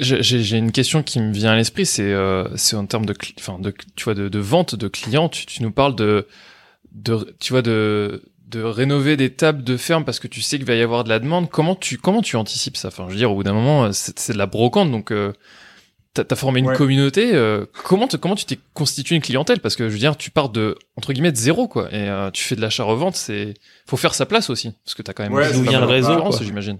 J'ai 0.00 0.56
une 0.56 0.70
question 0.70 1.02
qui 1.02 1.20
me 1.20 1.32
vient 1.32 1.52
à 1.52 1.56
l'esprit, 1.56 1.86
c'est 1.86 2.12
euh, 2.12 2.44
c'est 2.56 2.76
en 2.76 2.86
termes 2.86 3.06
de, 3.06 3.14
enfin 3.38 3.58
de, 3.58 3.74
tu 3.96 4.04
vois, 4.04 4.14
de, 4.14 4.28
de 4.28 4.38
vente 4.38 4.74
de 4.74 4.86
clients. 4.86 5.28
Tu, 5.28 5.46
tu 5.46 5.62
nous 5.62 5.72
parles 5.72 5.96
de, 5.96 6.28
de, 6.92 7.34
tu 7.40 7.52
vois, 7.52 7.62
de 7.62 8.22
de 8.46 8.62
rénover 8.62 9.16
des 9.16 9.30
tables 9.30 9.64
de 9.64 9.76
ferme 9.76 10.04
parce 10.04 10.20
que 10.20 10.28
tu 10.28 10.40
sais 10.40 10.56
qu'il 10.56 10.66
va 10.66 10.74
y 10.74 10.82
avoir 10.82 11.04
de 11.04 11.08
la 11.08 11.18
demande. 11.18 11.50
Comment 11.50 11.74
tu 11.74 11.98
comment 11.98 12.22
tu 12.22 12.36
anticipes 12.36 12.76
ça? 12.76 12.88
Enfin, 12.88 13.06
je 13.08 13.12
veux 13.12 13.18
dire, 13.18 13.32
au 13.32 13.34
bout 13.34 13.42
d'un 13.42 13.52
moment, 13.54 13.90
c'est 13.92 14.32
de 14.32 14.38
la 14.38 14.46
brocante, 14.46 14.90
donc 14.90 15.10
euh, 15.10 15.32
t'as 16.14 16.24
as 16.28 16.36
formé 16.36 16.60
une 16.60 16.72
communauté. 16.72 17.34
Euh, 17.34 17.66
comment 17.84 18.08
te, 18.08 18.16
comment 18.16 18.34
tu 18.34 18.44
t'es 18.44 18.58
constitué 18.74 19.16
une 19.16 19.22
clientèle? 19.22 19.60
Parce 19.60 19.76
que 19.76 19.88
je 19.88 19.92
veux 19.92 19.98
dire, 19.98 20.16
tu 20.16 20.30
pars 20.30 20.48
de 20.48 20.76
entre 20.96 21.12
guillemets 21.12 21.32
de 21.32 21.36
zéro 21.36 21.68
quoi, 21.68 21.88
et 21.92 22.08
euh, 22.08 22.30
tu 22.30 22.44
fais 22.44 22.56
de 22.56 22.60
l'achat-revente. 22.60 23.16
C'est 23.16 23.54
faut 23.86 23.96
faire 23.96 24.14
sa 24.14 24.26
place 24.26 24.50
aussi, 24.50 24.72
parce 24.84 24.94
que 24.94 25.02
t'as 25.02 25.12
quand 25.12 25.22
même 25.22 25.32
ouais, 25.32 25.52
d'où 25.52 25.62
vient 25.62 25.80
le 25.80 25.86
réseau, 25.86 26.30
j'imagine. 26.40 26.78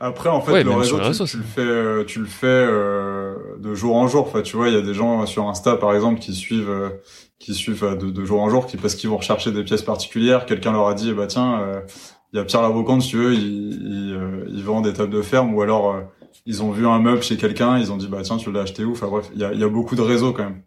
Après, 0.00 0.28
en 0.28 0.40
fait, 0.40 0.62
le 0.62 0.70
réseau, 0.70 0.98
tu, 1.26 1.38
le 1.38 1.42
fais, 1.42 1.60
euh, 1.60 2.04
tu 2.04 2.20
le 2.20 2.26
fais 2.26 2.46
euh, 2.46 3.34
de 3.58 3.74
jour 3.74 3.96
en 3.96 4.06
jour. 4.06 4.26
Enfin, 4.28 4.42
tu 4.42 4.56
vois, 4.56 4.68
il 4.68 4.74
y 4.74 4.76
a 4.76 4.82
des 4.82 4.94
gens 4.94 5.26
sur 5.26 5.48
Insta, 5.48 5.76
par 5.76 5.92
exemple, 5.92 6.20
qui 6.20 6.34
suivent, 6.34 6.70
euh, 6.70 6.90
qui 7.40 7.52
suivent 7.52 7.96
de, 7.98 8.10
de, 8.10 8.24
jour 8.24 8.40
en 8.40 8.48
jour, 8.48 8.66
qui 8.66 8.76
parce 8.76 8.94
qu'ils 8.94 9.10
vont 9.10 9.16
rechercher 9.16 9.50
des 9.50 9.64
pièces 9.64 9.82
particulières. 9.82 10.46
Quelqu'un 10.46 10.72
leur 10.72 10.86
a 10.86 10.94
dit, 10.94 11.10
eh 11.10 11.14
bah 11.14 11.26
tiens, 11.26 11.82
il 12.32 12.36
y 12.36 12.40
a 12.40 12.44
Pierre 12.44 12.62
Labrocante, 12.62 13.02
si 13.02 13.08
tu 13.08 13.16
veux, 13.16 13.34
il, 13.34 13.40
il, 13.40 14.46
il, 14.54 14.62
vend 14.62 14.82
des 14.82 14.92
tables 14.92 15.12
de 15.12 15.22
ferme, 15.22 15.52
ou 15.54 15.62
alors 15.62 15.96
ils 16.46 16.62
ont 16.62 16.70
vu 16.70 16.86
un 16.86 16.98
meuble 16.98 17.22
chez 17.22 17.36
quelqu'un, 17.36 17.78
ils 17.78 17.92
ont 17.92 17.96
dit, 17.96 18.08
bah 18.08 18.22
tiens, 18.22 18.36
tu 18.36 18.50
l'as 18.52 18.62
acheté 18.62 18.84
où? 18.84 18.92
Enfin 18.92 19.08
bref, 19.08 19.30
il 19.34 19.40
y 19.40 19.44
a, 19.44 19.52
y 19.52 19.64
a 19.64 19.68
beaucoup 19.68 19.96
de 19.96 20.02
réseaux 20.02 20.32
quand 20.32 20.44
même. 20.44 20.62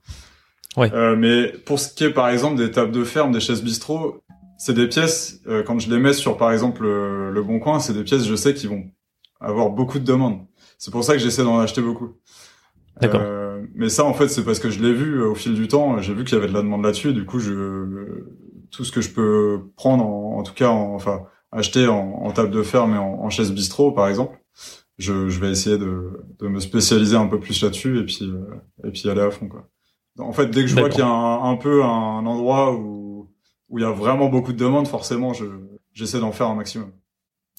Ouais. 0.78 0.90
mais 1.18 1.50
pour 1.66 1.80
ce 1.80 1.94
qui 1.94 2.06
est, 2.06 2.12
par 2.12 2.30
exemple, 2.30 2.56
des 2.56 2.72
tables 2.72 2.92
de 2.92 3.04
ferme, 3.04 3.34
des 3.34 3.42
chaises 3.42 3.62
bistrot, 3.62 4.24
c'est 4.58 4.74
des 4.74 4.88
pièces. 4.88 5.42
quand 5.66 5.80
je 5.80 5.90
les 5.90 6.00
mets 6.00 6.14
sur, 6.14 6.38
par 6.38 6.54
exemple, 6.54 6.84
le, 6.84 7.32
le 7.32 7.44
Bon 7.44 7.60
Coin, 7.60 7.80
c'est 7.80 7.94
des 7.94 8.04
pièces, 8.04 8.26
je 8.26 8.36
sais 8.36 8.54
qu'ils 8.54 8.70
vont 8.70 8.86
avoir 9.42 9.70
beaucoup 9.70 10.00
de 10.00 10.06
demandes. 10.06 10.46
C'est 10.78 10.92
pour 10.92 11.04
ça 11.04 11.14
que 11.14 11.20
j'essaie 11.20 11.44
d'en 11.44 11.60
acheter 11.60 11.82
beaucoup. 11.82 12.16
D'accord. 13.00 13.22
Euh, 13.24 13.66
mais 13.76 13.90
ça, 13.90 14.06
en 14.06 14.14
fait, 14.14 14.28
c'est 14.30 14.44
parce 14.44 14.60
que 14.60 14.70
je 14.70 14.82
l'ai 14.82 14.94
vu 14.94 15.20
euh, 15.20 15.30
au 15.30 15.36
fil 15.36 15.54
du 15.54 15.68
temps. 15.68 16.00
J'ai 16.00 16.14
vu 16.14 16.24
qu'il 16.24 16.36
y 16.36 16.38
avait 16.38 16.48
de 16.48 16.54
la 16.54 16.62
demande 16.62 16.84
là-dessus. 16.84 17.14
Du 17.14 17.26
coup, 17.26 17.40
je 17.40 18.24
tout 18.72 18.86
ce 18.86 18.92
que 18.92 19.02
je 19.02 19.12
peux 19.12 19.72
prendre, 19.76 20.06
en, 20.06 20.44
tout 20.44 20.54
cas, 20.54 20.70
enfin, 20.70 21.24
acheter 21.52 21.88
en, 21.88 22.32
table 22.32 22.52
de 22.52 22.64
ferme 22.64 22.96
et 22.96 22.98
en, 22.98 23.30
chaise 23.30 23.52
bistrot, 23.52 23.92
par 23.92 24.08
exemple, 24.08 24.41
je, 25.02 25.30
je 25.30 25.40
vais 25.40 25.50
essayer 25.50 25.78
de, 25.78 26.24
de, 26.40 26.48
me 26.48 26.60
spécialiser 26.60 27.16
un 27.16 27.28
peu 27.28 27.40
plus 27.40 27.62
là-dessus 27.62 28.00
et 28.00 28.06
puis 28.06 28.20
euh, 28.24 28.88
et 28.88 28.92
puis 28.92 29.10
aller 29.10 29.22
à 29.22 29.32
fond, 29.32 29.48
quoi. 29.48 29.68
En 30.20 30.34
fait, 30.34 30.48
dès 30.48 30.62
que 30.62 30.68
je 30.68 30.76
vois 30.76 30.90
qu'il 30.90 31.00
y 31.00 31.04
a 31.04 31.08
un, 31.08 31.52
un, 31.52 31.56
peu 31.56 31.84
un 31.84 32.26
endroit 32.26 32.74
où 32.76 33.30
où 33.70 33.80
il 33.80 33.82
y 33.82 33.86
a 33.86 33.92
vraiment 33.92 34.28
beaucoup 34.28 34.54
de 34.54 34.58
demandes, 34.58 34.88
forcément, 34.88 35.34
je 35.34 35.46
j'essaie 35.94 36.20
d'en 36.20 36.32
faire 36.32 36.48
un 36.48 36.56
maximum. 36.56 36.92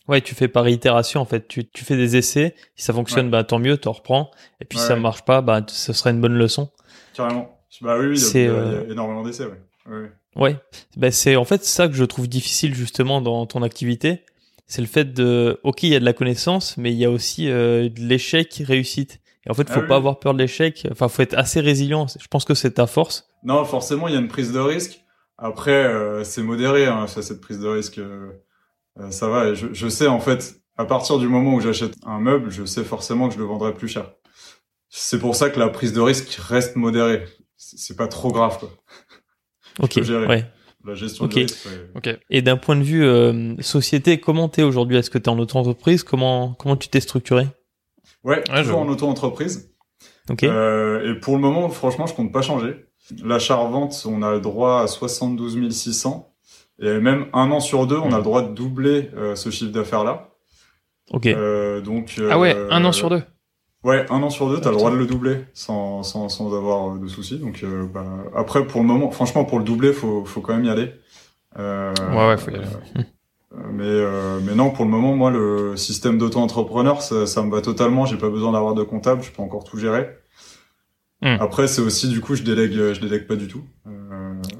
Ouais, 0.09 0.21
tu 0.21 0.35
fais 0.35 0.49
par 0.49 0.69
itération 0.69 1.21
en 1.21 1.25
fait. 1.25 1.47
Tu, 1.49 1.69
tu 1.69 1.85
fais 1.85 1.97
des 1.97 2.17
essais. 2.17 2.55
Si 2.75 2.85
ça 2.85 2.93
fonctionne, 2.93 3.31
bah 3.31 3.45
tant 3.45 3.59
mieux, 3.59 3.77
t'en 3.77 3.93
reprends. 3.93 4.31
Et 4.61 4.65
puis 4.65 4.79
si 4.79 4.85
ça 4.85 4.97
marche 4.97 5.25
pas, 5.25 5.41
bah 5.41 5.63
ce 5.67 5.93
serait 5.93 6.11
une 6.11 6.21
bonne 6.21 6.35
leçon. 6.35 6.71
Carrément. 7.15 7.59
Bah 7.81 7.97
oui, 7.99 8.19
il 8.19 8.41
y, 8.41 8.47
a, 8.47 8.51
euh, 8.51 8.91
énormément 8.91 9.23
d'essais. 9.23 9.47
Ouais. 9.47 9.61
Ouais. 9.87 10.11
ouais. 10.37 10.57
Bah, 10.97 11.11
c'est 11.11 11.37
en 11.37 11.45
fait 11.45 11.65
ça 11.65 11.89
que 11.89 11.95
je 11.95 12.05
trouve 12.05 12.29
difficile 12.29 12.75
justement 12.75 13.21
dans 13.21 13.47
ton 13.47 13.63
activité. 13.63 14.25
C'est 14.73 14.81
le 14.81 14.89
fait 14.89 15.13
de, 15.13 15.61
ok, 15.65 15.83
il 15.83 15.91
y 15.91 15.95
a 15.95 16.01
de 16.01 16.05
la 16.07 16.15
connaissance, 16.15 16.79
mais 16.79 16.93
il 16.93 16.97
y 16.97 17.05
a 17.05 17.11
aussi 17.11 17.51
euh, 17.51 17.91
de 17.91 18.01
l'échec 18.01 18.63
réussite. 18.67 19.21
Et 19.45 19.51
en 19.51 19.55
fait, 19.55 19.69
faut 19.69 19.81
ah 19.85 19.87
pas 19.87 19.97
avoir 19.97 20.19
peur 20.19 20.33
de 20.33 20.39
l'échec. 20.39 20.89
Enfin, 20.91 21.09
faut 21.09 21.21
être 21.21 21.37
assez 21.37 21.61
résilient. 21.61 22.07
Je 22.07 22.27
pense 22.29 22.47
que 22.47 22.55
c'est 22.55 22.71
ta 22.71 22.87
force. 22.87 23.29
Non, 23.45 23.67
forcément, 23.67 24.09
il 24.09 24.15
y 24.15 24.17
a 24.17 24.21
une 24.21 24.29
prise 24.29 24.51
de 24.51 24.59
risque. 24.59 25.05
Après, 25.37 25.85
euh, 25.85 26.25
c'est 26.25 26.43
modéré, 26.43 26.87
hein, 26.87 27.07
cette 27.07 27.43
prise 27.43 27.59
de 27.59 27.69
risque. 27.69 27.99
Euh, 27.99 28.31
ça 29.11 29.29
va. 29.29 29.53
Je, 29.53 29.67
je, 29.75 29.89
sais 29.89 30.07
en 30.07 30.21
fait, 30.21 30.63
à 30.79 30.87
partir 30.87 31.19
du 31.19 31.29
moment 31.29 31.53
où 31.53 31.61
j'achète 31.61 31.93
un 32.07 32.19
meuble, 32.19 32.51
je 32.51 32.65
sais 32.65 32.83
forcément 32.83 33.29
que 33.29 33.35
je 33.35 33.41
le 33.41 33.45
vendrai 33.45 33.75
plus 33.75 33.89
cher. 33.89 34.11
C'est 34.89 35.19
pour 35.19 35.37
ça 35.37 35.51
que 35.51 35.59
la 35.59 35.69
prise 35.69 35.93
de 35.93 36.01
risque 36.01 36.33
reste 36.41 36.77
modérée. 36.77 37.27
C'est 37.59 37.99
pas 37.99 38.09
trop 38.09 38.33
grave, 38.33 38.59
quoi. 38.59 38.71
Ok. 39.81 40.01
Ouais. 40.07 40.47
La 40.85 40.95
gestion 40.95 41.27
okay. 41.27 41.42
risque. 41.42 41.68
Ok. 41.95 42.09
Et 42.31 42.42
d'un 42.42 42.57
point 42.57 42.77
de 42.77 42.83
vue 42.83 43.05
euh, 43.05 43.55
société, 43.61 44.18
comment 44.18 44.49
t'es 44.49 44.62
aujourd'hui? 44.62 44.97
Est-ce 44.97 45.11
que 45.11 45.18
t'es 45.18 45.29
en 45.29 45.38
auto-entreprise? 45.38 46.03
Comment 46.03 46.55
comment 46.59 46.77
tu 46.77 46.88
t'es 46.88 47.01
structuré? 47.01 47.47
Ouais, 48.25 48.42
toujours 48.42 48.81
en 48.81 48.88
auto-entreprise. 48.88 49.73
Ok. 50.31 50.45
Euh, 50.45 51.12
et 51.12 51.21
pour 51.21 51.35
le 51.35 51.40
moment, 51.40 51.68
franchement, 51.68 52.07
je 52.07 52.14
compte 52.14 52.33
pas 52.33 52.42
changer. 52.42 52.87
L'achat-revente, 53.25 54.07
on 54.07 54.23
a 54.23 54.33
le 54.33 54.40
droit 54.40 54.83
à 54.83 54.87
72 54.87 55.71
600. 55.71 56.33
Et 56.81 56.99
même 56.99 57.27
un 57.33 57.51
an 57.51 57.61
sur 57.61 57.87
deux, 57.87 57.99
on 57.99 58.12
a 58.12 58.16
le 58.16 58.23
droit 58.23 58.42
de 58.42 58.55
doubler 58.55 59.11
euh, 59.16 59.37
ce 59.37 59.51
chiffre 59.51 59.73
d'affaires-là. 59.73 60.31
Ok. 61.11 61.27
Euh, 61.27 61.81
donc. 61.81 62.21
ah 62.31 62.38
ouais, 62.38 62.57
un 62.71 62.85
an 62.85 62.92
sur 62.92 63.11
deux. 63.11 63.23
Ouais, 63.85 64.07
un 64.11 64.23
an 64.23 64.31
sur 64.31 64.49
deux, 64.49 64.61
t'as 64.61 64.71
le 64.71 64.77
droit 64.77 64.92
de 64.92 64.97
le 64.97 65.07
doubler 65.07 65.45
sans, 65.55 66.05
sans, 66.05 66.29
sans 66.29 66.55
avoir 66.57 66.97
de 66.97 67.09
soucis. 67.09 67.38
Donc 67.38 67.62
euh, 67.64 67.85
bah, 67.92 68.05
après, 68.35 68.64
pour 68.64 68.81
le 68.81 68.87
moment, 68.87 69.11
franchement, 69.11 69.45
pour 69.45 69.59
le 69.59 69.64
doubler, 69.64 69.92
faut, 69.92 70.25
faut 70.25 70.40
quand 70.40 70.55
même 70.55 70.64
y 70.64 70.71
aller. 70.71 70.92
Euh, 71.59 71.92
ouais, 72.12 72.29
ouais, 72.29 72.37
faut 72.37 72.53
y 72.53 72.55
aller. 72.55 72.66
mais, 73.73 74.05
mais 74.45 74.55
non, 74.55 74.71
pour 74.71 74.85
le 74.85 74.90
moment, 74.90 75.16
moi, 75.16 75.33
le 75.33 75.77
système 75.77 76.16
d'auto-entrepreneur, 76.16 77.03
ça, 77.03 77.27
ça, 77.27 77.42
me 77.42 77.51
va 77.51 77.61
totalement. 77.61 78.07
J'ai 78.07 78.18
pas 78.18 78.31
besoin 78.31 78.53
d'avoir 78.53 78.75
de 78.75 78.85
comptable, 78.85 79.23
je 79.23 79.33
peux 79.33 79.42
encore 79.42 79.64
tout 79.64 79.79
gérer. 79.79 80.16
Hmm. 81.21 81.37
Après, 81.40 81.66
c'est 81.66 81.83
aussi 81.83 82.09
du 82.09 82.21
coup, 82.21 82.37
je 82.37 82.42
délègue, 82.45 82.73
je 82.73 83.01
délègue 83.01 83.27
pas 83.27 83.37
du 83.37 83.49
tout. 83.49 83.64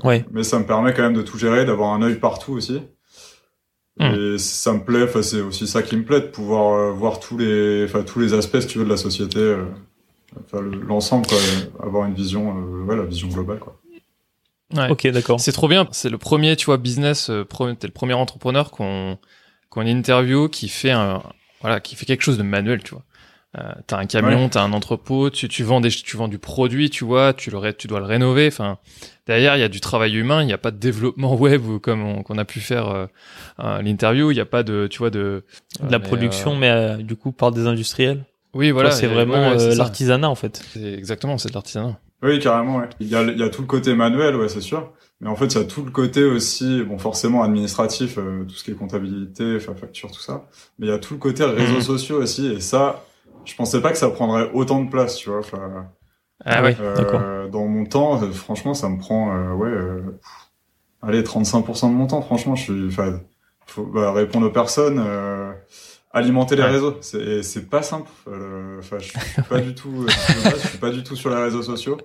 Ouais. 0.03 0.25
Mais 0.33 0.43
ça 0.43 0.59
me 0.59 0.67
permet 0.67 0.93
quand 0.95 1.03
même 1.03 1.15
de 1.15 1.23
tout 1.23 1.39
gérer, 1.39 1.65
d'avoir 1.65 1.93
un 1.95 2.03
œil 2.03 2.17
partout 2.17 2.55
aussi. 2.55 2.83
Hmm. 3.99 4.15
Et 4.15 4.39
ça 4.39 4.73
me 4.73 4.83
plaît, 4.85 5.05
enfin 5.05 5.23
c'est 5.23 5.41
aussi 5.41 5.67
ça 5.67 5.83
qui 5.83 5.97
me 5.97 6.05
plaît, 6.05 6.21
de 6.21 6.27
pouvoir 6.27 6.75
euh, 6.75 6.93
voir 6.93 7.21
tous 7.21 7.37
les, 7.37 7.85
enfin 7.85 8.03
tous 8.03 8.21
les 8.21 8.33
aspects, 8.33 8.61
si 8.61 8.67
tu 8.67 8.79
veux, 8.79 8.85
de 8.85 8.91
la 8.91 8.97
société, 8.97 9.39
euh, 9.39 9.65
enfin 10.45 10.63
l'ensemble, 10.63 11.27
quoi, 11.27 11.39
avoir 11.83 12.07
une 12.07 12.15
vision, 12.15 12.57
euh, 12.57 12.85
ouais, 12.85 12.97
la 12.97 13.05
vision 13.05 13.29
globale, 13.29 13.59
quoi. 13.59 13.79
Ouais. 14.75 14.91
Ok, 14.91 15.07
d'accord. 15.09 15.39
C'est 15.41 15.53
trop 15.53 15.69
bien. 15.69 15.87
C'est 15.93 16.09
le 16.09 16.19
premier, 16.19 16.57
tu 16.57 16.67
vois, 16.67 16.79
business. 16.79 17.29
Euh, 17.31 17.45
t'es 17.79 17.87
le 17.87 17.93
premier 17.93 18.15
entrepreneur 18.15 18.71
qu'on 18.71 19.19
qu'on 19.69 19.87
interview 19.87 20.49
qui 20.49 20.69
fait 20.69 20.91
un, 20.91 21.23
voilà, 21.61 21.81
qui 21.81 21.97
fait 21.97 22.05
quelque 22.05 22.23
chose 22.23 22.39
de 22.39 22.43
manuel, 22.43 22.83
tu 22.83 22.95
vois. 22.95 23.05
Euh, 23.59 23.71
t'as 23.87 23.99
un 23.99 24.07
camion, 24.07 24.49
t'as 24.49 24.63
un 24.63 24.73
entrepôt, 24.73 25.29
tu, 25.29 25.47
tu 25.47 25.63
vends 25.63 25.83
des, 25.83 25.91
tu 25.91 26.17
vends 26.17 26.29
du 26.29 26.39
produit, 26.39 26.89
tu 26.89 27.05
vois, 27.05 27.35
tu 27.35 27.51
le, 27.51 27.73
tu 27.73 27.87
dois 27.87 27.99
le 27.99 28.07
rénover. 28.07 28.47
Enfin, 28.47 28.79
derrière, 29.27 29.57
il 29.57 29.61
y 29.61 29.65
a 29.65 29.69
du 29.69 29.81
travail 29.81 30.17
humain, 30.17 30.43
il 30.43 30.47
n'y 30.47 30.55
a 30.55 30.59
pas 30.59 30.71
de 30.71 30.79
développement 30.79 31.35
web 31.39 31.67
ou 31.67 31.79
comme 31.79 32.03
on, 32.03 32.23
qu'on 32.23 32.39
a 32.39 32.47
pu 32.47 32.61
faire 32.61 32.89
euh, 32.89 33.07
euh, 33.61 33.83
l'interview, 33.83 34.31
il 34.31 34.35
n'y 34.35 34.41
a 34.41 34.47
pas 34.47 34.63
de, 34.63 34.87
tu 34.87 34.99
vois, 34.99 35.11
de, 35.11 35.45
de 35.83 35.93
la 35.93 36.01
production, 36.01 36.57
mais 36.57 37.03
du 37.03 37.15
coup 37.15 37.33
par 37.33 37.53
des 37.53 37.67
industriels. 37.67 38.25
Oui, 38.55 38.71
voilà. 38.71 38.91
C'est 38.91 39.07
vraiment 39.07 39.55
l'artisanat 39.55 40.29
en 40.29 40.35
fait. 40.35 40.63
C'est 40.73 40.95
exactement, 40.95 41.37
c'est 41.37 41.51
de 41.51 41.55
l'artisanat. 41.55 41.99
Oui, 42.23 42.39
carrément, 42.39 42.79
ouais. 42.79 42.89
Il 43.01 43.09
y 43.09 43.17
a, 43.17 43.23
il 43.23 43.39
y 43.39 43.43
a 43.43 43.49
tout 43.49 43.63
le 43.63 43.67
côté 43.67 43.95
manuel, 43.95 44.37
ouais, 44.37 44.49
c'est 44.49 44.61
sûr. 44.61 44.93
Mais 45.21 45.29
en 45.29 45.37
fait, 45.37 45.47
il 45.47 45.59
y 45.59 45.61
a 45.61 45.65
tout 45.65 45.85
le 45.85 45.91
côté 45.91 46.25
aussi, 46.25 46.83
bon, 46.83 46.99
forcément 46.99 47.43
administratif, 47.43 48.19
euh, 48.19 48.45
tout 48.45 48.55
ce 48.55 48.65
qui 48.65 48.71
est 48.71 48.75
comptabilité, 48.75 49.59
facture, 49.61 50.11
tout 50.11 50.21
ça. 50.21 50.47
Mais 50.79 50.87
il 50.87 50.91
y 50.91 50.93
a 50.93 50.99
tout 50.99 51.15
le 51.15 51.21
côté 51.21 51.45
réseaux 51.45 51.79
mmh. 51.79 51.83
sociaux 51.83 52.23
aussi. 52.23 52.47
Et 52.47 52.61
ça, 52.61 53.05
je 53.45 53.55
pensais 53.55 53.81
pas 53.81 53.91
que 53.91 53.99
ça 53.99 54.09
prendrait 54.11 54.51
autant 54.53 54.83
de 54.83 54.91
place, 54.91 55.17
tu 55.17 55.31
vois. 55.31 55.41
Enfin, 55.41 55.87
ah 56.45 56.63
oui, 56.63 56.75
euh, 56.81 56.97
d'accord. 56.97 57.51
Dans 57.51 57.67
mon 57.67 57.85
temps, 57.85 58.23
euh, 58.23 58.33
franchement, 58.33 58.75
ça 58.75 58.89
me 58.89 58.99
prend, 58.99 59.35
euh, 59.35 59.53
ouais, 59.53 59.69
euh, 59.69 60.19
allez, 61.03 61.23
35% 61.23 61.89
de 61.89 61.95
mon 61.95 62.07
temps. 62.07 62.23
Franchement, 62.23 62.57
je 62.57 62.63
suis, 62.63 62.87
enfin, 62.89 63.21
faut 63.67 63.85
bah, 63.85 64.13
répondre 64.13 64.47
aux 64.47 64.53
personnes, 64.53 65.03
euh, 65.05 65.53
alimenter 66.11 66.57
les 66.57 66.65
réseaux. 66.65 66.97
C'est, 67.01 67.43
c'est 67.43 67.69
pas 67.69 67.83
simple. 67.83 68.11
Enfin, 68.79 68.99
je 68.99 69.09
suis 69.09 69.43
pas 69.49 69.61
du 69.61 69.75
tout, 69.75 70.07
je 70.09 70.69
suis 70.69 70.79
pas 70.79 70.91
du 70.91 71.03
tout 71.05 71.17
sur 71.17 71.31
les 71.31 71.43
réseaux 71.43 71.63
sociaux. 71.63 71.99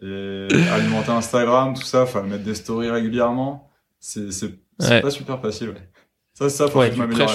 Et 0.00 0.48
alimenter 0.72 1.10
Instagram, 1.10 1.74
tout 1.74 1.82
ça, 1.82 2.02
enfin, 2.02 2.22
mettre 2.22 2.44
des 2.44 2.54
stories 2.54 2.90
régulièrement, 2.90 3.68
c'est, 3.98 4.30
c'est, 4.30 4.54
c'est 4.78 5.00
pas 5.00 5.10
super 5.10 5.40
facile. 5.40 5.70
Ouais. 5.70 5.88
Ça, 6.34 6.48
ça, 6.48 6.68
faut 6.68 6.78
ouais, 6.78 6.90
que 6.90 6.94
je 6.94 7.00
m'améliore. 7.00 7.30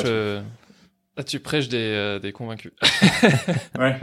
Ah, 1.15 1.23
tu 1.23 1.39
prêches 1.39 1.69
des, 1.69 1.78
euh, 1.78 2.17
des 2.17 2.32
convaincus. 2.32 2.71
ouais. 3.80 3.97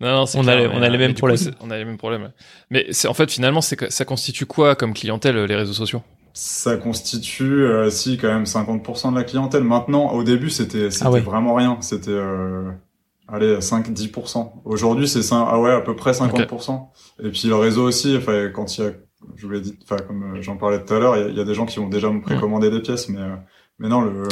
Non, 0.00 0.08
non, 0.08 0.24
on, 0.34 0.48
a, 0.48 0.56
on 0.68 0.82
a 0.82 0.88
les 0.88 0.96
mêmes 0.96 1.12
problèmes. 1.12 1.38
on 1.60 1.70
a 1.70 1.76
les 1.76 1.84
mêmes 1.84 1.98
problèmes. 1.98 2.32
Mais 2.70 2.86
c'est 2.90 3.06
en 3.08 3.14
fait 3.14 3.30
finalement, 3.30 3.60
c'est 3.60 3.90
ça 3.90 4.04
constitue 4.06 4.46
quoi 4.46 4.76
comme 4.76 4.94
clientèle 4.94 5.36
les 5.44 5.54
réseaux 5.54 5.74
sociaux? 5.74 6.02
Ça 6.32 6.76
constitue, 6.76 7.64
euh, 7.64 7.90
si 7.90 8.16
quand 8.16 8.28
même 8.28 8.44
50% 8.44 9.10
de 9.12 9.16
la 9.16 9.24
clientèle. 9.24 9.62
Maintenant, 9.62 10.12
au 10.12 10.22
début, 10.22 10.50
c'était 10.50 10.90
c'était 10.90 11.06
ah 11.06 11.20
vraiment 11.20 11.54
rien. 11.54 11.78
C'était 11.80 12.10
euh, 12.10 12.70
allez 13.28 13.56
5-10%. 13.58 14.52
Aujourd'hui, 14.64 15.08
c'est. 15.08 15.20
Ah 15.32 15.60
ouais, 15.60 15.72
à 15.72 15.80
peu 15.80 15.96
près 15.96 16.12
50%. 16.12 16.88
Et 17.24 17.30
puis 17.30 17.48
le 17.48 17.56
réseau 17.56 17.84
aussi. 17.84 18.16
Enfin, 18.16 18.50
quand 18.54 18.78
il 18.78 18.84
y 18.84 18.86
a, 18.86 18.90
je 19.34 19.46
vous 19.46 19.52
l'ai 19.52 19.60
dit, 19.60 19.78
enfin 19.82 19.96
comme 20.06 20.40
j'en 20.40 20.56
parlais 20.56 20.82
tout 20.82 20.94
à 20.94 20.98
l'heure, 20.98 21.16
il 21.28 21.36
y, 21.36 21.40
a 21.40 21.44
des 21.44 21.54
gens 21.54 21.66
qui 21.66 21.78
vont 21.78 21.88
déjà 21.88 22.10
me 22.10 22.22
précommander 22.22 22.70
des 22.70 22.80
pièces, 22.80 23.08
mais 23.10 23.20
mais 23.78 23.88
non, 23.88 24.00
le, 24.00 24.26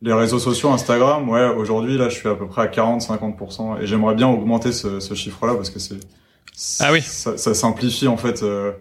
les 0.00 0.12
réseaux 0.12 0.38
sociaux, 0.38 0.70
Instagram, 0.70 1.28
ouais, 1.28 1.46
aujourd'hui, 1.48 1.98
là, 1.98 2.08
je 2.08 2.16
suis 2.16 2.28
à 2.28 2.34
peu 2.34 2.46
près 2.46 2.62
à 2.62 2.66
40-50%. 2.66 3.82
Et 3.82 3.86
j'aimerais 3.86 4.14
bien 4.14 4.28
augmenter 4.28 4.72
ce, 4.72 5.00
ce 5.00 5.14
chiffre-là 5.14 5.54
parce 5.54 5.70
que 5.70 5.80
c'est, 5.80 5.98
ah 6.80 6.92
oui. 6.92 7.02
ça, 7.02 7.36
ça, 7.36 7.54
simplifie, 7.54 8.06
en 8.06 8.16
fait, 8.16 8.42
euh, 8.42 8.72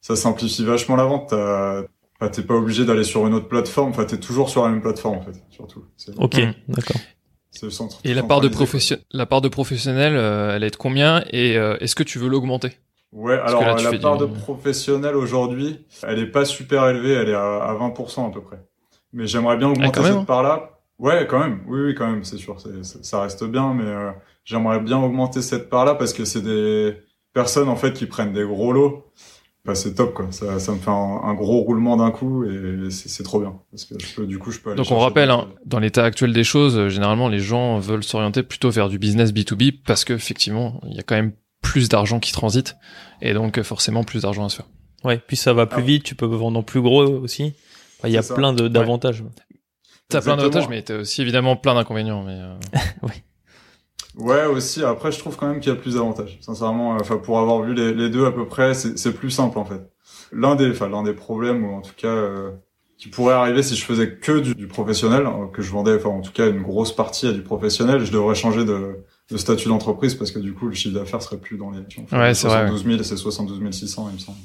ça 0.00 0.16
simplifie 0.16 0.64
vachement 0.64 0.96
la 0.96 1.04
vente. 1.04 1.30
T'as, 1.30 2.28
t'es 2.30 2.42
pas 2.42 2.54
obligé 2.54 2.84
d'aller 2.84 3.04
sur 3.04 3.26
une 3.26 3.34
autre 3.34 3.48
plateforme. 3.48 3.90
Enfin, 3.90 4.04
t'es 4.04 4.18
toujours 4.18 4.48
sur 4.48 4.64
la 4.64 4.70
même 4.70 4.80
plateforme, 4.80 5.18
en 5.18 5.22
fait, 5.22 5.42
surtout. 5.50 5.84
Ok, 6.16 6.38
mmh. 6.38 6.52
d'accord. 6.68 7.00
C'est 7.50 7.66
le 7.66 7.70
centre. 7.70 7.98
Et 8.04 8.14
la 8.14 8.22
part 8.22 8.40
de 8.40 8.48
profession, 8.48 8.96
la 9.10 9.26
part 9.26 9.42
de 9.42 9.48
professionnel, 9.48 10.14
euh, 10.16 10.56
elle 10.56 10.64
est 10.64 10.70
de 10.70 10.76
combien 10.76 11.22
Et 11.30 11.58
euh, 11.58 11.76
est-ce 11.80 11.94
que 11.94 12.02
tu 12.02 12.18
veux 12.18 12.28
l'augmenter? 12.28 12.70
Ouais, 13.12 13.38
alors 13.38 13.62
la 13.62 13.98
part 13.98 14.16
de 14.16 14.24
professionnel 14.24 15.14
aujourd'hui, 15.16 15.84
elle 16.02 16.18
est 16.18 16.30
pas 16.30 16.46
super 16.46 16.88
élevée, 16.88 17.12
elle 17.12 17.28
est 17.28 17.34
à, 17.34 17.58
à 17.58 17.74
20% 17.74 18.28
à 18.28 18.32
peu 18.32 18.40
près. 18.40 18.56
Mais 19.12 19.26
j'aimerais 19.26 19.56
bien 19.56 19.68
augmenter 19.68 20.00
ah, 20.02 20.12
cette 20.12 20.26
part-là. 20.26 20.80
Ouais, 20.98 21.26
quand 21.28 21.40
même. 21.40 21.60
Oui, 21.66 21.80
oui, 21.80 21.94
quand 21.94 22.10
même, 22.10 22.24
c'est 22.24 22.36
sûr. 22.36 22.56
ça 22.82 23.22
reste 23.22 23.44
bien, 23.44 23.74
mais 23.74 23.84
euh, 23.84 24.10
j'aimerais 24.44 24.80
bien 24.80 24.98
augmenter 24.98 25.42
cette 25.42 25.68
part-là 25.68 25.94
parce 25.94 26.12
que 26.12 26.24
c'est 26.24 26.42
des 26.42 26.96
personnes 27.32 27.68
en 27.68 27.76
fait 27.76 27.92
qui 27.92 28.06
prennent 28.06 28.32
des 28.32 28.44
gros 28.44 28.72
lots. 28.72 29.04
Bah, 29.64 29.76
c'est 29.76 29.94
top 29.94 30.14
quoi. 30.14 30.26
Ça, 30.32 30.58
ça 30.58 30.72
me 30.72 30.78
fait 30.78 30.90
un, 30.90 31.34
gros 31.34 31.60
roulement 31.60 31.96
d'un 31.96 32.10
coup 32.10 32.44
et 32.44 32.90
c'est 32.90 33.22
trop 33.22 33.38
bien 33.38 33.60
parce 33.70 33.84
que 33.84 33.94
je 33.96 34.14
peux, 34.14 34.26
du 34.26 34.38
coup 34.38 34.50
je 34.50 34.58
peux. 34.58 34.70
Aller 34.70 34.76
Donc 34.76 34.90
on 34.90 34.98
rappelle, 34.98 35.30
hein, 35.30 35.48
dans 35.64 35.78
l'état 35.78 36.04
actuel 36.04 36.32
des 36.32 36.42
choses, 36.42 36.76
euh, 36.76 36.88
généralement 36.88 37.28
les 37.28 37.38
gens 37.38 37.78
veulent 37.78 38.02
s'orienter 38.02 38.42
plutôt 38.42 38.70
vers 38.70 38.88
du 38.88 38.98
business 38.98 39.32
B2B 39.32 39.82
parce 39.86 40.04
que 40.04 40.14
effectivement 40.14 40.80
il 40.88 40.96
y 40.96 40.98
a 40.98 41.04
quand 41.04 41.14
même 41.14 41.32
plus 41.62 41.88
d'argent 41.88 42.18
qui 42.18 42.32
transite 42.32 42.74
et 43.20 43.34
donc 43.34 43.56
euh, 43.56 43.62
forcément 43.62 44.02
plus 44.02 44.22
d'argent 44.22 44.46
à 44.46 44.48
se 44.48 44.56
faire. 44.56 44.66
Ouais, 45.04 45.20
puis 45.24 45.36
ça 45.36 45.52
va 45.52 45.66
plus 45.66 45.82
ah. 45.82 45.86
vite, 45.86 46.02
tu 46.02 46.16
peux 46.16 46.26
vendre 46.26 46.58
en 46.58 46.64
plus 46.64 46.80
gros 46.80 47.04
aussi. 47.04 47.54
Il 48.04 48.10
y 48.10 48.18
a 48.18 48.22
plein 48.22 48.52
d'avantages. 48.52 49.20
Ouais. 49.20 49.28
T'as 50.08 50.20
plein 50.20 50.36
d'avantages, 50.36 50.68
mais 50.68 50.82
t'as 50.82 50.98
aussi 50.98 51.22
évidemment 51.22 51.56
plein 51.56 51.74
d'inconvénients. 51.74 52.22
Mais 52.22 52.38
euh... 52.38 52.54
oui. 53.02 53.22
Ouais, 54.16 54.44
aussi. 54.44 54.84
Après, 54.84 55.10
je 55.10 55.18
trouve 55.18 55.36
quand 55.36 55.48
même 55.48 55.60
qu'il 55.60 55.72
y 55.72 55.76
a 55.76 55.78
plus 55.78 55.94
d'avantages. 55.94 56.38
Sincèrement, 56.40 56.96
enfin, 57.00 57.16
pour 57.16 57.38
avoir 57.38 57.62
vu 57.62 57.74
les, 57.74 57.94
les 57.94 58.10
deux 58.10 58.26
à 58.26 58.32
peu 58.32 58.46
près, 58.46 58.74
c'est 58.74 59.12
plus 59.14 59.30
simple 59.30 59.58
en 59.58 59.64
fait. 59.64 59.80
L'un 60.32 60.54
des, 60.54 60.70
enfin, 60.70 60.88
l'un 60.88 61.02
des 61.02 61.14
problèmes, 61.14 61.64
ou 61.64 61.74
en 61.74 61.80
tout 61.80 61.94
cas, 61.96 62.08
euh, 62.08 62.50
qui 62.98 63.08
pourrait 63.08 63.34
arriver 63.34 63.62
si 63.62 63.74
je 63.74 63.84
faisais 63.84 64.16
que 64.16 64.38
du, 64.38 64.54
du, 64.54 64.66
professionnel, 64.66 65.26
euh, 65.26 65.46
que 65.46 65.62
je 65.62 65.70
vendais, 65.70 65.96
enfin, 65.96 66.10
en 66.10 66.20
tout 66.20 66.32
cas, 66.32 66.48
une 66.48 66.62
grosse 66.62 66.94
partie 66.94 67.26
à 67.26 67.32
du 67.32 67.42
professionnel, 67.42 68.04
je 68.04 68.12
devrais 68.12 68.34
changer 68.34 68.64
de, 68.64 68.98
de 69.30 69.36
statut 69.36 69.68
d'entreprise 69.68 70.14
parce 70.14 70.30
que 70.30 70.38
du 70.38 70.52
coup, 70.54 70.68
le 70.68 70.74
chiffre 70.74 70.94
d'affaires 70.94 71.22
serait 71.22 71.38
plus 71.38 71.56
dans 71.56 71.70
les. 71.70 71.78
ouais, 71.78 72.34
c'est 72.34 72.48
vrai. 72.48 72.68
72 72.68 72.84
000, 72.84 73.02
c'est 73.02 73.16
72 73.16 73.70
600, 73.74 74.08
il 74.10 74.14
me 74.14 74.18
semble. 74.18 74.38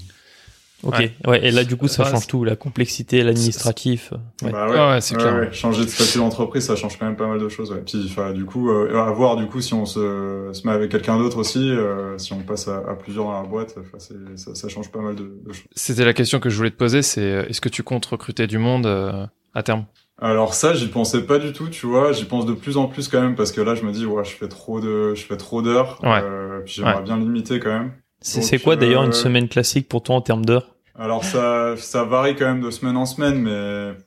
Ok, 0.84 1.10
ouais. 1.26 1.44
et 1.44 1.50
là 1.50 1.63
du 1.63 1.76
coup 1.76 1.88
ça 1.88 2.06
change 2.06 2.28
tout, 2.28 2.44
la 2.44 2.56
complexité, 2.56 3.24
l'administratif. 3.24 4.13
Ouais. 4.44 4.52
Bah 4.52 4.70
ouais, 4.70 4.94
ouais 4.94 5.02
c'est 5.02 5.16
clair. 5.16 5.52
Changer 5.52 5.84
de 5.84 5.90
statut 5.90 6.20
d'entreprise, 6.20 6.66
ça 6.66 6.76
change 6.76 7.00
quand 7.00 7.06
même 7.06 7.16
pas 7.16 7.28
mal 7.28 7.40
de 7.40 7.50
choses. 7.50 7.72
Ouais. 7.72 7.82
Puis 7.84 8.06
enfin, 8.10 8.32
du 8.32 8.46
coup, 8.46 8.70
euh, 8.70 8.96
à 8.96 9.12
voir 9.12 9.38
du 9.38 9.48
coup 9.48 9.60
si 9.60 9.74
on 9.74 9.86
se, 9.86 10.50
se 10.54 10.68
met 10.68 10.74
avec 10.74 10.92
quelqu'un 10.92 11.18
d'autre 11.18 11.38
aussi, 11.38 11.72
euh, 11.72 12.18
si 12.20 12.32
on 12.34 12.42
passe 12.42 12.68
à, 12.68 12.78
à, 12.78 12.94
plusieurs 12.94 13.26
dans 13.26 13.42
la 13.42 13.48
boîte, 13.48 13.76
ça, 13.98 14.56
ça, 14.56 14.70
change 14.70 14.92
pas 14.92 15.00
mal 15.00 15.16
de, 15.16 15.24
de 15.44 15.54
choses. 15.54 15.66
C'était 15.76 16.06
la 16.06 16.13
question 16.13 16.40
que 16.40 16.50
je 16.50 16.58
voulais 16.58 16.72
te 16.72 16.78
poser, 16.78 17.02
c'est 17.02 17.22
euh, 17.22 17.48
est-ce 17.48 17.62
que 17.62 17.70
tu 17.70 17.82
comptes 17.82 18.06
recruter 18.06 18.46
du 18.46 18.60
monde 18.60 18.86
euh, 18.86 19.26
à 19.54 19.63
terme? 19.63 19.86
Alors 20.20 20.54
ça, 20.56 20.74
j'y 20.74 20.88
pensais 20.88 21.22
pas 21.22 21.38
du 21.38 21.54
tout, 21.54 21.70
tu 21.70 21.86
vois. 21.86 22.12
J'y 22.12 22.26
pense 22.26 22.46
de 22.46 22.54
plus 22.54 22.78
en 22.78 22.88
plus 22.88 23.08
quand 23.08 23.22
même 23.22 23.36
parce 23.36 23.52
que 23.52 23.62
là, 23.62 23.76
je 23.76 23.84
me 23.84 23.92
dis, 23.92 24.06
ouais, 24.06 24.26
je 24.26 24.32
fais 24.32 24.48
trop 24.48 24.80
de, 24.80 25.13
je 25.13 25.24
fais 25.24 25.38
trop 25.38 25.62
d'heures. 25.62 26.00
Ouais. 26.04 26.22
Euh, 26.24 26.62
puis 26.66 26.76
j'aimerais 26.76 27.04
bien 27.04 27.18
limiter 27.18 27.60
quand 27.60 27.70
même. 27.70 27.92
C'est 28.21 28.60
quoi 28.60 28.75
d'ailleurs 28.75 29.03
une 29.03 29.10
euh, 29.10 29.13
semaine 29.13 29.47
classique 29.47 29.88
pour 29.88 30.03
toi 30.03 30.15
en 30.15 30.21
termes 30.21 30.45
d'heures? 30.45 30.75
Alors 30.95 31.23
ça, 31.23 31.75
ça 31.77 32.03
varie 32.03 32.36
quand 32.36 32.45
même 32.45 32.62
de 32.62 32.71
semaine 32.71 32.97
en 32.97 33.06
semaine, 33.06 33.39
mais 33.39 33.97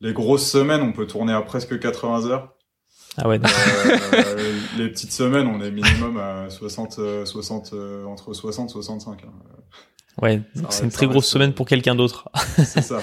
les 0.00 0.12
grosses 0.12 0.50
semaines, 0.50 0.80
on 0.80 0.92
peut 0.92 1.06
tourner 1.06 1.32
à 1.32 1.42
presque 1.42 1.78
80 1.78 2.26
heures. 2.26 2.54
Ah 3.16 3.28
ouais. 3.28 3.40
Euh, 4.14 4.58
les 4.76 4.88
petites 4.88 5.12
semaines, 5.12 5.46
on 5.48 5.60
est 5.60 5.70
minimum 5.70 6.18
à 6.18 6.48
60, 6.48 7.00
60 7.24 7.70
euh, 7.72 8.04
entre 8.04 8.32
60 8.32 8.70
65. 8.70 9.24
Hein. 9.24 9.28
Ouais, 10.22 10.40
c'est 10.70 10.84
une 10.84 10.90
très 10.90 11.06
grosse 11.06 11.26
semaine 11.26 11.52
pour 11.52 11.66
quelqu'un 11.66 11.94
d'autre. 11.94 12.28
c'est 12.56 12.82
ça. 12.82 13.00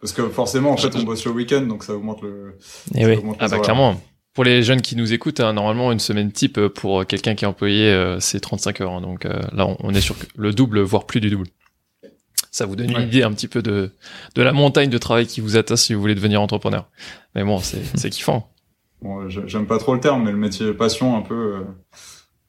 Parce 0.00 0.12
que 0.12 0.28
forcément, 0.28 0.70
en 0.70 0.76
fait, 0.76 0.94
on 0.96 1.02
bosse 1.02 1.24
le 1.24 1.32
week-end, 1.32 1.62
donc 1.62 1.84
ça 1.84 1.94
augmente 1.94 2.22
le. 2.22 2.58
Et 2.94 3.02
eh 3.02 3.06
oui. 3.06 3.22
ah 3.38 3.48
bah 3.48 3.58
clairement. 3.58 4.00
Pour 4.36 4.44
les 4.44 4.62
jeunes 4.62 4.82
qui 4.82 4.96
nous 4.96 5.14
écoutent, 5.14 5.40
hein, 5.40 5.54
normalement 5.54 5.92
une 5.92 5.98
semaine 5.98 6.30
type 6.30 6.58
euh, 6.58 6.68
pour 6.68 7.06
quelqu'un 7.06 7.34
qui 7.34 7.46
est 7.46 7.48
employé, 7.48 7.88
euh, 7.88 8.20
c'est 8.20 8.38
35 8.38 8.82
heures. 8.82 8.92
Hein. 8.92 9.00
donc 9.00 9.24
euh, 9.24 9.40
là, 9.54 9.66
on, 9.80 9.94
est 9.94 10.02
sur 10.02 10.14
le 10.36 10.52
double, 10.52 10.82
voire 10.82 11.06
plus 11.06 11.22
du 11.22 11.30
double. 11.30 11.46
Ça 12.50 12.66
vous 12.66 12.76
donne 12.76 12.90
une 12.90 13.00
idée 13.00 13.22
un 13.22 13.32
petit 13.32 13.48
peu 13.48 13.62
de, 13.62 13.92
de 14.34 14.42
la 14.42 14.52
montagne 14.52 14.90
de 14.90 14.98
travail 14.98 15.26
qui 15.26 15.40
vous 15.40 15.56
attend 15.56 15.76
si 15.76 15.94
vous 15.94 16.02
voulez 16.02 16.14
devenir 16.14 16.42
entrepreneur. 16.42 16.86
Mais 17.34 17.44
bon, 17.44 17.60
c'est 17.60 18.10
kiffant. 18.10 18.52
Bon, 19.00 19.26
j'aime 19.30 19.66
pas 19.66 19.78
trop 19.78 19.94
le 19.94 20.00
terme, 20.00 20.24
mais 20.24 20.32
le 20.32 20.36
métier 20.36 20.70
passion 20.74 21.16
un 21.16 21.22
peu, 21.22 21.64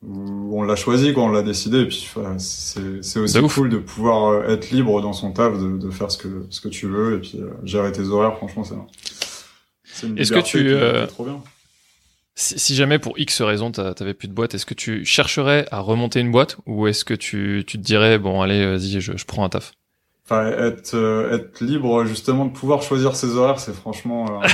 où 0.06 0.60
on 0.60 0.64
l'a 0.64 0.76
choisi, 0.76 1.14
quoi, 1.14 1.24
on 1.24 1.30
l'a 1.30 1.42
décidé, 1.42 1.84
et 1.84 1.86
puis 1.86 2.06
c'est 2.38 3.20
aussi 3.20 3.42
cool 3.56 3.70
de 3.70 3.78
pouvoir 3.78 4.50
être 4.50 4.72
libre 4.72 5.02
dans 5.02 5.14
son 5.14 5.32
taf, 5.32 5.58
de, 5.58 5.78
de, 5.78 5.90
faire 5.90 6.12
ce 6.12 6.18
que 6.18 6.48
ce 6.50 6.60
que 6.60 6.68
tu 6.68 6.88
veux, 6.88 7.16
et 7.16 7.20
puis 7.20 7.40
gérer 7.64 7.94
tes 7.94 8.04
horaires. 8.04 8.36
Franchement, 8.36 8.66
c'est. 8.66 10.16
Est-ce 10.18 10.34
que 10.34 10.40
tu 10.40 11.08
trop 11.08 11.24
bien. 11.24 11.42
Si, 12.40 12.76
jamais 12.76 13.00
pour 13.00 13.18
X 13.18 13.42
raison 13.42 13.72
t'avais 13.72 14.14
plus 14.14 14.28
de 14.28 14.34
boîte, 14.34 14.54
est-ce 14.54 14.68
que 14.68 14.76
tu 14.76 15.04
chercherais 15.06 15.66
à 15.72 15.80
remonter 15.80 16.20
une 16.20 16.32
boîte 16.32 16.58
ou 16.68 16.86
est-ce 16.86 17.04
que 17.04 17.16
tu, 17.16 17.64
tu 17.66 17.80
te 17.80 17.84
dirais 17.84 18.20
bon 18.20 18.44
allez 18.44 18.64
vas-y 18.64 19.02
je, 19.02 19.18
je 19.18 19.26
prends 19.26 19.44
un 19.44 19.50
taf? 19.50 19.74
Enfin 20.24 20.46
être 20.46 20.94
euh, 20.94 21.36
être 21.36 21.62
libre 21.62 22.06
justement 22.06 22.46
de 22.46 22.52
pouvoir 22.52 22.84
choisir 22.84 23.16
ses 23.16 23.36
horaires 23.36 23.60
c'est 23.60 23.74
franchement. 23.74 24.44
Euh, 24.44 24.48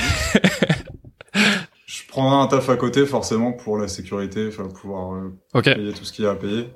je 1.86 2.08
prendrais 2.08 2.36
un 2.36 2.46
taf 2.46 2.70
à 2.70 2.76
côté 2.76 3.04
forcément 3.04 3.52
pour 3.52 3.76
la 3.76 3.86
sécurité, 3.86 4.48
enfin 4.48 4.66
pouvoir 4.66 5.16
euh, 5.16 5.62
payer 5.62 5.92
tout 5.92 6.06
ce 6.06 6.12
qu'il 6.14 6.24
y 6.24 6.26
a 6.26 6.30
à 6.30 6.36
payer 6.36 6.70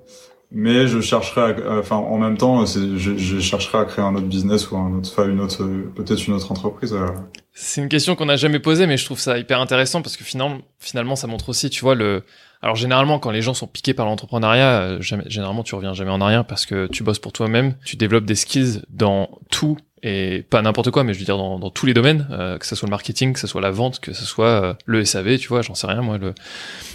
mais 0.50 0.86
je 0.86 1.00
chercherai, 1.00 1.56
enfin 1.68 1.96
en 1.96 2.16
même 2.16 2.38
temps, 2.38 2.64
je, 2.64 2.96
je, 2.96 3.38
chercherai 3.38 3.78
à 3.78 3.84
créer 3.84 4.04
un 4.04 4.14
autre 4.14 4.26
business 4.26 4.70
ou 4.70 4.78
un 4.78 4.94
autre, 4.94 5.28
une 5.28 5.40
autre, 5.40 5.62
peut-être 5.94 6.26
une 6.26 6.34
autre 6.34 6.50
entreprise. 6.50 6.94
Euh. 6.94 7.06
C'est 7.52 7.82
une 7.82 7.90
question 7.90 8.16
qu'on 8.16 8.26
n'a 8.26 8.36
jamais 8.36 8.58
posée, 8.58 8.86
mais 8.86 8.96
je 8.96 9.04
trouve 9.04 9.18
ça 9.18 9.36
hyper 9.36 9.60
intéressant 9.60 10.00
parce 10.00 10.16
que 10.16 10.24
finalement, 10.24 10.58
finalement, 10.78 11.16
ça 11.16 11.26
montre 11.26 11.50
aussi, 11.50 11.68
tu 11.68 11.82
vois, 11.82 11.94
le. 11.94 12.24
Alors 12.62 12.76
généralement, 12.76 13.18
quand 13.18 13.30
les 13.30 13.42
gens 13.42 13.52
sont 13.52 13.66
piqués 13.66 13.92
par 13.92 14.06
l'entrepreneuriat, 14.06 14.80
euh, 14.80 15.00
généralement 15.00 15.62
tu 15.62 15.74
reviens 15.74 15.92
jamais 15.92 16.10
en 16.10 16.20
arrière 16.20 16.44
parce 16.46 16.64
que 16.66 16.86
tu 16.88 17.04
bosses 17.04 17.20
pour 17.20 17.32
toi-même, 17.32 17.74
tu 17.84 17.96
développes 17.96 18.24
des 18.24 18.34
skills 18.34 18.82
dans 18.88 19.38
tout 19.50 19.76
et 20.02 20.44
pas 20.48 20.62
n'importe 20.62 20.90
quoi, 20.90 21.04
mais 21.04 21.12
je 21.12 21.18
veux 21.18 21.24
dire 21.24 21.36
dans, 21.36 21.70
tous 21.70 21.86
les 21.86 21.94
domaines, 21.94 22.26
euh, 22.30 22.58
que 22.58 22.66
ce 22.66 22.74
soit 22.74 22.86
le 22.86 22.90
marketing, 22.90 23.32
que 23.34 23.38
ce 23.38 23.46
soit 23.46 23.60
la 23.60 23.70
vente, 23.70 24.00
que 24.00 24.12
ce 24.12 24.24
soit 24.24 24.76
le 24.86 25.04
SAV, 25.04 25.38
tu 25.38 25.48
vois, 25.48 25.62
j'en 25.62 25.74
sais 25.74 25.86
rien 25.86 26.00
moi, 26.00 26.18
le... 26.18 26.34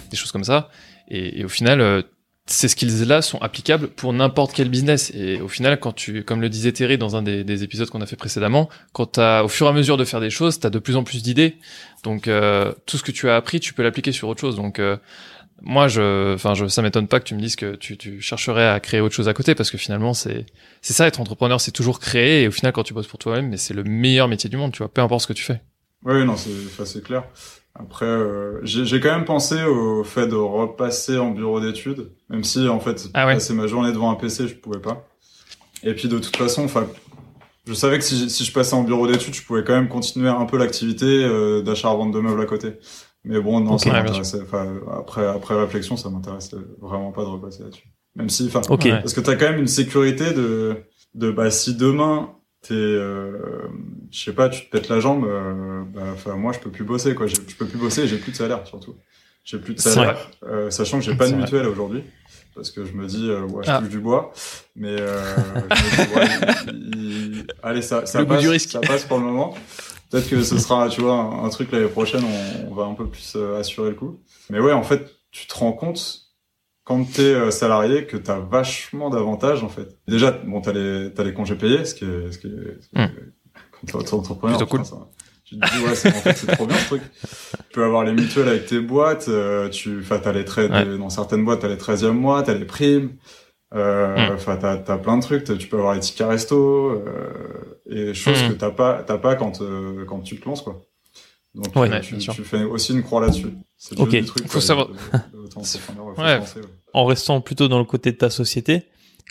des 0.10 0.18
choses 0.18 0.32
comme 0.32 0.44
ça. 0.44 0.70
Et 1.10 1.46
au 1.46 1.50
final, 1.50 2.04
ces 2.46 2.68
skills-là 2.68 3.22
sont 3.22 3.42
applicables 3.42 3.88
pour 3.88 4.12
n'importe 4.12 4.54
quel 4.54 4.68
business. 4.70 5.12
Et 5.16 5.40
au 5.40 5.48
final, 5.48 5.80
quand 5.80 5.94
tu, 5.94 6.24
comme 6.24 6.42
le 6.42 6.50
disait 6.50 6.74
Terry 6.74 6.98
dans 6.98 7.16
un 7.16 7.22
des, 7.22 7.44
des 7.44 7.64
épisodes 7.64 7.90
qu'on 7.90 8.02
a 8.02 8.06
fait 8.06 8.18
précédemment, 8.18 8.70
quand 8.92 9.06
t'as, 9.06 9.44
au 9.44 9.48
fur 9.48 9.68
et 9.68 9.70
à 9.70 9.74
mesure 9.74 9.96
de 9.96 10.04
faire 10.04 10.20
des 10.20 10.30
choses, 10.30 10.60
t'as 10.60 10.70
de 10.70 10.80
plus 10.80 10.98
en 10.98 11.04
plus 11.04 11.24
d'idées. 11.24 11.58
Donc, 12.04 12.28
euh, 12.28 12.74
tout 12.86 12.98
ce 12.98 13.04
que 13.04 13.12
tu 13.12 13.30
as 13.30 13.38
appris, 13.38 13.60
tu 13.62 13.74
peux 13.74 13.84
l'appliquer 13.84 14.12
sur 14.12 14.28
autre 14.28 14.42
chose. 14.42 14.58
Donc, 14.58 14.80
euh, 14.80 14.98
moi, 15.62 15.88
je, 15.88 16.34
enfin, 16.34 16.54
je, 16.54 16.68
ça 16.68 16.82
m'étonne 16.82 17.08
pas 17.08 17.22
que 17.22 17.26
tu 17.26 17.36
me 17.36 17.40
dises 17.40 17.56
que 17.56 17.76
tu, 17.76 17.98
tu 17.98 18.20
chercherais 18.20 18.68
à 18.68 18.82
créer 18.82 19.00
autre 19.00 19.16
chose 19.16 19.30
à 19.30 19.34
côté, 19.34 19.56
parce 19.56 19.72
que 19.72 19.78
finalement, 19.78 20.14
c'est, 20.14 20.46
c'est 20.82 20.94
ça, 20.94 21.08
être 21.08 21.22
entrepreneur, 21.22 21.62
c'est 21.62 21.72
toujours 21.72 22.02
créer, 22.02 22.44
et 22.44 22.48
au 22.50 22.52
final, 22.52 22.74
quand 22.74 22.84
tu 22.84 22.94
bosses 22.94 23.08
pour 23.08 23.20
toi-même, 23.20 23.48
mais 23.48 23.58
c'est 23.58 23.74
le 23.74 23.86
meilleur 23.86 24.28
métier 24.28 24.50
du 24.50 24.58
monde, 24.58 24.74
tu 24.74 24.80
vois, 24.80 24.92
peu 24.92 25.00
importe 25.00 25.22
ce 25.22 25.28
que 25.28 25.34
tu 25.34 25.44
fais. 25.44 25.62
Oui, 26.04 26.26
non, 26.26 26.36
c'est, 26.36 26.86
c'est 26.86 27.02
clair. 27.02 27.24
Après, 27.76 28.06
euh, 28.06 28.60
j'ai 28.64 29.00
quand 29.00 29.12
même 29.12 29.26
pensé 29.26 29.64
au 29.64 30.04
fait 30.04 30.28
de 30.28 30.36
repasser 30.36 31.18
en 31.18 31.32
bureau 31.32 31.60
d'études, 31.60 32.12
même 32.30 32.44
si 32.44 32.68
en 32.68 32.80
fait, 32.80 33.10
ah 33.16 33.26
passer 33.26 33.54
ma 33.54 33.66
journée 33.66 33.92
devant 33.92 34.12
un 34.12 34.16
PC, 34.16 34.48
je 34.48 34.56
pouvais 34.56 34.80
pas. 34.80 35.08
Et 35.82 35.94
puis 35.94 36.08
de 36.08 36.20
toute 36.20 36.38
façon, 36.38 36.64
enfin, 36.66 36.88
je 37.66 37.74
savais 37.74 37.98
que 37.98 38.04
si, 38.04 38.30
si, 38.30 38.46
je 38.46 38.52
passais 38.52 38.76
en 38.76 38.84
bureau 38.84 39.08
d'études, 39.08 39.34
je 39.34 39.44
pouvais 39.44 39.64
quand 39.64 39.74
même 39.74 39.88
continuer 39.88 40.30
un 40.30 40.46
peu 40.46 40.58
l'activité 40.58 41.06
euh, 41.06 41.64
d'achat-revente 41.64 42.12
de 42.12 42.20
meubles 42.20 42.42
à 42.42 42.46
côté. 42.46 42.74
Mais 43.24 43.40
bon, 43.40 43.60
non, 43.60 43.78
ça 43.78 43.92
m'intéressait. 43.92 44.42
Enfin, 44.42 44.76
après, 44.96 45.26
après 45.26 45.56
réflexion, 45.56 45.98
ça 45.98 46.10
m'intéressait 46.10 46.58
vraiment 46.80 47.12
pas 47.12 47.22
de 47.22 47.30
repasser 47.30 47.64
là-dessus. 47.64 47.88
Même 48.16 48.30
si, 48.30 48.46
enfin, 48.48 48.62
parce 48.62 49.14
que 49.14 49.22
t'as 49.22 49.36
quand 49.36 49.50
même 49.50 49.60
une 49.60 49.68
sécurité 49.68 50.34
de, 50.34 50.84
de, 51.16 51.32
bah, 51.32 51.50
si 51.50 51.76
demain 51.76 52.36
t'es, 52.64 52.74
euh, 52.74 53.68
je 54.12 54.24
sais 54.24 54.34
pas, 54.34 54.50
tu 54.50 54.66
te 54.66 54.70
pètes 54.72 54.90
la 54.90 55.00
jambe, 55.00 55.26
euh, 55.26 55.84
bah, 55.86 56.02
enfin, 56.14 56.36
moi, 56.36 56.52
je 56.52 56.60
peux 56.60 56.72
plus 56.72 56.84
bosser, 56.84 57.14
quoi. 57.14 57.28
Je 57.28 57.36
peux 57.58 57.68
plus 57.68 57.78
bosser, 57.78 58.08
j'ai 58.08 58.18
plus 58.18 58.32
de 58.32 58.38
salaire, 58.38 58.66
surtout. 58.66 58.96
J'ai 59.44 59.60
plus 59.60 59.74
de 59.74 59.80
salaire, 59.80 60.32
euh, 60.44 60.70
sachant 60.70 61.00
que 61.00 61.04
j'ai 61.04 61.16
pas 61.16 61.30
de 61.30 61.36
mutuelle 61.36 61.68
aujourd'hui 61.68 62.04
parce 62.56 62.72
que 62.72 62.86
je 62.86 62.94
me 62.94 63.08
dis 63.08 63.30
euh, 63.30 63.42
ouais, 63.42 63.64
je 63.66 63.72
ah. 63.72 63.80
touche 63.80 63.90
du 63.90 64.00
bois 64.00 64.32
mais 64.76 64.96
euh, 65.00 65.36
dis, 65.76 66.16
ouais, 66.16 67.46
allez 67.64 67.82
ça 67.82 68.06
ça 68.06 68.24
passe 68.24 68.68
ça 68.68 68.80
passe 68.80 69.04
pour 69.04 69.18
le 69.18 69.26
moment 69.26 69.54
Peut-être 70.10 70.30
que 70.30 70.44
ce 70.44 70.60
sera, 70.60 70.90
tu 70.90 71.02
vois, 71.02 71.16
un, 71.16 71.50
truc 71.50 71.72
l'année 71.72 71.88
prochaine, 71.88 72.22
on, 72.70 72.76
va 72.76 72.84
un 72.84 72.94
peu 72.94 73.08
plus 73.08 73.36
assurer 73.58 73.90
le 73.90 73.96
coup. 73.96 74.20
Mais 74.52 74.60
ouais, 74.60 74.72
en 74.72 74.84
fait, 74.84 75.12
tu 75.32 75.48
te 75.48 75.56
rends 75.56 75.74
compte 75.74 76.23
quand 76.84 77.04
t'es 77.10 77.22
euh, 77.22 77.52
salarié 77.52 78.06
que 78.06 78.18
t'as 78.18 78.40
vachement 78.40 79.10
d'avantages 79.10 79.64
en 79.64 79.70
fait. 79.70 79.98
Déjà, 80.08 80.32
bon, 80.32 80.62
t'as 80.62 80.74
les 80.74 81.12
t'as 81.14 81.24
les 81.24 81.34
congés 81.34 81.56
payés, 81.56 81.86
ce 81.86 81.96
qui 81.96 82.06
est 82.06 82.32
ce 82.32 82.38
qui 82.38 82.48
est, 82.48 82.82
ce 82.82 83.00
hmm. 83.00 83.10
quand 83.92 84.04
t'es 84.04 84.14
entrepreneur. 84.14 84.58
Plutôt 84.58 84.70
cool. 84.70 84.86
Ça, 84.86 84.98
tu 85.46 85.58
te 85.58 85.78
dis 85.78 85.84
ouais, 85.86 85.96
c'est 85.96 86.10
en 86.10 86.20
fait 86.20 86.56
trop 86.56 86.66
bien 86.66 86.78
ce 86.78 86.88
truc. 86.88 87.02
Tu 87.22 87.64
peux 87.74 87.84
avoir 87.84 88.04
les 88.04 88.14
mutuelles 88.14 88.50
avec 88.50 88.66
tes 88.66 88.80
boîtes, 88.80 89.28
euh, 89.30 89.70
tu, 89.70 90.00
enfin 90.00 90.20
t'as 90.20 90.32
les 90.34 90.44
dans 90.98 91.10
certaines 91.10 91.46
boîtes, 91.46 91.62
t'as 91.62 91.68
les 91.70 91.76
13e 91.76 92.12
mois, 92.12 92.44
t'as 92.44 92.54
les 92.54 92.66
primes. 92.66 93.18
Euh, 93.76 94.16
hmm. 94.16 94.34
Enfin, 94.36 94.58
t'as 94.58 94.74
as 94.74 94.98
plein 94.98 95.18
de 95.18 95.24
trucs. 95.24 95.46
Tu 95.58 95.68
peux 95.68 95.78
avoir 95.78 95.96
les 95.96 96.00
tickets 96.00 96.28
resto 96.28 96.92
euh, 96.92 97.82
et 97.90 98.14
choses 98.14 98.44
hmm. 98.44 98.50
que 98.50 98.54
t'as 98.54 98.72
pas 98.72 99.04
t'as 99.04 99.18
pas 99.18 99.36
quand 99.36 99.62
euh, 99.62 100.06
quand 100.06 100.20
tu 100.20 100.40
te 100.40 100.46
lances 100.46 100.62
quoi. 100.62 100.82
Donc 101.56 101.76
ouais, 101.76 102.02
tu, 102.02 102.18
tu, 102.18 102.44
fais 102.44 102.64
aussi 102.64 102.94
une 102.94 103.04
croix 103.04 103.22
là-dessus. 103.22 103.54
Ok. 103.98 104.26
Truc, 104.26 104.48
Faut 104.48 104.62
savoir. 104.62 104.90
ouais. 106.18 106.40
En 106.94 107.06
restant 107.06 107.42
plutôt 107.42 107.68
dans 107.68 107.80
le 107.80 107.86
côté 107.86 108.12
de 108.12 108.18
ta 108.18 108.30
société, 108.30 108.84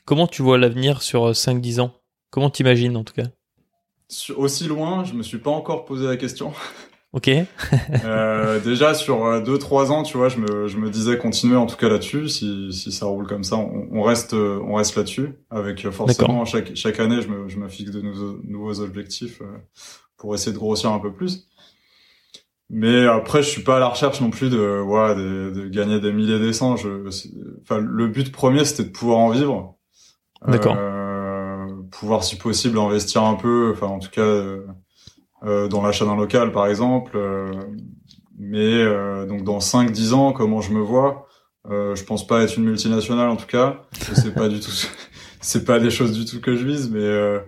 comment 0.04 0.26
tu 0.26 0.42
vois 0.42 0.58
l'avenir 0.58 1.02
sur 1.02 1.30
5-10 1.30 1.80
ans? 1.80 1.94
Comment 2.30 2.50
t'imagines 2.50 2.96
en 2.96 3.04
tout 3.04 3.14
cas? 3.14 3.28
Aussi 4.36 4.66
loin, 4.66 5.04
je 5.04 5.14
me 5.14 5.22
suis 5.22 5.38
pas 5.38 5.50
encore 5.50 5.84
posé 5.84 6.06
la 6.06 6.16
question. 6.16 6.52
Ok. 7.14 7.28
euh, 8.06 8.58
déjà 8.60 8.94
sur 8.94 9.26
euh, 9.26 9.42
deux 9.42 9.58
trois 9.58 9.92
ans, 9.92 10.02
tu 10.02 10.16
vois, 10.16 10.30
je 10.30 10.38
me 10.38 10.66
je 10.66 10.78
me 10.78 10.88
disais 10.88 11.18
continuer 11.18 11.56
en 11.56 11.66
tout 11.66 11.76
cas 11.76 11.90
là-dessus. 11.90 12.30
Si 12.30 12.72
si 12.72 12.90
ça 12.90 13.04
roule 13.04 13.26
comme 13.26 13.44
ça, 13.44 13.56
on, 13.56 13.86
on 13.92 14.00
reste 14.02 14.32
on 14.32 14.72
reste 14.72 14.96
là-dessus. 14.96 15.34
Avec 15.50 15.84
euh, 15.84 15.90
forcément 15.92 16.46
chaque 16.46 16.74
chaque 16.74 17.00
année, 17.00 17.20
je 17.20 17.28
me 17.28 17.50
je 17.50 17.58
me 17.58 17.68
fixe 17.68 17.90
de 17.90 18.00
nouveaux 18.00 18.38
nouveaux 18.44 18.80
objectifs 18.80 19.42
euh, 19.42 19.58
pour 20.16 20.34
essayer 20.34 20.52
de 20.52 20.58
grossir 20.58 20.90
un 20.90 21.00
peu 21.00 21.12
plus. 21.12 21.48
Mais 22.74 23.06
après, 23.06 23.42
je 23.42 23.48
suis 23.48 23.62
pas 23.62 23.76
à 23.76 23.80
la 23.80 23.88
recherche 23.88 24.20
non 24.20 24.30
plus 24.30 24.48
de 24.48 24.80
ouais, 24.80 25.14
de, 25.14 25.52
de 25.54 25.68
gagner 25.68 26.00
des 26.00 26.12
milliers 26.12 26.38
des 26.38 26.54
cents. 26.54 26.76
Je, 26.76 27.06
enfin, 27.62 27.78
le 27.78 28.08
but 28.08 28.32
premier, 28.32 28.64
c'était 28.64 28.84
de 28.84 28.88
pouvoir 28.88 29.18
en 29.18 29.30
vivre. 29.30 29.76
D'accord. 30.48 30.76
Euh, 30.78 31.66
pouvoir, 31.90 32.24
si 32.24 32.36
possible, 32.36 32.78
investir 32.78 33.22
un 33.24 33.34
peu. 33.34 33.72
Enfin, 33.74 33.88
en 33.88 33.98
tout 33.98 34.10
cas 34.10 34.22
euh, 35.44 35.66
dans 35.66 35.82
l'achat 35.82 36.04
d'un 36.04 36.16
local 36.16 36.52
par 36.52 36.66
exemple. 36.66 37.12
Euh, 37.16 37.52
mais 38.38 38.82
euh, 38.82 39.26
donc 39.26 39.42
dans 39.42 39.58
5-10 39.58 40.12
ans, 40.12 40.32
comment 40.32 40.60
je 40.60 40.72
me 40.72 40.80
vois 40.80 41.28
Je 41.68 42.02
pense 42.04 42.26
pas 42.26 42.42
être 42.42 42.56
une 42.56 42.64
multinationale 42.64 43.28
en 43.28 43.36
tout 43.36 43.46
cas. 43.46 43.82
C'est 44.14 44.34
pas 44.34 44.48
du 44.48 44.60
tout, 44.60 44.70
c'est 45.40 45.64
pas 45.64 45.80
des 45.80 45.90
choses 45.90 46.12
du 46.12 46.24
tout 46.24 46.40
que 46.40 46.54
je 46.54 46.64
vise, 46.64 46.90
mais 46.90 47.40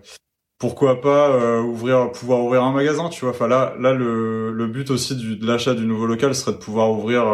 pourquoi 0.65 1.01
pas 1.01 1.61
ouvrir 1.61 2.11
pouvoir 2.13 2.41
ouvrir 2.41 2.65
un 2.65 2.73
magasin 2.73 3.09
tu 3.09 3.25
vois 3.25 3.49
là 3.49 3.75
là 3.79 3.93
le, 3.93 4.67
but 4.67 4.91
aussi 4.91 5.15
de 5.15 5.47
l'achat 5.47 5.75
du 5.75 5.87
nouveau 5.87 6.07
local 6.07 6.35
serait 6.35 6.53
de 6.53 6.59
pouvoir 6.59 6.91
ouvrir 6.91 7.25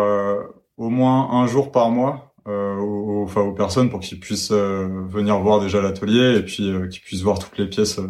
au 0.76 0.90
moins 0.90 1.30
un 1.30 1.46
jour 1.46 1.70
par 1.70 1.90
mois 1.90 2.34
euh, 2.48 2.76
aux, 2.76 3.24
enfin 3.24 3.42
aux 3.42 3.52
personnes 3.52 3.90
pour 3.90 4.00
qu'ils 4.00 4.18
puissent 4.18 4.52
venir 4.52 5.38
voir 5.38 5.60
déjà 5.60 5.80
l'atelier 5.80 6.38
et 6.38 6.42
puis 6.42 6.72
qu'ils 6.90 7.02
puissent 7.02 7.22
voir 7.22 7.38
toutes 7.38 7.58
les 7.58 7.68
pièces 7.68 8.00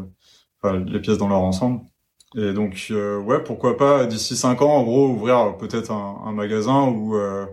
les 0.64 1.00
pièces 1.00 1.18
dans 1.18 1.28
leur 1.28 1.42
ensemble 1.42 1.80
et 2.36 2.52
donc, 2.52 2.88
euh, 2.92 3.18
ouais, 3.18 3.42
pourquoi 3.42 3.76
pas, 3.76 4.06
d'ici 4.06 4.36
cinq 4.36 4.62
ans, 4.62 4.70
en 4.76 4.82
gros, 4.84 5.08
ouvrir 5.08 5.56
peut-être 5.58 5.90
un, 5.90 6.32
magasin 6.32 6.84
où, 6.86 7.16
euh, 7.16 7.46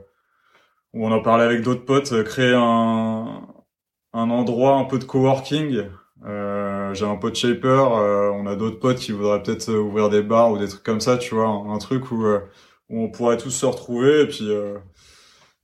on 0.94 1.12
en 1.12 1.22
parlait 1.22 1.44
avec 1.46 1.64
d'autres 1.64 1.86
potes, 1.86 2.12
euh, 2.14 2.24
créer 2.24 2.54
un, 2.54 3.42
endroit 4.14 4.76
un 4.76 4.86
peu 4.86 5.00
de 5.00 5.04
coworking. 5.04 5.86
Euh, 6.26 6.67
J'ai 6.94 7.06
un 7.06 7.16
pote 7.16 7.36
shaper, 7.36 7.94
euh, 7.98 8.32
on 8.32 8.46
a 8.48 8.56
d'autres 8.56 8.80
potes 8.80 8.98
qui 8.98 9.12
voudraient 9.12 9.42
peut-être 9.42 9.72
ouvrir 9.74 10.10
des 10.10 10.22
bars 10.22 10.52
ou 10.52 10.58
des 10.58 10.68
trucs 10.68 10.84
comme 10.84 11.02
ça, 11.02 11.18
tu 11.18 11.36
vois, 11.36 11.48
un, 11.48 11.78
truc 11.78 12.12
où, 12.12 12.26
où 12.26 13.04
on 13.04 13.10
pourrait 13.10 13.38
tous 13.38 13.52
se 13.52 13.66
retrouver 13.66 14.22
et 14.22 14.28
puis 14.28 14.50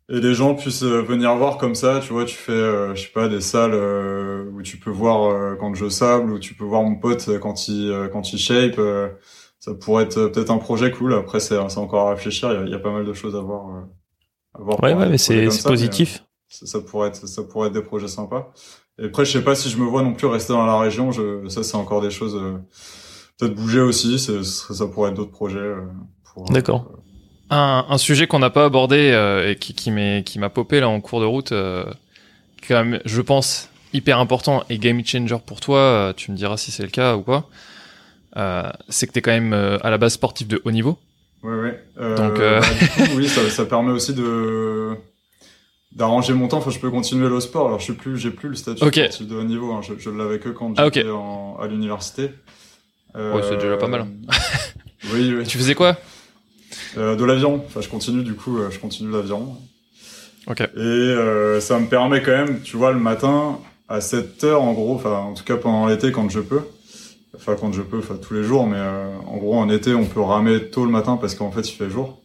et 0.10 0.20
les 0.20 0.34
gens 0.34 0.54
puissent 0.54 0.84
euh, 0.84 1.02
venir 1.02 1.36
voir 1.36 1.58
comme 1.58 1.76
ça, 1.76 2.02
tu 2.02 2.12
vois, 2.12 2.26
tu 2.26 2.36
fais, 2.36 2.52
euh, 2.52 2.94
je 2.94 3.04
sais 3.04 3.12
pas, 3.14 3.30
des 3.30 3.40
salles 3.40 3.74
euh, 3.74 4.50
où 4.52 4.62
tu 4.62 4.78
peux 4.78 4.90
voir 4.90 5.58
quand 5.58 5.74
je 5.74 5.88
sable, 5.88 6.32
où 6.32 6.40
tu 6.40 6.54
peux 6.56 6.66
voir 6.66 6.84
mon 6.84 6.96
pote 6.96 7.40
quand 7.40 7.68
il 7.68 8.10
quand 8.12 8.34
il 8.34 8.40
shape. 8.40 8.80
ça 9.60 9.74
pourrait 9.74 10.04
être 10.04 10.28
peut-être 10.28 10.52
un 10.52 10.58
projet 10.58 10.92
cool. 10.92 11.14
Après, 11.14 11.40
c'est 11.40 11.58
encore 11.58 12.08
à 12.08 12.12
réfléchir. 12.12 12.52
Il 12.52 12.70
y 12.70 12.74
a, 12.74 12.76
y 12.76 12.76
a, 12.76 12.80
pas 12.80 12.92
mal 12.92 13.06
de 13.06 13.14
choses 13.14 13.36
à 13.36 13.40
voir. 13.40 13.86
à 14.54 14.62
voir 14.62 14.84
ouais, 14.84 14.94
ouais, 14.94 15.10
mais 15.10 15.18
c'est 15.18 15.48
positif. 15.64 16.26
ça, 16.50 16.82
pourrait 16.82 17.08
être 17.08 17.28
ça 17.28 17.44
pourrait 17.44 17.70
être 17.70 17.74
des 17.74 17.82
projets 17.82 18.10
sympas. 18.10 18.52
Et 19.00 19.06
après, 19.06 19.26
je 19.26 19.32
sais 19.32 19.44
pas 19.44 19.56
si 19.56 19.70
je 19.70 19.78
me 19.78 19.86
vois 19.86 20.04
non 20.04 20.14
plus 20.14 20.28
rester 20.28 20.54
dans 20.54 20.66
la 20.66 20.80
région. 20.80 21.12
Je, 21.12 21.48
ça, 21.50 21.64
c'est 21.64 21.76
encore 21.78 22.02
des 22.02 22.12
choses. 22.12 22.40
peut-être 23.38 23.56
bouger 23.56 23.82
aussi. 23.82 24.20
Ça, 24.20 24.44
ça 24.44 24.88
pourrait 24.88 25.10
être 25.10 25.16
d'autres 25.16 25.32
projets. 25.32 25.74
D'accord. 26.50 26.92
Un, 27.50 27.98
sujet 28.00 28.26
qu'on 28.26 28.40
n'a 28.40 28.50
pas 28.50 28.66
abordé 28.66 29.12
euh, 29.12 29.52
et 29.52 29.56
qui, 29.56 29.74
qui 29.76 30.40
m'a 30.40 30.50
popé 30.50 30.80
là 30.80 30.90
en 30.90 31.00
cours 31.02 31.22
de 31.22 31.26
route, 31.26 31.52
euh, 31.52 31.86
quand 32.68 32.84
même, 32.84 33.00
je 33.06 33.22
pense, 33.22 33.70
hyper 33.94 34.18
important 34.18 34.64
et 34.70 34.80
game 34.80 35.06
changer 35.06 35.38
pour 35.46 35.60
toi, 35.60 35.78
euh, 35.78 36.14
tu 36.14 36.32
me 36.32 36.36
diras 36.36 36.58
si 36.58 36.72
c'est 36.72 36.82
le 36.82 36.90
cas 36.90 37.16
ou 37.16 37.22
pas, 37.22 37.48
c'est 38.90 39.06
que 39.06 39.12
tu 39.12 39.20
es 39.20 39.22
quand 39.22 39.32
même 39.32 39.54
à 39.54 39.90
la 39.92 40.00
base 40.00 40.14
sportif 40.14 40.48
de 40.48 40.62
haut 40.66 40.72
niveau. 40.72 40.98
Ouais, 41.44 41.54
ouais. 41.54 42.16
Donc, 42.16 42.40
bah, 42.40 42.62
oui, 43.16 43.28
ça, 43.28 43.48
ça, 43.50 43.66
permet 43.66 43.92
aussi 43.92 44.16
de 44.16 44.73
d'arranger 45.96 46.34
mon 46.34 46.48
temps. 46.48 46.58
Enfin, 46.58 46.72
je 46.72 46.80
peux 46.80 46.92
continuer 46.92 47.30
le 47.30 47.40
sport. 47.40 47.68
Alors, 47.68 47.80
je 47.80 47.86
suis 47.86 47.94
plus, 47.94 48.18
j'ai 48.18 48.32
plus 48.32 48.50
le 48.50 48.56
statut 48.56 48.86
sportif 48.86 49.28
de 49.28 49.36
haut 49.36 49.44
niveau. 49.44 49.72
Hein. 49.74 49.82
Je, 49.82 49.94
je 49.98 50.10
l'avais 50.10 50.40
que 50.40 50.50
quand 50.50 50.74
ah, 50.78 50.86
j'étais 50.86 51.08
à 51.08 51.68
l'université. 51.68 52.32
ouais, 53.16 53.42
c'est 53.48 53.58
déjà 53.58 53.78
pas 53.78 53.88
mal. 53.88 54.08
oui, 55.14 55.34
oui. 55.38 55.44
Tu 55.46 55.58
faisais 55.58 55.76
quoi 55.76 55.98
euh, 56.98 57.16
de 57.16 57.24
l'avion. 57.24 57.64
Enfin, 57.66 57.82
je 57.82 57.90
continue 57.90 58.24
du 58.24 58.34
coup, 58.34 58.58
euh, 58.58 58.70
je 58.72 58.80
continue 58.80 59.12
l'avion. 59.12 59.56
Ok. 60.48 60.62
Et 60.62 60.68
euh, 60.78 61.60
ça 61.60 61.80
me 61.80 61.88
permet 61.88 62.22
quand 62.22 62.32
même, 62.32 62.62
tu 62.62 62.78
vois, 62.78 62.92
le 62.92 63.00
matin 63.00 63.60
à 63.90 64.02
7 64.02 64.44
heures 64.44 64.62
en 64.62 64.74
gros, 64.74 64.96
enfin 64.96 65.18
en 65.18 65.34
tout 65.34 65.44
cas 65.44 65.58
pendant 65.58 65.88
l'été 65.88 66.12
quand 66.12 66.30
je 66.30 66.40
peux. 66.40 66.62
Enfin 67.36 67.56
quand 67.60 67.72
je 67.74 67.82
peux, 67.82 68.00
enfin 68.00 68.16
tous 68.16 68.34
les 68.34 68.44
jours, 68.44 68.68
mais 68.68 68.80
en 68.80 69.38
gros 69.38 69.56
en 69.56 69.70
été 69.70 69.94
on 69.94 70.06
peut 70.06 70.22
ramer 70.22 70.70
tôt 70.70 70.86
le 70.86 70.92
matin 70.92 71.18
parce 71.20 71.36
qu'en 71.36 71.52
fait 71.52 71.68
il 71.70 71.76
fait 71.76 71.90
jour. 71.90 72.22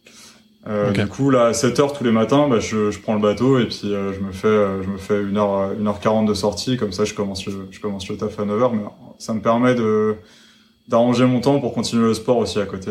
Euh, 0.66 0.90
Du 0.92 1.07
coup, 1.07 1.31
là, 1.31 1.47
à 1.47 1.53
7 1.55 1.79
heures 1.81 1.92
tous 1.92 2.05
les 2.05 2.11
matins, 2.11 2.49
bah, 2.49 2.61
je, 2.61 2.90
je 2.90 2.99
prends 2.99 3.14
le 3.14 3.21
bateau 3.21 3.59
et 3.59 3.66
puis 3.66 3.81
je 3.85 4.21
me 4.21 4.33
fais, 4.33 4.83
je 4.83 4.88
me 4.88 4.99
fais 4.99 5.23
une 5.23 5.37
heure, 5.37 5.73
une 5.73 5.87
heure 5.87 6.01
40 6.01 6.27
de 6.27 6.35
sortie. 6.35 6.77
Comme 6.77 6.92
ça, 6.92 7.05
je 7.05 7.14
commence, 7.14 7.47
le, 7.47 7.68
je 7.71 7.81
commence 7.81 8.09
le 8.09 8.16
taf 8.16 8.38
à 8.38 8.44
9 8.44 8.62
heures. 8.62 8.75
Mais 8.75 8.83
ça 9.18 9.35
me 9.35 9.40
permet 9.40 9.75
de 9.75 10.16
d'arranger 10.88 11.27
mon 11.27 11.40
temps 11.40 11.61
pour 11.61 11.75
continuer 11.75 12.07
le 12.09 12.14
sport 12.14 12.38
aussi 12.38 12.59
à 12.59 12.66
côté. 12.66 12.90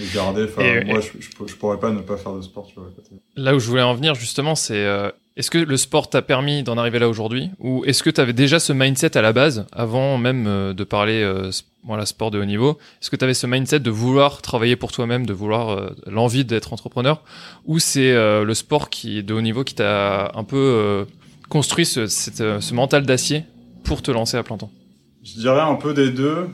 Et 0.00 0.14
garder, 0.14 0.48
moi, 0.86 1.00
Je, 1.00 1.46
je, 1.46 1.54
pourrais 1.54 1.78
pas 1.78 1.90
ne 1.90 2.00
pas 2.00 2.16
faire 2.16 2.32
de 2.32 2.42
sport, 2.42 2.66
tu 2.66 2.74
vois, 2.74 2.90
Là 3.36 3.54
où 3.54 3.60
je 3.60 3.68
voulais 3.68 3.82
en 3.82 3.94
venir, 3.94 4.14
justement, 4.14 4.54
c'est 4.56 4.84
euh, 4.84 5.10
est-ce 5.36 5.50
que 5.50 5.58
le 5.58 5.76
sport 5.76 6.10
t'a 6.10 6.20
permis 6.20 6.64
d'en 6.64 6.76
arriver 6.78 6.98
là 6.98 7.08
aujourd'hui? 7.08 7.50
Ou 7.60 7.84
est-ce 7.84 8.02
que 8.02 8.10
tu 8.10 8.20
avais 8.20 8.32
déjà 8.32 8.58
ce 8.58 8.72
mindset 8.72 9.16
à 9.16 9.22
la 9.22 9.32
base, 9.32 9.66
avant 9.72 10.18
même 10.18 10.46
euh, 10.48 10.72
de 10.74 10.82
parler 10.82 11.22
euh, 11.22 11.50
voilà, 11.84 12.06
sport 12.06 12.30
de 12.30 12.40
haut 12.40 12.44
niveau 12.44 12.78
Est-ce 13.00 13.10
que 13.10 13.16
tu 13.16 13.24
avais 13.24 13.34
ce 13.34 13.46
mindset 13.46 13.80
de 13.80 13.90
vouloir 13.90 14.42
travailler 14.42 14.76
pour 14.76 14.92
toi-même, 14.92 15.26
de 15.26 15.32
vouloir 15.32 15.70
euh, 15.70 15.90
l'envie 16.06 16.44
d'être 16.44 16.72
entrepreneur? 16.72 17.22
Ou 17.66 17.78
c'est 17.78 18.12
le 18.14 18.54
sport 18.54 18.90
qui 18.90 19.22
de 19.22 19.34
haut 19.34 19.40
niveau 19.40 19.64
qui 19.64 19.74
t'a 19.74 20.32
un 20.34 20.44
peu 20.44 21.06
construit 21.48 21.86
ce, 21.86 22.74
mental 22.74 23.06
d'acier 23.06 23.44
pour 23.84 24.02
te 24.02 24.10
lancer 24.10 24.36
à 24.36 24.42
plein 24.42 24.56
temps? 24.56 24.70
Je 25.22 25.34
dirais 25.38 25.60
un 25.60 25.76
peu 25.76 25.94
des 25.94 26.10
deux. 26.10 26.48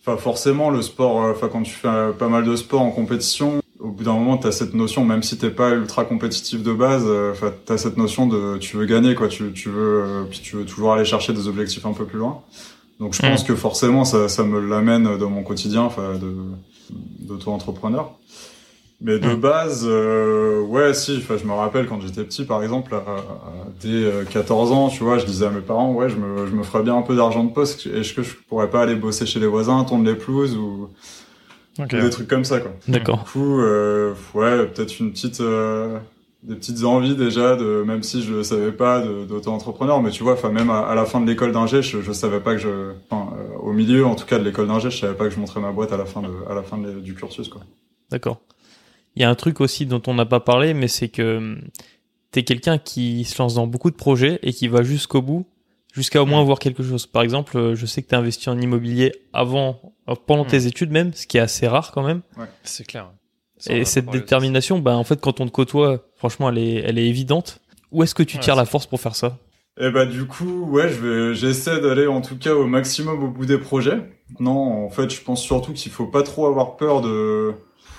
Enfin, 0.00 0.16
forcément, 0.16 0.70
le 0.70 0.82
sport, 0.82 1.22
euh, 1.22 1.30
enfin, 1.30 1.48
quand 1.48 1.62
tu 1.62 1.72
fais 1.72 1.88
euh, 1.88 2.12
pas 2.12 2.28
mal 2.28 2.44
de 2.44 2.56
sport 2.56 2.82
en 2.82 2.90
compétition, 2.90 3.62
au 3.78 3.88
bout 3.88 4.02
d'un 4.02 4.14
moment, 4.14 4.36
t'as 4.36 4.50
cette 4.50 4.74
notion, 4.74 5.04
même 5.04 5.22
si 5.22 5.38
t'es 5.38 5.50
pas 5.50 5.70
ultra 5.70 6.04
compétitif 6.04 6.62
de 6.62 6.72
base, 6.72 7.06
enfin, 7.32 7.52
t'as 7.64 7.78
cette 7.78 7.96
notion 7.96 8.26
de 8.26 8.58
tu 8.58 8.76
veux 8.76 8.86
gagner, 8.86 9.14
quoi. 9.14 9.28
Tu, 9.28 9.52
tu 9.52 9.68
veux, 9.68 10.26
puis 10.28 10.40
tu 10.40 10.56
veux 10.56 10.64
toujours 10.64 10.92
aller 10.92 11.04
chercher 11.04 11.32
des 11.32 11.46
objectifs 11.46 11.86
un 11.86 11.92
peu 11.92 12.04
plus 12.04 12.18
loin. 12.18 12.42
Donc 13.00 13.14
je 13.14 13.20
pense 13.20 13.44
mm. 13.44 13.46
que 13.46 13.54
forcément 13.56 14.04
ça, 14.04 14.28
ça 14.28 14.44
me 14.44 14.60
l'amène 14.60 15.16
dans 15.18 15.30
mon 15.30 15.42
quotidien, 15.42 15.82
enfin 15.82 16.14
de 16.14 16.34
d'auto-entrepreneur. 17.20 18.12
Mais 19.00 19.18
de 19.18 19.34
mm. 19.34 19.40
base, 19.40 19.84
euh, 19.88 20.60
ouais, 20.60 20.94
si. 20.94 21.16
Enfin, 21.18 21.36
je 21.36 21.44
me 21.44 21.52
rappelle 21.52 21.86
quand 21.86 22.00
j'étais 22.00 22.22
petit, 22.22 22.44
par 22.44 22.62
exemple, 22.62 22.94
dès 23.80 24.08
14 24.30 24.70
euh, 24.70 24.74
ans, 24.74 24.88
tu 24.88 25.02
vois, 25.02 25.18
je 25.18 25.26
disais 25.26 25.46
à 25.46 25.50
mes 25.50 25.60
parents, 25.60 25.92
ouais, 25.92 26.08
je 26.08 26.16
me, 26.16 26.46
je 26.46 26.52
me 26.52 26.62
ferais 26.62 26.84
bien 26.84 26.96
un 26.96 27.02
peu 27.02 27.16
d'argent 27.16 27.42
de 27.42 27.52
poste. 27.52 27.86
Est-ce 27.86 28.12
que 28.12 28.22
je 28.22 28.34
pourrais 28.48 28.70
pas 28.70 28.82
aller 28.82 28.94
bosser 28.94 29.26
chez 29.26 29.40
les 29.40 29.48
voisins, 29.48 29.82
tondre 29.84 30.04
les 30.04 30.14
pelouses 30.14 30.56
ou, 30.56 30.88
des 31.78 32.10
trucs 32.10 32.28
comme 32.28 32.44
ça, 32.44 32.60
quoi. 32.60 32.72
D'accord. 32.88 33.24
Du 33.24 33.30
coup, 33.30 33.60
euh, 33.60 34.14
ouais, 34.34 34.66
peut-être 34.66 35.00
une 35.00 35.10
petite, 35.12 35.40
euh, 35.40 35.98
des 36.42 36.56
petites 36.56 36.82
envies 36.82 37.14
déjà 37.14 37.54
de 37.54 37.84
même 37.86 38.02
si 38.02 38.22
je 38.22 38.42
savais 38.42 38.72
pas 38.72 39.00
d'auto-entrepreneur 39.00 40.02
mais 40.02 40.10
tu 40.10 40.24
vois 40.24 40.32
enfin 40.32 40.50
même 40.50 40.70
à, 40.70 40.94
la 40.94 41.04
fin 41.04 41.20
de 41.20 41.26
l'école 41.26 41.52
d'ingé 41.52 41.82
je, 41.82 42.00
je 42.00 42.12
savais 42.12 42.40
pas 42.40 42.54
que 42.54 42.60
je 42.60 42.92
enfin 43.08 43.32
euh, 43.36 43.56
au 43.58 43.72
milieu 43.72 44.04
en 44.04 44.16
tout 44.16 44.26
cas 44.26 44.38
de 44.38 44.44
l'école 44.44 44.66
d'ingé 44.66 44.90
je 44.90 44.98
savais 44.98 45.14
pas 45.14 45.24
que 45.24 45.30
je 45.30 45.38
montrais 45.38 45.60
ma 45.60 45.70
boîte 45.70 45.92
à 45.92 45.96
la 45.96 46.04
fin 46.04 46.20
de 46.20 46.28
à 46.50 46.54
la 46.54 46.62
fin 46.62 46.78
du 46.78 47.14
cursus 47.14 47.48
quoi. 47.48 47.62
D'accord. 48.10 48.40
Il 49.14 49.22
y 49.22 49.24
a 49.24 49.30
un 49.30 49.34
truc 49.34 49.60
aussi 49.60 49.86
dont 49.86 50.02
on 50.08 50.14
n'a 50.14 50.26
pas 50.26 50.40
parlé 50.40 50.74
mais 50.74 50.88
c'est 50.88 51.08
que 51.08 51.36
hum, 51.36 51.60
t'es 52.32 52.42
quelqu'un 52.42 52.78
qui 52.78 53.24
se 53.24 53.40
lance 53.40 53.54
dans 53.54 53.68
beaucoup 53.68 53.90
de 53.90 53.96
projets 53.96 54.40
et 54.42 54.52
qui 54.52 54.66
va 54.66 54.82
jusqu'au 54.82 55.22
bout 55.22 55.46
jusqu'à 55.92 56.22
au 56.22 56.26
moins 56.26 56.42
voir 56.42 56.58
quelque 56.58 56.82
chose. 56.82 57.06
Par 57.06 57.22
exemple 57.22 57.56
euh, 57.56 57.76
je 57.76 57.86
sais 57.86 58.02
que 58.02 58.08
tu 58.08 58.16
as 58.16 58.18
investi 58.18 58.48
en 58.50 58.60
immobilier 58.60 59.12
avant 59.32 59.94
euh, 60.08 60.16
pendant 60.26 60.44
tes 60.44 60.66
études 60.66 60.90
même 60.90 61.12
ce 61.14 61.28
qui 61.28 61.36
est 61.36 61.40
assez 61.40 61.68
rare 61.68 61.92
quand 61.92 62.02
même. 62.02 62.22
Ouais, 62.36 62.46
c'est 62.64 62.84
clair 62.84 63.12
et 63.68 63.84
cette 63.84 64.10
détermination, 64.10 64.78
bah, 64.78 64.96
en 64.96 65.04
fait, 65.04 65.20
quand 65.20 65.40
on 65.40 65.46
te 65.46 65.50
côtoie, 65.50 66.00
franchement, 66.16 66.48
elle 66.48 66.58
est, 66.58 66.74
elle 66.84 66.98
est 66.98 67.06
évidente. 67.06 67.60
Où 67.90 68.02
est-ce 68.02 68.14
que 68.14 68.22
tu 68.22 68.38
tires 68.38 68.56
la 68.56 68.64
force 68.64 68.86
pour 68.86 69.00
faire 69.00 69.14
ça? 69.14 69.38
Eh 69.80 69.90
bah, 69.90 70.04
du 70.04 70.26
coup, 70.26 70.66
ouais, 70.70 70.88
je 70.88 71.00
vais, 71.00 71.34
j'essaie 71.34 71.80
d'aller 71.80 72.06
en 72.06 72.20
tout 72.20 72.36
cas 72.36 72.54
au 72.54 72.66
maximum 72.66 73.22
au 73.22 73.28
bout 73.28 73.46
des 73.46 73.58
projets. 73.58 74.00
Non, 74.38 74.84
en 74.84 74.90
fait, 74.90 75.10
je 75.10 75.20
pense 75.22 75.42
surtout 75.42 75.72
qu'il 75.72 75.92
faut 75.92 76.06
pas 76.06 76.22
trop 76.22 76.46
avoir 76.46 76.76
peur 76.76 77.00
de, 77.00 77.54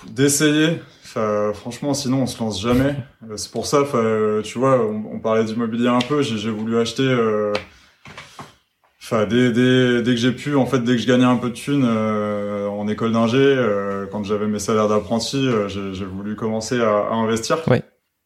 d'essayer. 0.08 0.80
Enfin, 1.04 1.52
franchement, 1.52 1.94
sinon, 1.94 2.22
on 2.22 2.26
se 2.26 2.38
lance 2.40 2.60
jamais. 2.60 2.96
Euh, 3.28 3.36
c'est 3.36 3.50
pour 3.50 3.66
ça, 3.66 3.82
enfin, 3.82 4.40
tu 4.42 4.58
vois, 4.58 4.80
on, 4.84 5.18
parlait 5.18 5.44
d'immobilier 5.44 5.88
un 5.88 6.00
peu. 6.00 6.22
J'ai, 6.22 6.50
voulu 6.50 6.78
acheter, 6.78 7.02
euh, 7.02 7.52
Enfin, 9.04 9.26
dès, 9.26 9.52
dès, 9.52 10.00
dès 10.00 10.12
que 10.12 10.16
j'ai 10.16 10.32
pu, 10.32 10.56
en 10.56 10.64
fait, 10.64 10.78
dès 10.78 10.92
que 10.92 11.02
je 11.02 11.06
gagnais 11.06 11.26
un 11.26 11.36
peu 11.36 11.50
de 11.50 11.54
thunes 11.54 11.84
euh, 11.86 12.66
en 12.68 12.88
école 12.88 13.12
d'ingé, 13.12 13.36
euh, 13.36 14.06
quand 14.10 14.24
j'avais 14.24 14.46
mes 14.46 14.58
salaires 14.58 14.88
d'apprenti, 14.88 15.46
euh, 15.46 15.68
j'ai 15.68 16.06
voulu 16.06 16.36
commencer 16.36 16.80
à, 16.80 17.08
à 17.10 17.12
investir. 17.12 17.58
Ouais. 17.68 17.82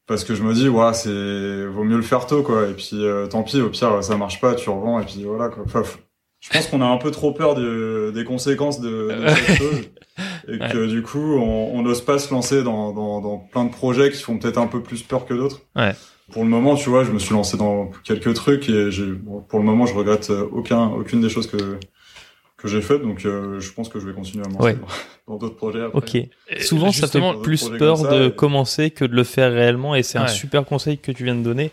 Parce 0.07 0.23
que 0.23 0.37
je 0.37 0.45
me 0.45 0.55
dis, 0.55 0.69
ouais, 0.69 0.95
c'est 0.95 1.67
vaut 1.67 1.83
mieux 1.83 1.97
le 1.97 2.03
faire 2.03 2.27
tôt, 2.27 2.45
quoi. 2.45 2.69
Et 2.69 2.75
puis, 2.75 3.03
tant 3.29 3.43
pis, 3.43 3.61
au 3.61 3.71
pire, 3.71 4.05
ça 4.05 4.17
marche 4.17 4.41
pas, 4.41 4.55
tu 4.55 4.71
revends, 4.71 5.01
et 5.01 5.05
puis 5.05 5.25
voilà, 5.25 5.49
quoi. 5.49 5.65
Enfin, 5.67 5.83
je 6.39 6.51
pense 6.51 6.69
qu'on 6.69 6.81
a 6.81 6.87
un 6.87 6.99
peu 6.99 7.11
trop 7.11 7.33
peur 7.33 7.57
de, 7.57 8.13
des 8.15 8.23
conséquences 8.23 8.81
de, 8.81 9.09
de 9.11 9.29
cette 9.35 9.59
chose. 9.59 9.81
Et 10.47 10.59
que 10.59 10.87
du 10.87 11.03
coup, 11.03 11.35
on 11.35 11.83
n'ose 11.83 12.03
pas 12.03 12.21
se 12.21 12.33
lancer 12.33 12.63
dans, 12.63 12.93
dans, 12.93 13.21
dans 13.21 13.39
plein 13.39 13.65
de 13.65 13.71
projets 13.71 14.11
qui 14.13 14.23
font 14.23 14.39
peut-être 14.39 14.59
un 14.59 14.69
peu 14.69 14.81
plus 14.81 15.03
peur 15.03 15.27
que 15.27 15.35
d'autres. 15.35 15.61
Ouais 15.75 15.93
pour 16.33 16.45
le 16.45 16.49
moment, 16.49 16.75
tu 16.75 16.91
vois, 16.91 17.05
je 17.05 17.11
me 17.11 17.19
suis 17.19 17.35
lancé 17.35 17.57
dans 17.57 17.91
quelques 18.05 18.35
trucs 18.35 18.69
et 18.69 18.91
j'ai, 18.91 19.13
pour 19.49 19.59
le 19.59 19.65
moment, 19.65 19.87
je 19.87 19.95
regrette 19.95 20.31
aucun, 20.31 20.87
aucune 20.89 21.21
des 21.21 21.29
choses 21.29 21.47
que 21.47 21.79
que 22.59 22.69
j'ai 22.69 22.83
faites. 22.83 23.01
Donc, 23.01 23.25
euh, 23.25 23.61
je 23.61 23.73
pense 23.73 23.89
que 23.89 23.99
je 23.99 24.07
vais 24.07 24.13
continuer 24.13 24.45
à 24.45 24.49
lancer 24.51 24.77
dans 25.27 25.37
d'autres 25.37 25.57
projets. 25.57 25.85
Après. 25.85 25.97
Ok. 25.97 26.15
Et 26.17 26.61
Souvent, 26.61 26.93
ça 26.93 27.07
fait 27.07 27.21
plus 27.43 27.71
peur 27.79 28.03
de 28.03 28.29
commencer 28.29 28.91
que 28.91 29.07
de 29.07 29.15
le 29.15 29.25
faire 29.25 29.53
réellement, 29.53 29.95
et 29.95 30.03
c'est 30.03 30.19
un 30.19 30.29
super 30.29 30.65
conseil 30.67 30.99
que 30.99 31.13
tu 31.13 31.25
viens 31.25 31.37
de 31.37 31.43
donner. 31.43 31.71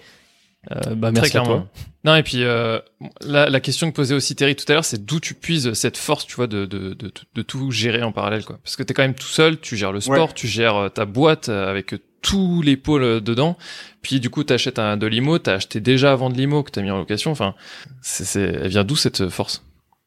Euh, 0.71 0.95
bah, 0.95 1.11
merci 1.11 1.37
à 1.37 1.41
toi. 1.41 1.67
Non, 2.03 2.15
et 2.15 2.23
puis 2.23 2.43
euh, 2.43 2.79
la, 3.21 3.49
la, 3.49 3.59
question 3.59 3.89
que 3.89 3.95
posait 3.95 4.13
aussi 4.13 4.35
Terry 4.35 4.55
tout 4.55 4.65
à 4.67 4.73
l'heure, 4.73 4.85
c'est 4.85 5.05
d'où 5.05 5.19
tu 5.19 5.33
puises 5.33 5.73
cette 5.73 5.97
force, 5.97 6.27
tu 6.27 6.35
vois, 6.35 6.47
de, 6.47 6.65
de, 6.65 6.93
de, 6.93 7.11
de 7.33 7.41
tout 7.41 7.71
gérer 7.71 8.03
en 8.03 8.11
parallèle, 8.11 8.45
quoi. 8.45 8.59
Parce 8.63 8.75
que 8.75 8.83
t'es 8.83 8.93
quand 8.93 9.01
même 9.03 9.15
tout 9.15 9.25
seul, 9.25 9.59
tu 9.59 9.75
gères 9.75 9.91
le 9.91 10.01
sport, 10.01 10.33
tu 10.33 10.47
gères 10.47 10.75
euh, 10.75 10.89
ta 10.89 11.05
boîte 11.05 11.49
avec 11.49 11.95
tous 12.25 12.63
les 12.63 12.75
pôles 12.75 13.03
euh, 13.03 13.19
dedans. 13.21 13.55
Puis 14.01 14.19
du 14.19 14.29
coup, 14.29 14.43
t'achètes 14.43 14.79
un 14.79 14.97
de 14.97 15.05
l'IMO, 15.05 15.37
t'as 15.37 15.53
acheté 15.53 15.79
déjà 15.79 16.11
avant 16.11 16.29
de 16.29 16.35
l'IMO 16.35 16.63
que 16.63 16.71
t'as 16.71 16.81
mis 16.81 16.89
en 16.89 16.97
location. 16.97 17.31
Enfin, 17.31 17.53
c'est, 18.01 18.25
c'est, 18.25 18.41
elle 18.41 18.69
vient 18.69 18.83
d'où 18.83 18.95
cette 18.95 19.29
force? 19.29 19.63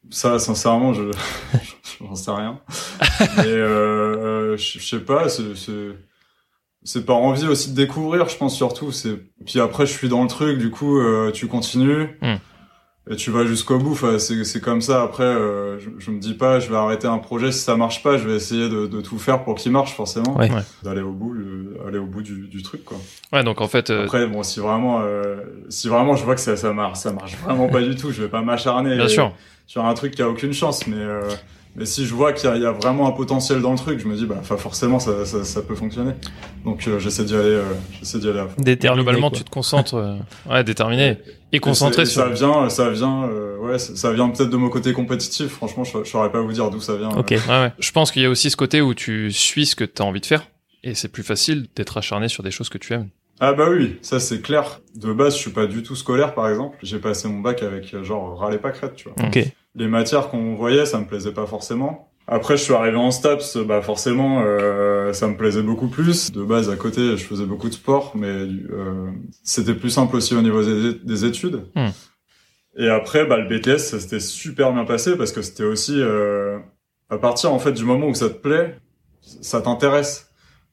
Ça, 0.09 0.37
sincèrement, 0.37 0.93
je, 0.93 1.11
j'en 1.99 2.15
sais 2.15 2.31
rien. 2.31 2.59
Mais 3.37 3.45
euh, 3.45 4.57
je, 4.57 4.79
sais 4.79 4.99
pas. 4.99 5.29
C'est, 5.29 5.55
c'est, 5.55 5.95
c'est 6.83 7.05
par 7.05 7.17
envie 7.17 7.47
aussi 7.47 7.71
de 7.71 7.75
découvrir, 7.75 8.29
je 8.29 8.37
pense 8.37 8.55
surtout. 8.55 8.91
C'est 8.91 9.17
puis 9.45 9.59
après, 9.59 9.85
je 9.85 9.91
suis 9.93 10.09
dans 10.09 10.23
le 10.23 10.29
truc. 10.29 10.57
Du 10.57 10.71
coup, 10.71 10.99
euh, 10.99 11.31
tu 11.31 11.47
continues. 11.47 12.17
Hmm 12.21 12.37
et 13.09 13.15
tu 13.15 13.31
vas 13.31 13.45
jusqu'au 13.45 13.79
bout. 13.79 13.93
Enfin, 13.93 14.19
c'est 14.19 14.43
c'est 14.43 14.61
comme 14.61 14.81
ça. 14.81 15.01
Après, 15.01 15.23
euh, 15.23 15.79
je, 15.79 15.89
je, 15.97 16.11
me 16.11 16.19
dis 16.19 16.35
pas, 16.35 16.59
je 16.59 16.69
vais 16.69 16.75
arrêter 16.75 17.07
un 17.07 17.17
projet 17.17 17.51
si 17.51 17.59
ça 17.59 17.75
marche 17.75 18.03
pas. 18.03 18.17
Je 18.17 18.27
vais 18.27 18.35
essayer 18.35 18.69
de, 18.69 18.85
de 18.85 19.01
tout 19.01 19.17
faire 19.17 19.43
pour 19.43 19.55
qu'il 19.55 19.71
marche 19.71 19.93
forcément. 19.93 20.37
Ouais. 20.37 20.49
D'aller 20.83 21.01
au 21.01 21.11
bout, 21.11 21.33
euh, 21.33 21.87
aller 21.87 21.97
au 21.97 22.05
bout 22.05 22.21
du, 22.21 22.47
du, 22.47 22.61
truc 22.61 22.85
quoi. 22.85 22.97
Ouais, 23.33 23.43
donc 23.43 23.61
en 23.61 23.67
fait. 23.67 23.89
Euh, 23.89 24.03
Après, 24.03 24.27
bon, 24.27 24.43
si 24.43 24.59
vraiment, 24.59 25.01
si 25.69 25.89
vraiment 25.89 26.15
je 26.15 26.23
vois 26.23 26.35
que 26.35 26.41
ça 26.41 26.55
ça 26.55 26.71
marche, 26.71 26.99
ça 26.99 27.11
marche 27.11 27.35
vraiment 27.37 27.67
pas 27.67 27.81
du 27.81 27.95
tout, 27.95 28.11
je 28.11 28.21
vais 28.21 28.29
pas 28.29 28.41
m'acharner. 28.41 28.95
Bien 28.95 29.07
sûr. 29.07 29.33
Sur 29.65 29.85
un 29.85 29.93
truc 29.93 30.15
qui 30.15 30.21
a 30.21 30.29
aucune 30.29 30.53
chance, 30.53 30.87
mais 30.87 31.03
mais 31.79 31.85
si 31.85 32.05
je 32.05 32.13
vois 32.13 32.33
qu'il 32.33 32.53
y, 32.53 32.59
y, 32.59 32.65
a 32.65 32.71
vraiment 32.71 33.07
un 33.07 33.11
potentiel 33.11 33.61
dans 33.61 33.71
le 33.71 33.77
truc, 33.77 33.99
je 33.99 34.07
me 34.07 34.15
dis 34.15 34.25
bah 34.25 34.41
forcément 34.43 34.99
ça, 34.99 35.25
ça, 35.25 35.45
ça, 35.45 35.61
peut 35.61 35.75
fonctionner. 35.75 36.11
Donc 36.65 36.85
euh, 36.87 36.99
j'essaie 36.99 37.23
d'y 37.23 37.33
aller, 37.33 37.45
euh, 37.45 37.63
j'essaie 37.97 38.19
d'y 38.19 38.27
aller 38.27 38.39
à 38.39 38.47
fond. 38.47 38.61
Déterminé, 38.61 39.03
Globalement, 39.03 39.31
tu 39.31 39.45
te 39.45 39.49
concentres, 39.49 39.95
euh, 39.95 40.17
ouais, 40.49 40.65
déterminé 40.65 41.17
et, 41.53 41.59
concentré 41.59 42.05
sur. 42.05 42.21
Ça 42.21 42.29
vient, 42.29 42.67
ça 42.67 42.89
vient, 42.89 43.23
euh, 43.23 43.57
ouais, 43.59 43.79
ça 43.79 44.11
vient 44.11 44.29
peut-être 44.29 44.49
de 44.49 44.57
mon 44.57 44.67
côté 44.67 44.91
compétitif. 44.91 45.47
Franchement, 45.47 45.85
je, 45.85 46.03
je 46.03 46.09
saurais 46.09 46.31
pas 46.31 46.41
vous 46.41 46.51
dire 46.51 46.69
d'où 46.69 46.81
ça 46.81 46.97
vient. 46.97 47.11
Ok. 47.11 47.29
Ouais, 47.31 47.37
ouais. 47.47 47.71
Je 47.79 47.91
pense 47.93 48.11
qu'il 48.11 48.23
y 48.23 48.25
a 48.25 48.29
aussi 48.29 48.49
ce 48.49 48.57
côté 48.57 48.81
où 48.81 48.93
tu 48.93 49.31
suis 49.31 49.65
ce 49.65 49.77
que 49.77 49.85
tu 49.85 50.01
as 50.01 50.05
envie 50.05 50.21
de 50.21 50.25
faire 50.25 50.43
et 50.83 50.95
c'est 50.95 51.09
plus 51.09 51.23
facile 51.23 51.67
d'être 51.75 51.97
acharné 51.97 52.27
sur 52.27 52.43
des 52.43 52.51
choses 52.51 52.69
que 52.69 52.77
tu 52.77 52.93
aimes. 52.93 53.09
Ah 53.39 53.53
bah 53.53 53.67
oui, 53.69 53.97
ça 54.01 54.19
c'est 54.19 54.41
clair. 54.41 54.81
De 54.95 55.13
base, 55.13 55.35
je 55.35 55.39
suis 55.39 55.51
pas 55.51 55.65
du 55.65 55.83
tout 55.83 55.95
scolaire, 55.95 56.33
par 56.33 56.49
exemple. 56.49 56.77
J'ai 56.83 56.99
passé 56.99 57.27
mon 57.27 57.39
bac 57.39 57.63
avec 57.63 57.95
genre 58.03 58.37
râler 58.37 58.57
pas 58.57 58.71
crête, 58.71 58.95
tu 58.95 59.09
vois. 59.09 59.27
Ok 59.27 59.53
les 59.75 59.87
matières 59.87 60.29
qu'on 60.29 60.55
voyait, 60.55 60.85
ça 60.85 60.99
me 60.99 61.05
plaisait 61.05 61.31
pas 61.31 61.45
forcément. 61.45 62.11
Après, 62.27 62.57
je 62.57 62.63
suis 62.63 62.73
arrivé 62.73 62.97
en 62.97 63.09
STAPS, 63.09 63.57
bah 63.57 63.81
forcément, 63.81 64.43
euh, 64.45 65.13
ça 65.13 65.27
me 65.27 65.35
plaisait 65.35 65.63
beaucoup 65.63 65.87
plus. 65.87 66.31
De 66.31 66.43
base, 66.43 66.69
à 66.69 66.75
côté, 66.75 67.17
je 67.17 67.23
faisais 67.23 67.45
beaucoup 67.45 67.69
de 67.69 67.73
sport, 67.73 68.11
mais 68.15 68.27
euh, 68.27 69.09
c'était 69.43 69.73
plus 69.73 69.89
simple 69.89 70.15
aussi 70.15 70.35
au 70.35 70.41
niveau 70.41 70.61
des, 70.61 71.25
études. 71.25 71.63
Hmm. 71.75 71.89
Et 72.77 72.87
après, 72.87 73.25
bah, 73.25 73.37
le 73.37 73.47
BTS, 73.47 73.79
ça 73.79 73.99
s'était 73.99 74.19
super 74.19 74.71
bien 74.73 74.85
passé 74.85 75.17
parce 75.17 75.31
que 75.31 75.41
c'était 75.41 75.63
aussi 75.63 75.95
euh, 75.97 76.59
à 77.09 77.17
partir 77.17 77.51
en 77.51 77.57
fait 77.57 77.71
du 77.71 77.83
moment 77.83 78.07
où 78.07 78.13
ça 78.13 78.29
te 78.29 78.37
plaît, 78.37 78.77
ça 79.21 79.61
t'intéresse. 79.61 80.28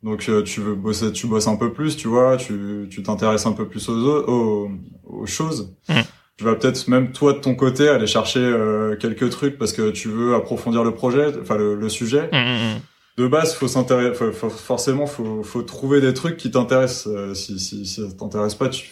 Donc 0.06 0.30
euh, 0.30 0.42
tu 0.42 0.62
veux 0.62 0.74
bosser, 0.74 1.12
tu 1.12 1.26
bosses 1.26 1.48
un 1.48 1.56
peu 1.56 1.70
plus, 1.74 1.96
tu 1.98 2.08
vois, 2.08 2.38
tu 2.38 2.86
tu 2.90 3.02
t'intéresses 3.02 3.44
un 3.44 3.52
peu 3.52 3.68
plus 3.68 3.86
aux, 3.90 4.24
aux, 4.26 4.70
aux 5.04 5.26
choses. 5.26 5.74
Hmm 5.88 6.00
tu 6.36 6.44
vas 6.44 6.54
peut-être 6.54 6.86
même 6.88 7.12
toi 7.12 7.32
de 7.32 7.38
ton 7.38 7.54
côté 7.54 7.88
aller 7.88 8.06
chercher 8.06 8.40
euh, 8.40 8.94
quelques 8.96 9.30
trucs 9.30 9.58
parce 9.58 9.72
que 9.72 9.90
tu 9.90 10.08
veux 10.08 10.34
approfondir 10.34 10.84
le 10.84 10.92
projet, 10.92 11.32
enfin 11.40 11.56
le, 11.56 11.74
le 11.74 11.88
sujet. 11.88 12.28
Mmh, 12.30 12.36
mmh, 12.36 12.74
mmh. 12.74 12.80
De 13.16 13.26
base, 13.26 13.54
faut 13.54 13.66
s'intéresser, 13.66 14.14
faut, 14.34 14.50
forcément, 14.50 15.06
faut, 15.06 15.42
faut 15.42 15.62
trouver 15.62 16.02
des 16.02 16.12
trucs 16.12 16.36
qui 16.36 16.50
t'intéressent. 16.50 17.06
Euh, 17.06 17.32
si, 17.32 17.58
si, 17.58 17.86
si 17.86 18.02
ça 18.02 18.14
t'intéresse 18.14 18.54
pas, 18.54 18.68
tu, 18.68 18.90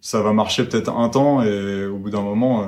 ça 0.00 0.22
va 0.22 0.32
marcher 0.32 0.64
peut-être 0.64 0.92
un 0.92 1.08
temps 1.08 1.42
et 1.42 1.84
au 1.86 1.98
bout 1.98 2.10
d'un 2.10 2.22
moment, 2.22 2.62
euh, 2.62 2.66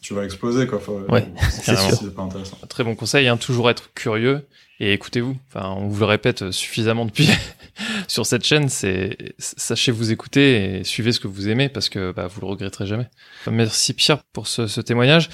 tu 0.00 0.14
vas 0.14 0.24
exploser 0.24 0.66
quoi. 0.66 0.80
ouais, 1.10 1.26
c'est 1.50 2.14
pas 2.14 2.22
intéressant. 2.22 2.56
Très 2.70 2.84
bon 2.84 2.94
conseil, 2.94 3.28
hein, 3.28 3.36
toujours 3.36 3.68
être 3.68 3.92
curieux 3.92 4.46
et 4.80 4.92
écoutez-vous. 4.92 5.36
Enfin, 5.48 5.74
on 5.76 5.88
vous 5.88 6.00
le 6.00 6.06
répète 6.06 6.50
suffisamment 6.50 7.04
depuis 7.04 7.28
sur 8.08 8.26
cette 8.26 8.44
chaîne. 8.44 8.68
C'est 8.68 9.16
sachez 9.38 9.92
vous 9.92 10.12
écouter 10.12 10.78
et 10.78 10.84
suivez 10.84 11.12
ce 11.12 11.20
que 11.20 11.28
vous 11.28 11.48
aimez 11.48 11.68
parce 11.68 11.88
que 11.88 12.12
bah, 12.12 12.26
vous 12.26 12.40
le 12.40 12.46
regretterez 12.46 12.86
jamais. 12.86 13.08
Merci 13.50 13.94
Pierre 13.94 14.22
pour 14.32 14.46
ce, 14.46 14.80
témoignage. 14.80 15.30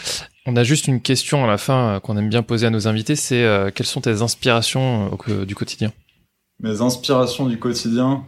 On 0.46 0.56
a 0.56 0.64
juste 0.64 0.88
une 0.88 1.00
question 1.00 1.44
à 1.44 1.46
la 1.46 1.58
fin 1.58 1.96
euh, 1.96 2.00
qu'on 2.00 2.16
aime 2.16 2.28
bien 2.28 2.42
poser 2.42 2.66
à 2.66 2.70
nos 2.70 2.88
invités. 2.88 3.16
C'est 3.16 3.44
euh, 3.44 3.70
quelles 3.70 3.86
sont 3.86 4.00
tes 4.00 4.22
inspirations 4.22 5.16
euh, 5.28 5.44
du 5.44 5.54
quotidien? 5.54 5.92
Mes 6.60 6.80
inspirations 6.82 7.46
du 7.46 7.58
quotidien, 7.58 8.24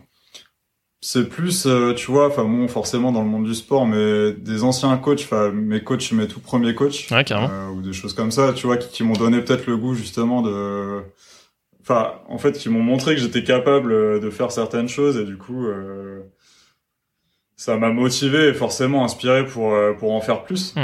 c'est 1.04 1.28
plus, 1.28 1.66
tu 1.96 2.10
vois, 2.10 2.28
enfin 2.28 2.44
bon, 2.44 2.68
forcément 2.68 3.10
dans 3.12 3.22
le 3.22 3.28
monde 3.28 3.44
du 3.44 3.54
sport, 3.54 3.86
mais 3.86 4.32
des 4.32 4.62
anciens 4.62 4.96
coachs, 4.96 5.22
enfin 5.24 5.50
mes 5.50 5.82
coachs, 5.82 6.12
mes 6.12 6.28
tout 6.28 6.40
premiers 6.40 6.74
coachs, 6.74 7.08
ouais, 7.10 7.24
carrément. 7.24 7.70
ou 7.70 7.82
des 7.82 7.92
choses 7.92 8.14
comme 8.14 8.30
ça, 8.30 8.52
tu 8.54 8.66
vois, 8.66 8.76
qui, 8.76 8.88
qui 8.88 9.02
m'ont 9.02 9.14
donné 9.14 9.40
peut-être 9.40 9.66
le 9.66 9.76
goût 9.76 9.94
justement 9.94 10.42
de, 10.42 11.02
enfin, 11.80 12.12
en 12.28 12.38
fait, 12.38 12.52
qui 12.52 12.68
m'ont 12.68 12.82
montré 12.82 13.16
que 13.16 13.20
j'étais 13.20 13.42
capable 13.42 14.20
de 14.20 14.30
faire 14.30 14.52
certaines 14.52 14.88
choses 14.88 15.16
et 15.18 15.24
du 15.24 15.36
coup, 15.36 15.66
euh, 15.66 16.20
ça 17.56 17.76
m'a 17.76 17.90
motivé 17.90 18.48
et 18.48 18.54
forcément 18.54 19.04
inspiré 19.04 19.44
pour 19.44 19.74
pour 19.98 20.12
en 20.12 20.20
faire 20.20 20.44
plus. 20.44 20.74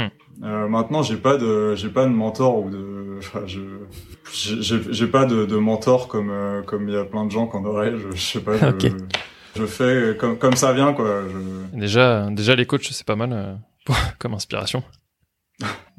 Euh, 0.43 0.67
maintenant, 0.67 1.03
j'ai 1.03 1.17
pas 1.17 1.37
de, 1.37 1.75
j'ai 1.75 1.89
pas 1.89 2.05
de 2.05 2.11
mentor 2.11 2.59
ou 2.59 2.69
de, 2.69 3.17
enfin, 3.19 3.41
je, 3.45 3.59
j'ai 4.31 5.07
pas 5.07 5.25
de, 5.25 5.45
de 5.45 5.57
mentor 5.57 6.07
comme 6.07 6.29
euh, 6.29 6.61
comme 6.61 6.87
il 6.87 6.93
y 6.93 6.97
a 6.97 7.03
plein 7.03 7.25
de 7.25 7.31
gens 7.31 7.45
qu'on 7.45 7.65
aurait. 7.65 7.91
Je, 7.97 8.15
je 8.15 8.21
sais 8.21 8.39
pas. 8.39 8.57
Je, 8.57 8.87
je, 9.59 9.65
fais 9.65 10.17
comme 10.17 10.37
comme 10.37 10.55
ça 10.55 10.73
vient 10.73 10.93
quoi. 10.93 11.23
Déjà, 11.73 12.27
déjà 12.31 12.55
les 12.55 12.65
coachs 12.65 12.87
c'est 12.91 13.05
pas 13.05 13.15
mal 13.15 13.29
euh, 13.33 13.93
comme 14.19 14.33
inspiration. 14.33 14.83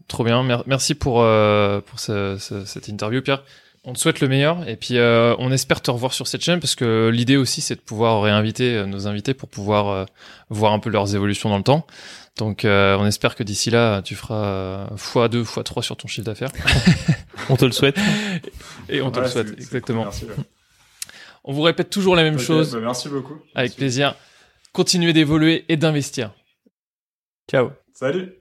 Trop 0.08 0.24
bien. 0.24 0.44
Merci 0.66 0.94
pour 0.94 1.22
euh, 1.22 1.80
pour 1.80 2.00
ce, 2.00 2.36
cette 2.66 2.88
interview, 2.88 3.22
Pierre. 3.22 3.44
On 3.84 3.94
te 3.94 3.98
souhaite 3.98 4.20
le 4.20 4.28
meilleur 4.28 4.68
et 4.68 4.76
puis 4.76 4.98
euh, 4.98 5.34
on 5.38 5.50
espère 5.52 5.80
te 5.80 5.90
revoir 5.90 6.12
sur 6.12 6.26
cette 6.26 6.42
chaîne 6.42 6.60
parce 6.60 6.74
que 6.74 7.08
l'idée 7.08 7.38
aussi 7.38 7.62
c'est 7.62 7.76
de 7.76 7.80
pouvoir 7.80 8.20
réinviter 8.20 8.84
nos 8.86 9.06
invités 9.06 9.32
pour 9.32 9.48
pouvoir 9.48 10.06
voir 10.50 10.74
un 10.74 10.78
peu 10.80 10.90
leurs 10.90 11.14
évolutions 11.14 11.48
dans 11.48 11.56
le 11.56 11.62
temps. 11.62 11.86
Donc 12.40 12.64
euh, 12.64 12.96
on 12.98 13.06
espère 13.06 13.34
que 13.34 13.42
d'ici 13.42 13.70
là, 13.70 14.02
tu 14.02 14.14
feras 14.14 14.86
x2, 14.96 15.44
x3 15.44 15.82
sur 15.82 15.96
ton 15.96 16.08
chiffre 16.08 16.26
d'affaires. 16.26 16.52
on 17.50 17.56
te 17.56 17.64
le 17.64 17.72
souhaite. 17.72 17.98
Et 18.88 19.02
on 19.02 19.10
te 19.10 19.20
le 19.20 19.28
souhaite, 19.28 19.52
exactement. 19.58 20.04
Merci, 20.04 20.26
On 21.50 21.52
vous 21.52 21.62
répète 21.62 21.90
toujours 21.90 22.14
la 22.14 22.22
même 22.22 22.38
chose. 22.38 22.74
Bah, 22.74 22.80
merci 22.80 23.08
beaucoup. 23.08 23.42
Avec 23.56 23.74
plaisir. 23.74 24.14
Continuez 24.72 25.12
d'évoluer 25.12 25.64
et 25.68 25.76
d'investir. 25.76 26.32
Ciao. 27.50 27.72
Salut. 27.92 28.39